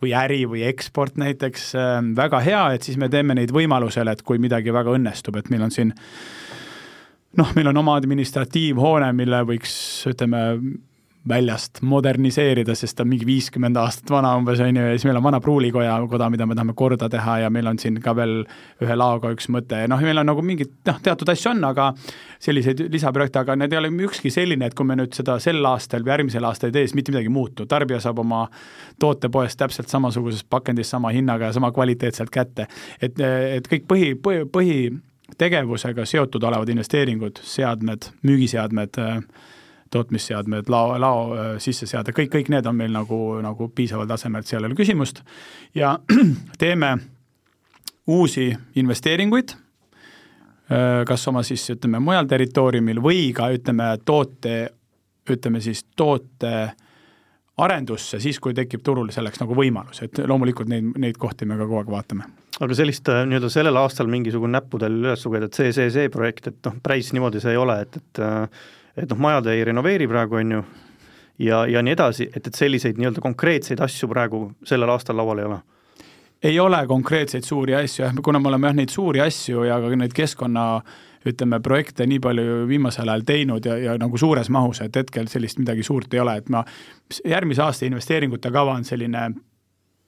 või 0.01 0.15
äri 0.17 0.43
või 0.49 0.63
eksport 0.69 1.19
näiteks 1.19 1.71
äh, 1.75 1.97
väga 2.15 2.39
hea, 2.45 2.63
et 2.75 2.87
siis 2.87 2.99
me 3.01 3.09
teeme 3.11 3.35
neid 3.37 3.51
võimalusel, 3.55 4.11
et 4.11 4.23
kui 4.23 4.39
midagi 4.41 4.73
väga 4.73 4.95
õnnestub, 4.95 5.37
et 5.37 5.51
meil 5.51 5.67
on 5.67 5.73
siin 5.73 5.91
noh, 7.37 7.51
meil 7.55 7.71
on 7.71 7.81
oma 7.83 7.95
administratiivhoone, 7.99 9.11
mille 9.17 9.43
võiks, 9.47 9.73
ütleme, 10.11 10.41
väljast 11.29 11.81
moderniseerida, 11.85 12.73
sest 12.75 12.95
ta 12.97 13.03
on 13.03 13.11
mingi 13.11 13.25
viiskümmend 13.29 13.77
aastat 13.77 14.09
vana 14.09 14.31
umbes, 14.39 14.59
on 14.63 14.75
ju, 14.75 14.85
ja 14.89 14.95
siis 14.95 15.05
meil 15.05 15.19
on 15.19 15.25
vana 15.27 15.39
pruulikoja 15.43 15.93
koda, 16.09 16.29
mida 16.33 16.47
me 16.49 16.55
tahame 16.57 16.73
korda 16.77 17.09
teha 17.13 17.35
ja 17.43 17.51
meil 17.53 17.69
on 17.69 17.77
siin 17.79 17.99
ka 18.01 18.15
veel 18.17 18.39
ühe 18.81 18.97
laoga 18.97 19.29
üks 19.35 19.45
mõte, 19.53 19.83
noh, 19.91 20.01
meil 20.01 20.17
on 20.17 20.25
nagu 20.31 20.41
mingid 20.45 20.73
noh, 20.89 20.97
teatud 21.05 21.29
asju 21.29 21.51
on, 21.53 21.61
aga 21.69 21.91
selliseid 22.41 22.81
lisaprojekte, 22.89 23.43
aga 23.43 23.57
need 23.61 23.75
ei 23.75 23.81
ole 23.83 23.93
ükski 24.07 24.33
selline, 24.33 24.65
et 24.65 24.77
kui 24.77 24.87
me 24.89 24.97
nüüd 24.97 25.13
seda 25.17 25.37
sel 25.43 25.61
aastal 25.69 26.01
või 26.01 26.15
järgmisel 26.15 26.49
aastal 26.49 26.71
ei 26.71 26.79
tee, 26.79 26.87
siis 26.89 26.97
mitte 26.97 27.13
midagi 27.13 27.29
ei 27.29 27.35
muutu, 27.37 27.69
tarbija 27.69 28.01
saab 28.01 28.23
oma 28.25 28.47
toote 28.99 29.29
poest 29.29 29.61
täpselt 29.61 29.93
samasuguses 29.93 30.41
pakendis 30.49 30.89
sama 30.89 31.13
hinnaga 31.13 31.51
ja 31.51 31.57
sama 31.59 31.69
kvaliteetselt 31.75 32.33
kätte. 32.33 32.65
et, 33.01 33.21
et 33.21 33.69
kõik 33.69 33.85
põhi, 33.93 34.11
põhi, 34.17 34.43
põhitegevusega 34.57 36.05
seotud 36.09 36.49
olevad 36.49 36.73
investeeringud, 36.73 37.45
seadmed, 37.45 38.09
müügiseadmed 38.25 39.03
äh,, 39.05 39.19
tootmisseadmed, 39.91 40.69
lao, 40.71 40.95
lao 40.99 41.23
äh, 41.35 41.49
sisseseade, 41.59 42.13
kõik, 42.15 42.31
kõik 42.35 42.51
need 42.53 42.67
on 42.69 42.77
meil 42.79 42.93
nagu, 42.95 43.17
nagu 43.43 43.67
piisaval 43.75 44.07
tasemel, 44.09 44.43
et 44.43 44.51
seal 44.51 44.63
ei 44.63 44.71
ole 44.71 44.77
küsimust. 44.79 45.23
ja 45.75 45.97
teeme 46.61 46.95
uusi 48.07 48.49
investeeringuid, 48.75 49.55
äh, 50.71 51.03
kas 51.07 51.27
oma 51.27 51.43
siis 51.43 51.67
ütleme 51.75 51.99
mujal 52.03 52.29
territooriumil 52.31 53.03
või 53.03 53.27
ka 53.35 53.51
ütleme 53.53 53.93
toote, 54.05 54.55
ütleme 55.29 55.61
siis 55.61 55.83
toote 55.95 56.55
arendusse 57.61 58.19
siis, 58.19 58.39
kui 58.39 58.55
tekib 58.57 58.81
turul 58.83 59.11
selleks 59.13 59.41
nagu 59.43 59.55
võimalus, 59.57 60.01
et 60.05 60.23
loomulikult 60.23 60.71
neid, 60.71 60.93
neid 61.03 61.19
kohti 61.19 61.45
me 61.45 61.59
ka 61.59 61.67
kogu 61.67 61.81
aeg 61.83 61.95
vaatame. 61.99 62.31
aga 62.61 62.75
sellist 62.77 63.09
äh, 63.11 63.25
nii-öelda 63.27 63.51
sellel 63.51 63.83
aastal 63.83 64.07
mingisugune 64.07 64.55
näppudel 64.55 65.01
üles 65.03 65.25
lugeda, 65.27 65.51
et 65.51 65.57
see, 65.59 65.73
see, 65.75 65.91
see 65.91 66.11
projekt, 66.13 66.47
et 66.47 66.61
noh, 66.67 66.79
päris 66.83 67.11
niimoodi 67.11 67.43
see 67.43 67.57
ei 67.57 67.59
ole, 67.59 67.81
et, 67.83 67.99
et 67.99 68.23
et 68.97 69.09
noh, 69.09 69.19
majad 69.19 69.51
ei 69.51 69.65
renoveeri 69.67 70.07
praegu, 70.07 70.39
on 70.41 70.55
ju, 70.57 70.63
ja, 71.47 71.65
ja 71.69 71.83
nii 71.83 71.93
edasi, 71.95 72.29
et, 72.35 72.47
et 72.47 72.57
selliseid 72.57 72.99
nii-öelda 72.99 73.23
konkreetseid 73.23 73.83
asju 73.83 74.09
praegu 74.11 74.47
sellel 74.67 74.91
aastal 74.93 75.17
laual 75.21 75.43
ei 75.43 75.49
ole? 75.51 75.61
ei 76.43 76.59
ole 76.59 76.79
konkreetseid 76.87 77.45
suuri 77.45 77.75
asju 77.77 78.05
jah, 78.05 78.15
kuna 78.23 78.39
me 78.39 78.49
oleme 78.49 78.67
jah 78.67 78.75
neid 78.75 78.89
suuri 78.89 79.21
asju 79.21 79.63
ja 79.67 79.77
ka 79.81 79.91
neid 79.95 80.13
keskkonna 80.17 80.65
ütleme, 81.29 81.59
projekte 81.61 82.07
nii 82.09 82.17
palju 82.19 82.63
viimasel 82.65 83.09
ajal 83.09 83.25
teinud 83.27 83.65
ja, 83.65 83.77
ja 83.77 83.97
nagu 84.01 84.17
suures 84.17 84.49
mahus, 84.49 84.81
et 84.81 84.95
hetkel 84.97 85.29
sellist 85.29 85.59
midagi 85.61 85.85
suurt 85.85 86.13
ei 86.13 86.23
ole, 86.23 86.39
et 86.41 86.49
ma, 86.49 86.63
järgmise 87.29 87.61
aasta 87.61 87.85
investeeringute 87.85 88.49
kava 88.51 88.73
on 88.79 88.87
selline 88.87 89.27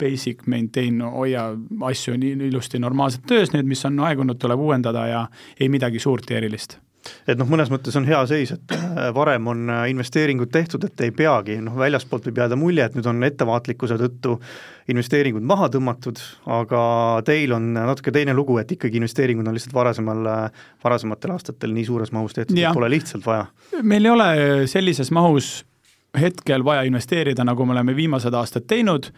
basic 0.01 0.41
maintain, 0.49 1.03
hoia 1.05 1.51
asju 1.85 2.17
nii 2.17 2.47
ilusti 2.49 2.81
normaalselt 2.81 3.27
töös, 3.29 3.53
need, 3.53 3.69
mis 3.69 3.85
on 3.85 4.01
aegunud, 4.07 4.41
tuleb 4.41 4.59
uuendada 4.59 5.05
ja 5.07 5.27
ei 5.59 5.69
midagi 5.69 6.01
suurt 6.01 6.33
ja 6.33 6.41
erilist 6.41 6.79
et 7.27 7.39
noh, 7.39 7.47
mõnes 7.49 7.71
mõttes 7.71 7.95
on 7.99 8.05
hea 8.07 8.19
seis, 8.29 8.53
et 8.55 8.75
äh, 8.75 9.09
varem 9.15 9.47
on 9.51 9.65
äh, 9.71 9.87
investeeringud 9.93 10.51
tehtud, 10.53 10.85
et 10.87 11.03
ei 11.05 11.11
peagi, 11.15 11.57
noh 11.63 11.75
väljaspoolt 11.79 12.29
võib 12.29 12.43
jääda 12.43 12.57
mulje, 12.59 12.85
et 12.85 12.95
nüüd 12.97 13.09
on 13.09 13.23
ettevaatlikkuse 13.27 13.97
tõttu 14.01 14.37
investeeringud 14.91 15.45
maha 15.47 15.69
tõmmatud, 15.73 16.21
aga 16.59 16.83
teil 17.27 17.55
on 17.55 17.69
natuke 17.75 18.13
teine 18.15 18.35
lugu, 18.37 18.57
et 18.61 18.71
ikkagi 18.75 18.99
investeeringud 19.01 19.47
on 19.47 19.57
lihtsalt 19.57 19.75
varasemal, 19.75 20.25
äh, 20.31 20.65
varasematel 20.83 21.35
aastatel 21.35 21.75
nii 21.75 21.85
suures 21.89 22.13
mahus 22.15 22.35
tehtud, 22.37 22.57
et 22.57 22.73
pole 22.75 22.91
lihtsalt 22.93 23.25
vaja. 23.27 23.45
meil 23.81 24.05
ei 24.05 24.15
ole 24.15 24.33
sellises 24.71 25.11
mahus 25.11 25.61
hetkel 26.19 26.65
vaja 26.65 26.83
investeerida, 26.85 27.45
nagu 27.47 27.65
me 27.65 27.73
oleme 27.73 27.95
viimased 27.95 28.33
aastad 28.37 28.67
teinud 28.69 29.09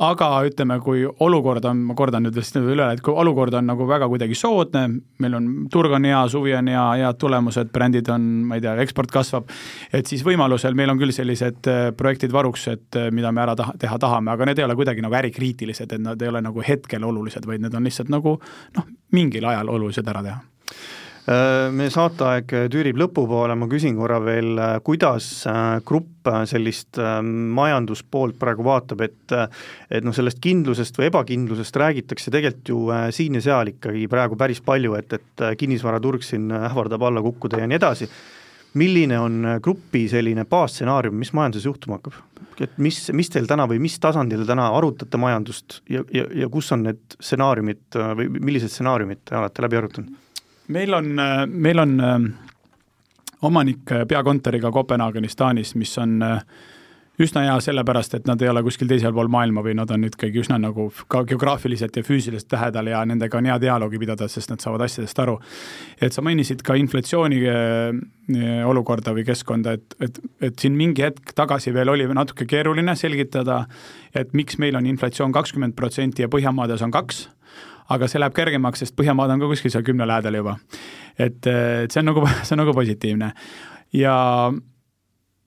aga 0.00 0.28
ütleme, 0.48 0.78
kui 0.84 1.02
olukord 1.04 1.64
on, 1.68 1.82
ma 1.90 1.94
kordan 1.98 2.24
nüüd 2.24 2.36
vist 2.38 2.56
üle, 2.56 2.86
et 2.94 3.02
kui 3.04 3.12
olukord 3.12 3.54
on 3.58 3.66
nagu 3.68 3.86
väga 3.88 4.08
kuidagi 4.10 4.36
soodne, 4.38 4.86
meil 5.20 5.36
on, 5.36 5.48
turg 5.72 5.92
on 5.96 6.06
hea, 6.08 6.20
suvi 6.32 6.54
on 6.56 6.70
hea, 6.72 6.84
head 7.02 7.18
tulemused, 7.20 7.72
brändid 7.74 8.08
on, 8.12 8.28
ma 8.48 8.56
ei 8.56 8.64
tea, 8.64 8.76
eksport 8.84 9.12
kasvab, 9.12 9.50
et 9.92 10.08
siis 10.08 10.24
võimalusel 10.26 10.78
meil 10.78 10.92
on 10.94 11.00
küll 11.00 11.12
sellised 11.14 11.68
äh, 11.70 11.82
projektid 11.96 12.32
varuks, 12.32 12.68
et 12.72 13.00
äh, 13.00 13.10
mida 13.14 13.32
me 13.32 13.44
ära 13.44 13.56
taha, 13.58 13.76
teha 13.80 13.98
tahame, 14.00 14.32
aga 14.32 14.48
need 14.48 14.62
ei 14.62 14.68
ole 14.68 14.78
kuidagi 14.78 15.04
nagu 15.04 15.20
ärikriitilised, 15.20 15.92
et 15.92 16.06
nad 16.06 16.22
ei 16.22 16.32
ole 16.32 16.40
nagu 16.44 16.64
hetkel 16.64 17.04
olulised, 17.04 17.44
vaid 17.48 17.66
need 17.66 17.76
on 17.76 17.88
lihtsalt 17.88 18.12
nagu 18.12 18.38
noh, 18.78 18.90
mingil 19.16 19.50
ajal 19.52 19.74
olulised 19.76 20.08
ära 20.08 20.24
teha 20.24 20.40
meie 21.30 21.90
saateaeg 21.92 22.52
tüürib 22.72 22.98
lõpupoole, 22.98 23.54
ma 23.54 23.68
küsin 23.70 23.94
korra 23.98 24.18
veel, 24.24 24.54
äh, 24.58 24.72
kuidas 24.84 25.28
äh, 25.46 25.78
grupp 25.86 26.30
sellist 26.50 26.98
majanduspoolt 27.00 28.36
praegu 28.36 28.64
vaatab, 28.66 29.00
et 29.06 29.32
et 29.32 30.04
noh, 30.04 30.12
sellest 30.12 30.36
kindlusest 30.44 30.98
või 30.98 31.06
ebakindlusest 31.08 31.78
räägitakse 31.80 32.32
tegelikult 32.34 32.68
ju 32.68 32.80
siin 33.16 33.38
ja 33.38 33.44
seal 33.46 33.70
ikkagi 33.72 34.04
praegu 34.10 34.36
päris 34.36 34.60
palju, 34.60 34.98
et, 34.98 35.16
et 35.16 35.44
kinnisvaraturg 35.56 36.24
siin 36.26 36.50
ähvardab 36.52 37.06
alla 37.08 37.22
kukkuda 37.24 37.62
ja 37.62 37.70
nii 37.70 37.78
edasi, 37.80 38.10
milline 38.76 39.16
on 39.18 39.48
grupi 39.64 40.04
selline 40.12 40.44
baasstsenaarium, 40.50 41.16
mis 41.16 41.32
majanduses 41.32 41.70
juhtuma 41.70 41.96
hakkab? 41.96 42.20
et 42.60 42.76
mis, 42.76 42.98
mis 43.16 43.32
teil 43.32 43.46
täna 43.48 43.64
või 43.70 43.80
mis 43.80 43.96
tasandil 44.02 44.44
täna 44.44 44.66
arutate 44.76 45.16
majandust 45.16 45.80
ja, 45.88 46.02
ja, 46.12 46.26
ja 46.42 46.48
kus 46.52 46.68
on 46.76 46.84
need 46.90 47.00
stsenaariumid 47.16 47.96
või 48.18 48.28
millised 48.36 48.74
stsenaariumid 48.74 49.24
te 49.24 49.38
olete 49.40 49.64
läbi 49.64 49.80
arutanud? 49.80 50.18
Meil 50.70 50.94
on, 50.94 51.14
meil 51.46 51.78
on 51.78 52.00
äh, 52.00 52.18
omanik 53.42 53.92
äh, 53.92 54.06
peakontoriga 54.08 54.70
Kopenhaagenis, 54.70 55.36
Taanis, 55.36 55.74
mis 55.74 55.98
on 55.98 56.22
äh, 56.22 56.42
üsna 57.20 57.42
hea 57.44 57.56
sellepärast, 57.60 58.14
et 58.16 58.28
nad 58.28 58.40
ei 58.40 58.48
ole 58.48 58.62
kuskil 58.64 58.88
teisel 58.88 59.12
pool 59.12 59.28
maailma 59.28 59.60
või 59.64 59.74
nad 59.76 59.90
on 59.92 60.06
ikkagi 60.08 60.40
üsna 60.40 60.56
nagu 60.62 60.86
ka 61.10 61.20
geograafiliselt 61.28 61.98
ja 61.98 62.04
füüsiliselt 62.06 62.54
lähedal 62.54 62.88
ja 62.88 63.02
nendega 63.04 63.36
on 63.36 63.48
hea 63.50 63.58
dialoogi 63.60 64.00
pidada, 64.00 64.28
sest 64.28 64.54
nad 64.54 64.62
saavad 64.64 64.86
asjadest 64.86 65.20
aru. 65.20 65.36
et 66.00 66.16
sa 66.16 66.24
mainisid 66.24 66.62
ka 66.64 66.78
inflatsiooni 66.80 67.42
olukorda 68.64 69.12
või 69.12 69.26
keskkonda, 69.28 69.74
et, 69.76 69.98
et, 70.00 70.22
et 70.40 70.64
siin 70.64 70.78
mingi 70.78 71.04
hetk 71.04 71.34
tagasi 71.36 71.74
veel 71.76 71.92
oli 71.92 72.08
natuke 72.08 72.46
keeruline 72.48 72.96
selgitada, 72.96 73.66
et 74.14 74.32
miks 74.32 74.56
meil 74.56 74.80
on 74.80 74.88
inflatsioon 74.88 75.32
kakskümmend 75.32 75.76
protsenti 75.76 76.24
ja 76.24 76.32
Põhjamaades 76.32 76.80
on 76.86 76.94
kaks 76.94 77.26
aga 77.90 78.08
see 78.08 78.22
läheb 78.22 78.34
kergemaks, 78.36 78.84
sest 78.84 78.96
Põhjamaad 78.98 79.34
on 79.34 79.42
ka 79.42 79.50
kuskil 79.50 79.72
seal 79.72 79.84
kümne 79.86 80.06
lähedal 80.08 80.38
juba. 80.40 80.56
et, 81.18 81.46
et 81.46 81.90
see 81.90 82.02
on 82.02 82.10
nagu, 82.12 82.26
see 82.46 82.56
on 82.56 82.62
nagu 82.64 82.74
positiivne. 82.76 83.32
ja 83.96 84.16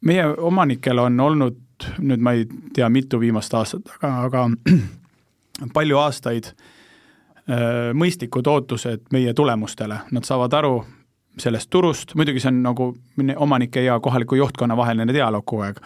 meie 0.03 0.25
omanikel 0.51 0.99
on 0.99 1.19
olnud 1.19 1.59
nüüd 1.99 2.21
ma 2.23 2.35
ei 2.37 2.45
tea, 2.75 2.87
mitu 2.89 3.19
viimast 3.19 3.53
aastat, 3.57 3.89
aga, 3.97 4.11
aga 4.27 4.43
palju 5.77 5.99
aastaid 5.99 6.51
äh, 6.51 7.91
mõistlikud 7.97 8.47
ootused 8.47 9.09
meie 9.15 9.33
tulemustele, 9.33 10.03
nad 10.11 10.27
saavad 10.27 10.59
aru 10.59 10.75
sellest 11.39 11.71
turust, 11.73 12.13
muidugi 12.13 12.43
see 12.43 12.51
on 12.51 12.59
nagu 12.61 12.91
omanike 13.41 13.81
ja 13.81 13.95
kohaliku 13.99 14.37
juhtkonna 14.37 14.77
vaheline 14.77 15.15
dialoog 15.15 15.45
kogu 15.49 15.63
aeg, 15.65 15.79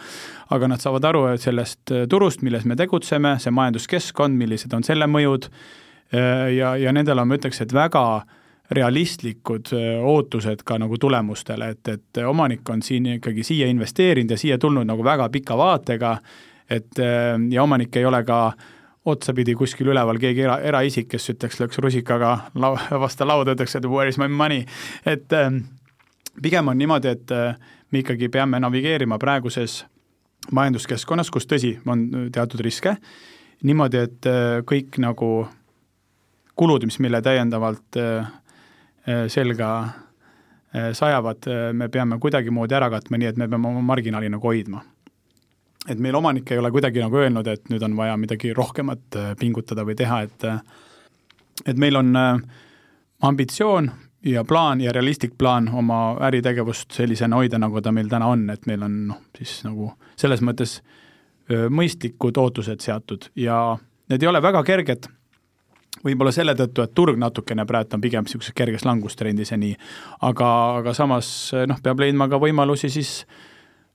aga 0.52 0.68
nad 0.68 0.82
saavad 0.84 1.06
aru 1.08 1.22
sellest 1.40 1.94
turust, 2.10 2.44
milles 2.44 2.66
me 2.68 2.76
tegutseme, 2.76 3.38
see 3.40 3.54
majanduskeskkond, 3.56 4.36
millised 4.36 4.76
on 4.76 4.84
selle 4.84 5.08
mõjud 5.08 5.48
Äh, 5.48 5.86
ja, 6.12 6.76
ja 6.76 6.92
nendel 6.92 7.18
on, 7.18 7.28
ma 7.28 7.36
ütleks, 7.36 7.60
et 7.60 7.72
väga 7.74 8.04
realistlikud 8.70 9.72
äh, 9.72 10.04
ootused 10.04 10.62
ka 10.64 10.78
nagu 10.78 10.98
tulemustele, 11.00 11.70
et, 11.72 11.88
et 11.88 12.20
omanik 12.26 12.68
on 12.70 12.82
siin 12.84 13.06
ikkagi 13.16 13.44
siia 13.46 13.68
investeerinud 13.72 14.34
ja 14.34 14.40
siia 14.40 14.58
tulnud 14.58 14.86
nagu 14.88 15.04
väga 15.04 15.28
pika 15.32 15.56
vaatega, 15.56 16.18
et 16.70 17.00
äh, 17.00 17.38
ja 17.50 17.62
omanik 17.62 17.96
ei 17.96 18.04
ole 18.04 18.22
ka 18.28 18.52
otsapidi 19.08 19.54
kuskil 19.56 19.88
üleval 19.88 20.20
keegi 20.20 20.44
era, 20.44 20.58
eraisik, 20.60 21.08
kes 21.08 21.30
ütleks, 21.32 21.60
lööks 21.62 21.80
rusikaga 21.80 22.34
lau-, 22.60 22.76
vastu 23.00 23.24
lauda, 23.24 23.56
ütleks, 23.56 23.78
et 23.78 23.88
where 23.88 24.08
is 24.12 24.20
my 24.20 24.28
money, 24.28 24.66
et 25.08 25.32
pigem 26.42 26.68
on 26.68 26.76
niimoodi, 26.76 27.14
et 27.14 27.32
me 27.88 28.02
ikkagi 28.02 28.28
peame 28.28 28.60
navigeerima 28.60 29.16
praeguses 29.22 29.86
majanduskeskkonnas, 30.52 31.30
kus 31.32 31.48
tõsi, 31.48 31.72
on 31.88 32.28
teatud 32.34 32.60
riske, 32.60 32.98
niimoodi, 33.64 34.02
et 34.10 34.28
kõik 34.68 35.00
nagu 35.00 35.30
kulud, 36.58 36.84
mis 36.88 36.98
meile 37.02 37.20
täiendavalt 37.22 37.98
äh, 38.00 38.28
äh, 39.08 39.24
selga 39.30 39.70
äh, 39.84 40.90
sajavad, 40.92 41.48
me 41.72 41.88
peame 41.88 42.18
kuidagimoodi 42.22 42.76
ära 42.78 42.90
katma, 42.92 43.20
nii 43.20 43.30
et 43.30 43.38
me 43.40 43.48
peame 43.48 43.70
oma 43.70 43.84
marginaali 43.92 44.30
nagu 44.32 44.50
hoidma. 44.50 44.82
et 45.88 45.98
meil 46.04 46.16
omanik 46.18 46.50
ei 46.52 46.58
ole 46.60 46.70
kuidagi 46.74 47.00
nagu 47.00 47.16
öelnud, 47.16 47.46
et 47.48 47.70
nüüd 47.72 47.84
on 47.86 47.94
vaja 47.96 48.16
midagi 48.20 48.50
rohkemat 48.52 49.16
pingutada 49.40 49.86
või 49.88 49.94
teha, 49.96 50.20
et 50.26 50.44
et 51.66 51.78
meil 51.80 51.96
on 51.96 52.10
ambitsioon 53.22 53.88
ja 54.28 54.44
plaan 54.44 54.82
ja 54.84 54.92
realistlik 54.92 55.38
plaan 55.38 55.70
oma 55.72 56.18
äritegevust 56.28 56.92
sellisena 56.92 57.38
hoida, 57.40 57.58
nagu 57.58 57.80
ta 57.80 57.92
meil 57.92 58.10
täna 58.10 58.28
on, 58.28 58.44
et 58.50 58.66
meil 58.66 58.84
on 58.84 58.98
noh, 59.08 59.22
siis 59.38 59.62
nagu 59.64 59.92
selles 60.16 60.42
mõttes 60.44 60.82
mõistlikud 61.48 62.36
ootused 62.36 62.84
seatud 62.84 63.30
ja 63.38 63.78
need 64.10 64.22
ei 64.22 64.28
ole 64.28 64.42
väga 64.44 64.62
kerged 64.66 65.08
võib-olla 66.04 66.32
selle 66.34 66.54
tõttu, 66.58 66.84
et 66.84 66.94
turg 66.94 67.18
natukene 67.20 67.66
praegu 67.66 67.96
on 67.96 68.02
pigem 68.04 68.26
niisuguses 68.26 68.56
kerges 68.56 68.86
langustrendis 68.88 69.52
ja 69.52 69.60
nii, 69.60 69.76
aga, 70.28 70.50
aga 70.82 70.94
samas 70.96 71.30
noh, 71.68 71.80
peab 71.82 72.02
leidma 72.04 72.28
ka 72.28 72.40
võimalusi 72.42 72.90
siis 72.92 73.22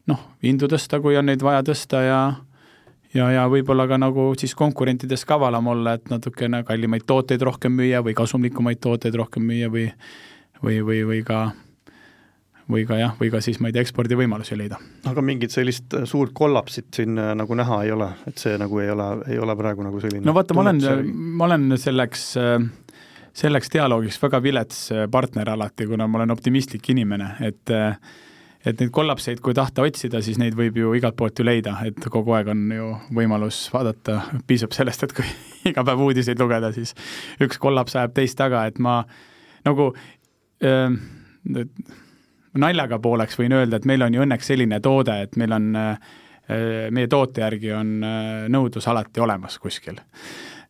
noh, 0.10 0.20
hindu 0.44 0.68
tõsta, 0.72 1.00
kui 1.04 1.18
on 1.20 1.30
neid 1.32 1.44
vaja 1.44 1.64
tõsta 1.64 2.04
ja 2.04 2.20
ja, 3.14 3.30
ja 3.30 3.48
võib-olla 3.50 3.88
ka 3.88 4.00
nagu 4.02 4.32
siis 4.40 4.56
konkurentidest 4.58 5.28
kavalam 5.30 5.68
olla, 5.74 5.98
et 5.98 6.10
natukene 6.10 6.64
kallimaid 6.68 7.06
tooteid 7.08 7.42
rohkem 7.46 7.76
müüa 7.78 8.02
või 8.06 8.16
kasumlikumaid 8.18 8.82
tooteid 8.82 9.16
rohkem 9.20 9.46
müüa 9.48 9.72
või 9.72 9.90
või, 10.64 10.80
või, 10.82 11.04
või 11.06 11.22
ka 11.28 11.52
või 12.72 12.86
ka 12.88 12.98
jah, 13.00 13.16
või 13.20 13.32
ka 13.34 13.42
siis 13.44 13.60
ma 13.62 13.70
ei 13.70 13.76
tea, 13.76 13.84
ekspordivõimalusi 13.86 14.58
leida. 14.60 14.80
aga 15.10 15.26
mingit 15.26 15.56
sellist 15.56 15.94
äh, 15.98 16.08
suurt 16.10 16.34
kollapsit 16.38 16.92
siin 16.96 17.20
äh, 17.20 17.34
nagu 17.38 17.58
näha 17.60 17.84
ei 17.88 17.94
ole, 17.96 18.10
et 18.30 18.42
see 18.42 18.58
nagu 18.60 18.80
ei 18.84 18.92
ole, 18.94 19.10
ei 19.32 19.40
ole 19.40 19.56
praegu 19.60 19.86
nagu 19.86 20.02
selline 20.04 20.26
no 20.26 20.36
vaata, 20.36 20.58
ma 20.58 20.68
olen, 20.68 20.84
ma 21.40 21.48
olen 21.50 21.78
selleks, 21.80 22.28
selleks 23.44 23.74
dialoogiks 23.74 24.22
väga 24.22 24.44
vilets 24.44 24.86
partner 25.12 25.56
alati, 25.56 25.88
kuna 25.90 26.08
ma 26.08 26.22
olen 26.22 26.36
optimistlik 26.36 26.94
inimene, 26.96 27.36
et 27.48 27.76
et 28.64 28.80
neid 28.80 28.94
kollapseid, 28.96 29.42
kui 29.44 29.56
tahta 29.56 29.84
otsida, 29.84 30.22
siis 30.24 30.38
neid 30.40 30.56
võib 30.56 30.78
ju 30.80 30.94
igalt 30.96 31.18
poolt 31.20 31.40
ju 31.40 31.46
leida, 31.46 31.76
et 31.88 32.06
kogu 32.12 32.36
aeg 32.38 32.52
on 32.54 32.62
ju 32.72 32.90
võimalus 33.16 33.66
vaadata, 33.74 34.22
piisab 34.48 34.76
sellest, 34.76 35.04
et 35.04 35.16
kui 35.18 35.28
iga 35.72 35.84
päev 35.84 36.04
uudiseid 36.06 36.40
lugeda, 36.40 36.72
siis 36.76 36.96
üks 37.44 37.60
kollaps 37.62 37.98
ajab 38.00 38.16
teist 38.16 38.40
taga, 38.40 38.64
et 38.70 38.80
ma 38.84 39.02
nagu 39.68 39.92
äh, 40.64 40.96
naljaga 42.60 43.00
pooleks 43.00 43.40
võin 43.40 43.56
öelda, 43.58 43.80
et 43.80 43.86
meil 43.90 44.06
on 44.06 44.14
ju 44.14 44.24
õnneks 44.26 44.52
selline 44.54 44.80
toode, 44.84 45.16
et 45.26 45.38
meil 45.42 45.56
on, 45.56 45.70
äh, 45.76 46.90
meie 46.92 47.08
toote 47.12 47.42
järgi 47.46 47.74
on 47.74 47.96
äh, 48.04 48.48
nõudlus 48.54 48.88
alati 48.92 49.24
olemas 49.24 49.60
kuskil 49.60 50.00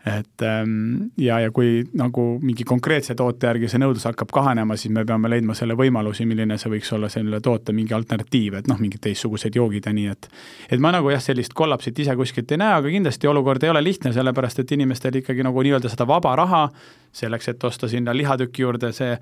et 0.05 0.41
ähm, 0.41 1.11
ja, 1.17 1.37
ja 1.39 1.51
kui 1.51 1.83
nagu 1.95 2.25
mingi 2.43 2.65
konkreetse 2.67 3.15
toote 3.15 3.47
järgi 3.47 3.69
see 3.71 3.79
nõudlus 3.79 4.03
hakkab 4.09 4.33
kahanema, 4.35 4.75
siis 4.75 4.91
me 4.91 5.05
peame 5.07 5.29
leidma 5.31 5.55
selle 5.55 5.77
võimalusi, 5.79 6.25
milline 6.27 6.57
see 6.59 6.71
võiks 6.73 6.91
olla 6.95 7.07
selle 7.11 7.39
toote 7.43 7.71
mingi 7.75 7.95
alternatiiv, 7.95 8.57
et 8.59 8.67
noh, 8.67 8.81
mingid 8.83 8.99
teistsugused 9.05 9.55
joogid 9.55 9.87
ja 9.87 9.93
nii, 9.95 10.09
et 10.11 10.27
et 10.75 10.83
ma 10.83 10.91
nagu 10.91 11.07
jah, 11.13 11.23
sellist 11.23 11.55
kollapsit 11.55 12.03
ise 12.03 12.17
kuskilt 12.19 12.51
ei 12.51 12.59
näe, 12.59 12.73
aga 12.81 12.91
kindlasti 12.91 13.29
olukord 13.31 13.63
ei 13.63 13.71
ole 13.71 13.83
lihtne, 13.85 14.11
sellepärast 14.15 14.59
et 14.59 14.73
inimestel 14.75 15.21
ikkagi 15.21 15.45
nagu 15.47 15.63
nii-öelda 15.63 15.91
seda 15.93 16.07
vaba 16.09 16.35
raha, 16.35 16.65
selleks, 17.15 17.47
et 17.53 17.63
osta 17.63 17.87
sinna 17.87 18.11
lihatüki 18.15 18.65
juurde 18.65 18.89
see 18.91 19.13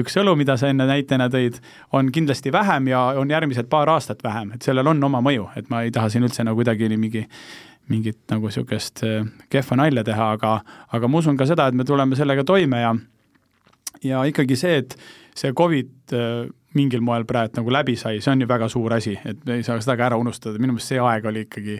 üks 0.00 0.16
õlu, 0.22 0.32
mida 0.38 0.56
sa 0.56 0.70
enne 0.72 0.86
näitena 0.88 1.26
tõid, 1.28 1.58
on 1.92 2.08
kindlasti 2.14 2.52
vähem 2.54 2.88
ja 2.88 3.02
on 3.20 3.30
järgmised 3.30 3.68
paar 3.68 3.90
aastat 3.92 4.24
vähem, 4.24 4.54
et 4.56 4.64
sellel 4.64 4.94
on 4.94 5.04
oma 5.10 5.20
mõju, 5.20 5.50
et 5.60 5.68
ma 5.68 5.82
ei 5.84 5.92
taha 5.92 6.08
siin 6.08 6.24
üldse 6.24 6.46
nagu 6.46 6.56
kuidagi 6.62 6.88
mingi 6.96 7.26
mingit 7.90 8.20
nagu 8.30 8.48
niisugust 8.48 9.02
äh, 9.06 9.26
kehva 9.50 9.78
nalja 9.80 10.04
teha, 10.06 10.32
aga, 10.36 10.52
aga 10.92 11.10
ma 11.10 11.22
usun 11.22 11.38
ka 11.38 11.48
seda, 11.48 11.68
et 11.68 11.78
me 11.78 11.86
tuleme 11.88 12.18
sellega 12.18 12.44
toime 12.46 12.82
ja 12.82 12.94
ja 14.02 14.22
ikkagi 14.28 14.56
see, 14.58 14.78
et 14.82 14.96
see 15.38 15.52
Covid 15.56 16.14
äh, 16.16 16.46
mingil 16.76 17.02
moel 17.04 17.26
praegu 17.28 17.60
nagu 17.60 17.74
läbi 17.74 17.96
sai, 18.00 18.20
see 18.20 18.32
on 18.32 18.44
ju 18.44 18.48
väga 18.48 18.68
suur 18.72 18.94
asi, 18.96 19.16
et 19.24 19.44
me 19.46 19.60
ei 19.60 19.66
saa 19.66 19.80
seda 19.80 19.96
ka 19.98 20.08
ära 20.10 20.18
unustada, 20.20 20.60
minu 20.62 20.76
meelest 20.76 20.94
see 20.94 21.02
aeg 21.02 21.28
oli 21.28 21.46
ikkagi 21.46 21.78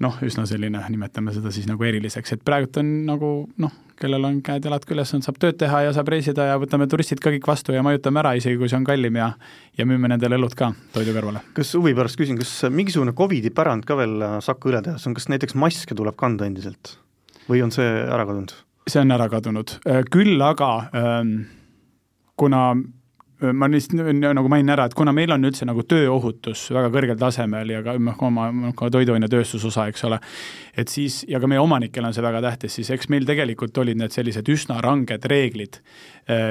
noh, 0.00 0.16
üsna 0.24 0.46
selline, 0.48 0.80
nimetame 0.92 1.32
seda 1.34 1.52
siis 1.54 1.66
nagu 1.68 1.84
eriliseks, 1.84 2.34
et 2.36 2.44
praegult 2.46 2.78
on 2.80 2.90
nagu 3.08 3.30
noh, 3.60 3.74
kellel 4.00 4.24
on 4.24 4.38
käed-jalad 4.44 4.86
küljes, 4.88 5.12
on, 5.16 5.24
saab 5.24 5.36
tööd 5.42 5.58
teha 5.60 5.82
ja 5.84 5.92
saab 5.96 6.08
reisida 6.12 6.46
ja 6.48 6.56
võtame 6.60 6.88
turistid 6.90 7.20
ka 7.20 7.32
kõik 7.34 7.48
vastu 7.50 7.76
ja 7.76 7.84
majutame 7.84 8.22
ära, 8.22 8.32
isegi 8.38 8.56
kui 8.60 8.70
see 8.70 8.78
on 8.80 8.86
kallim 8.88 9.20
ja 9.20 9.32
ja 9.76 9.86
müüme 9.88 10.08
nendele 10.10 10.38
õlut 10.40 10.56
ka 10.58 10.72
toidu 10.94 11.14
kõrvale. 11.16 11.44
kas 11.56 11.74
huvi 11.76 11.92
pärast 11.96 12.20
küsin, 12.20 12.40
kas 12.40 12.54
mingisugune 12.72 13.14
Covidi 13.16 13.52
pärand 13.54 13.84
ka 13.88 13.98
veel 14.00 14.16
Saku 14.44 14.72
õletehas 14.72 15.06
on, 15.08 15.16
kas 15.18 15.28
näiteks 15.32 15.56
maske 15.58 15.96
tuleb 15.96 16.16
kanda 16.20 16.48
endiselt 16.48 16.96
või 17.50 17.62
on 17.64 17.74
see 17.74 17.88
ära 17.88 18.24
kadunud? 18.24 18.56
see 18.90 19.04
on 19.04 19.14
ära 19.14 19.28
kadunud, 19.30 19.76
küll 20.10 20.40
aga 20.42 20.70
ähm, 20.96 21.34
kuna 22.40 22.70
ma 23.40 23.68
lihtsalt 23.70 24.10
nagu 24.20 24.48
mainin 24.52 24.72
ära, 24.74 24.84
et 24.88 24.94
kuna 24.96 25.12
meil 25.16 25.32
on 25.32 25.44
üldse 25.48 25.66
nagu 25.68 25.84
tööohutus 25.88 26.66
väga 26.74 26.90
kõrgel 26.92 27.18
tasemel 27.20 27.72
ja 27.72 27.80
ka 27.84 27.94
noh, 28.00 28.18
oma 28.26 28.48
ka 28.76 28.90
toiduainetööstusosa, 28.92 29.86
eks 29.90 30.04
ole, 30.08 30.18
et 30.78 30.92
siis, 30.92 31.22
ja 31.28 31.40
ka 31.40 31.48
meie 31.50 31.62
omanikel 31.62 32.04
on 32.04 32.16
see 32.16 32.24
väga 32.24 32.42
tähtis, 32.44 32.76
siis 32.78 32.90
eks 32.92 33.08
meil 33.12 33.28
tegelikult 33.28 33.78
olid 33.80 34.00
need 34.00 34.12
sellised 34.14 34.48
üsna 34.52 34.80
ranged 34.84 35.24
reeglid 35.30 35.80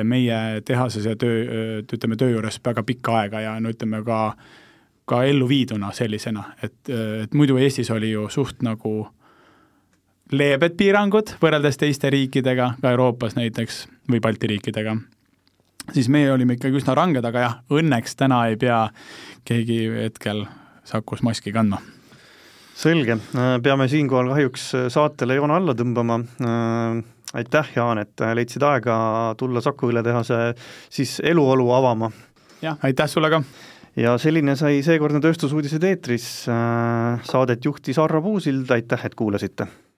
meie 0.08 0.40
tehases 0.66 1.06
ja 1.06 1.14
töö, 1.20 1.84
ütleme, 1.84 2.18
töö 2.20 2.34
juures 2.34 2.60
väga 2.66 2.84
pikka 2.88 3.20
aega 3.22 3.44
ja 3.46 3.54
no 3.62 3.72
ütleme 3.74 4.02
ka, 4.08 4.34
ka 5.10 5.22
elluviiduna 5.30 5.94
sellisena, 5.96 6.50
et, 6.64 6.82
et 6.90 7.38
muidu 7.38 7.60
Eestis 7.62 7.94
oli 7.94 8.12
ju 8.16 8.26
suht 8.34 8.66
nagu 8.66 9.06
leebed 10.34 10.76
piirangud 10.78 11.38
võrreldes 11.42 11.80
teiste 11.82 12.10
riikidega, 12.14 12.74
ka 12.82 12.98
Euroopas 12.98 13.38
näiteks 13.38 13.86
või 14.10 14.22
Balti 14.26 14.50
riikidega 14.56 14.98
siis 15.94 16.10
meie 16.10 16.32
olime 16.34 16.58
ikkagi 16.58 16.82
üsna 16.82 16.96
ranged, 16.98 17.26
aga 17.26 17.46
jah, 17.46 17.56
õnneks 17.74 18.18
täna 18.20 18.46
ei 18.50 18.60
pea 18.60 18.88
keegi 19.48 19.86
hetkel 20.04 20.46
Sakus 20.90 21.22
maski 21.26 21.54
kandma 21.54 21.82
selge, 22.80 23.18
peame 23.64 23.88
siinkohal 23.92 24.32
kahjuks 24.32 24.70
saatele 24.94 25.36
joone 25.40 25.58
alla 25.58 25.76
tõmbama. 25.76 26.20
aitäh, 27.34 27.74
Jaan, 27.76 28.00
et 28.00 28.24
leidsid 28.36 28.64
aega 28.64 28.96
tulla 29.38 29.62
Saku 29.62 29.92
õlletehase 29.92 30.40
siis 30.90 31.20
eluolu 31.20 31.72
avama. 31.76 32.12
jah, 32.62 32.78
aitäh 32.84 33.10
sulle 33.10 33.30
ka! 33.30 33.44
ja 34.00 34.18
selline 34.18 34.56
sai 34.56 34.82
seekordne 34.86 35.20
Tööstusuudised 35.20 35.84
eetris. 35.84 36.30
Saadet 37.28 37.66
juhtis 37.66 38.00
Arro 38.00 38.22
Puusild, 38.22 38.70
aitäh, 38.72 39.06
et 39.06 39.16
kuulasite! 39.16 39.68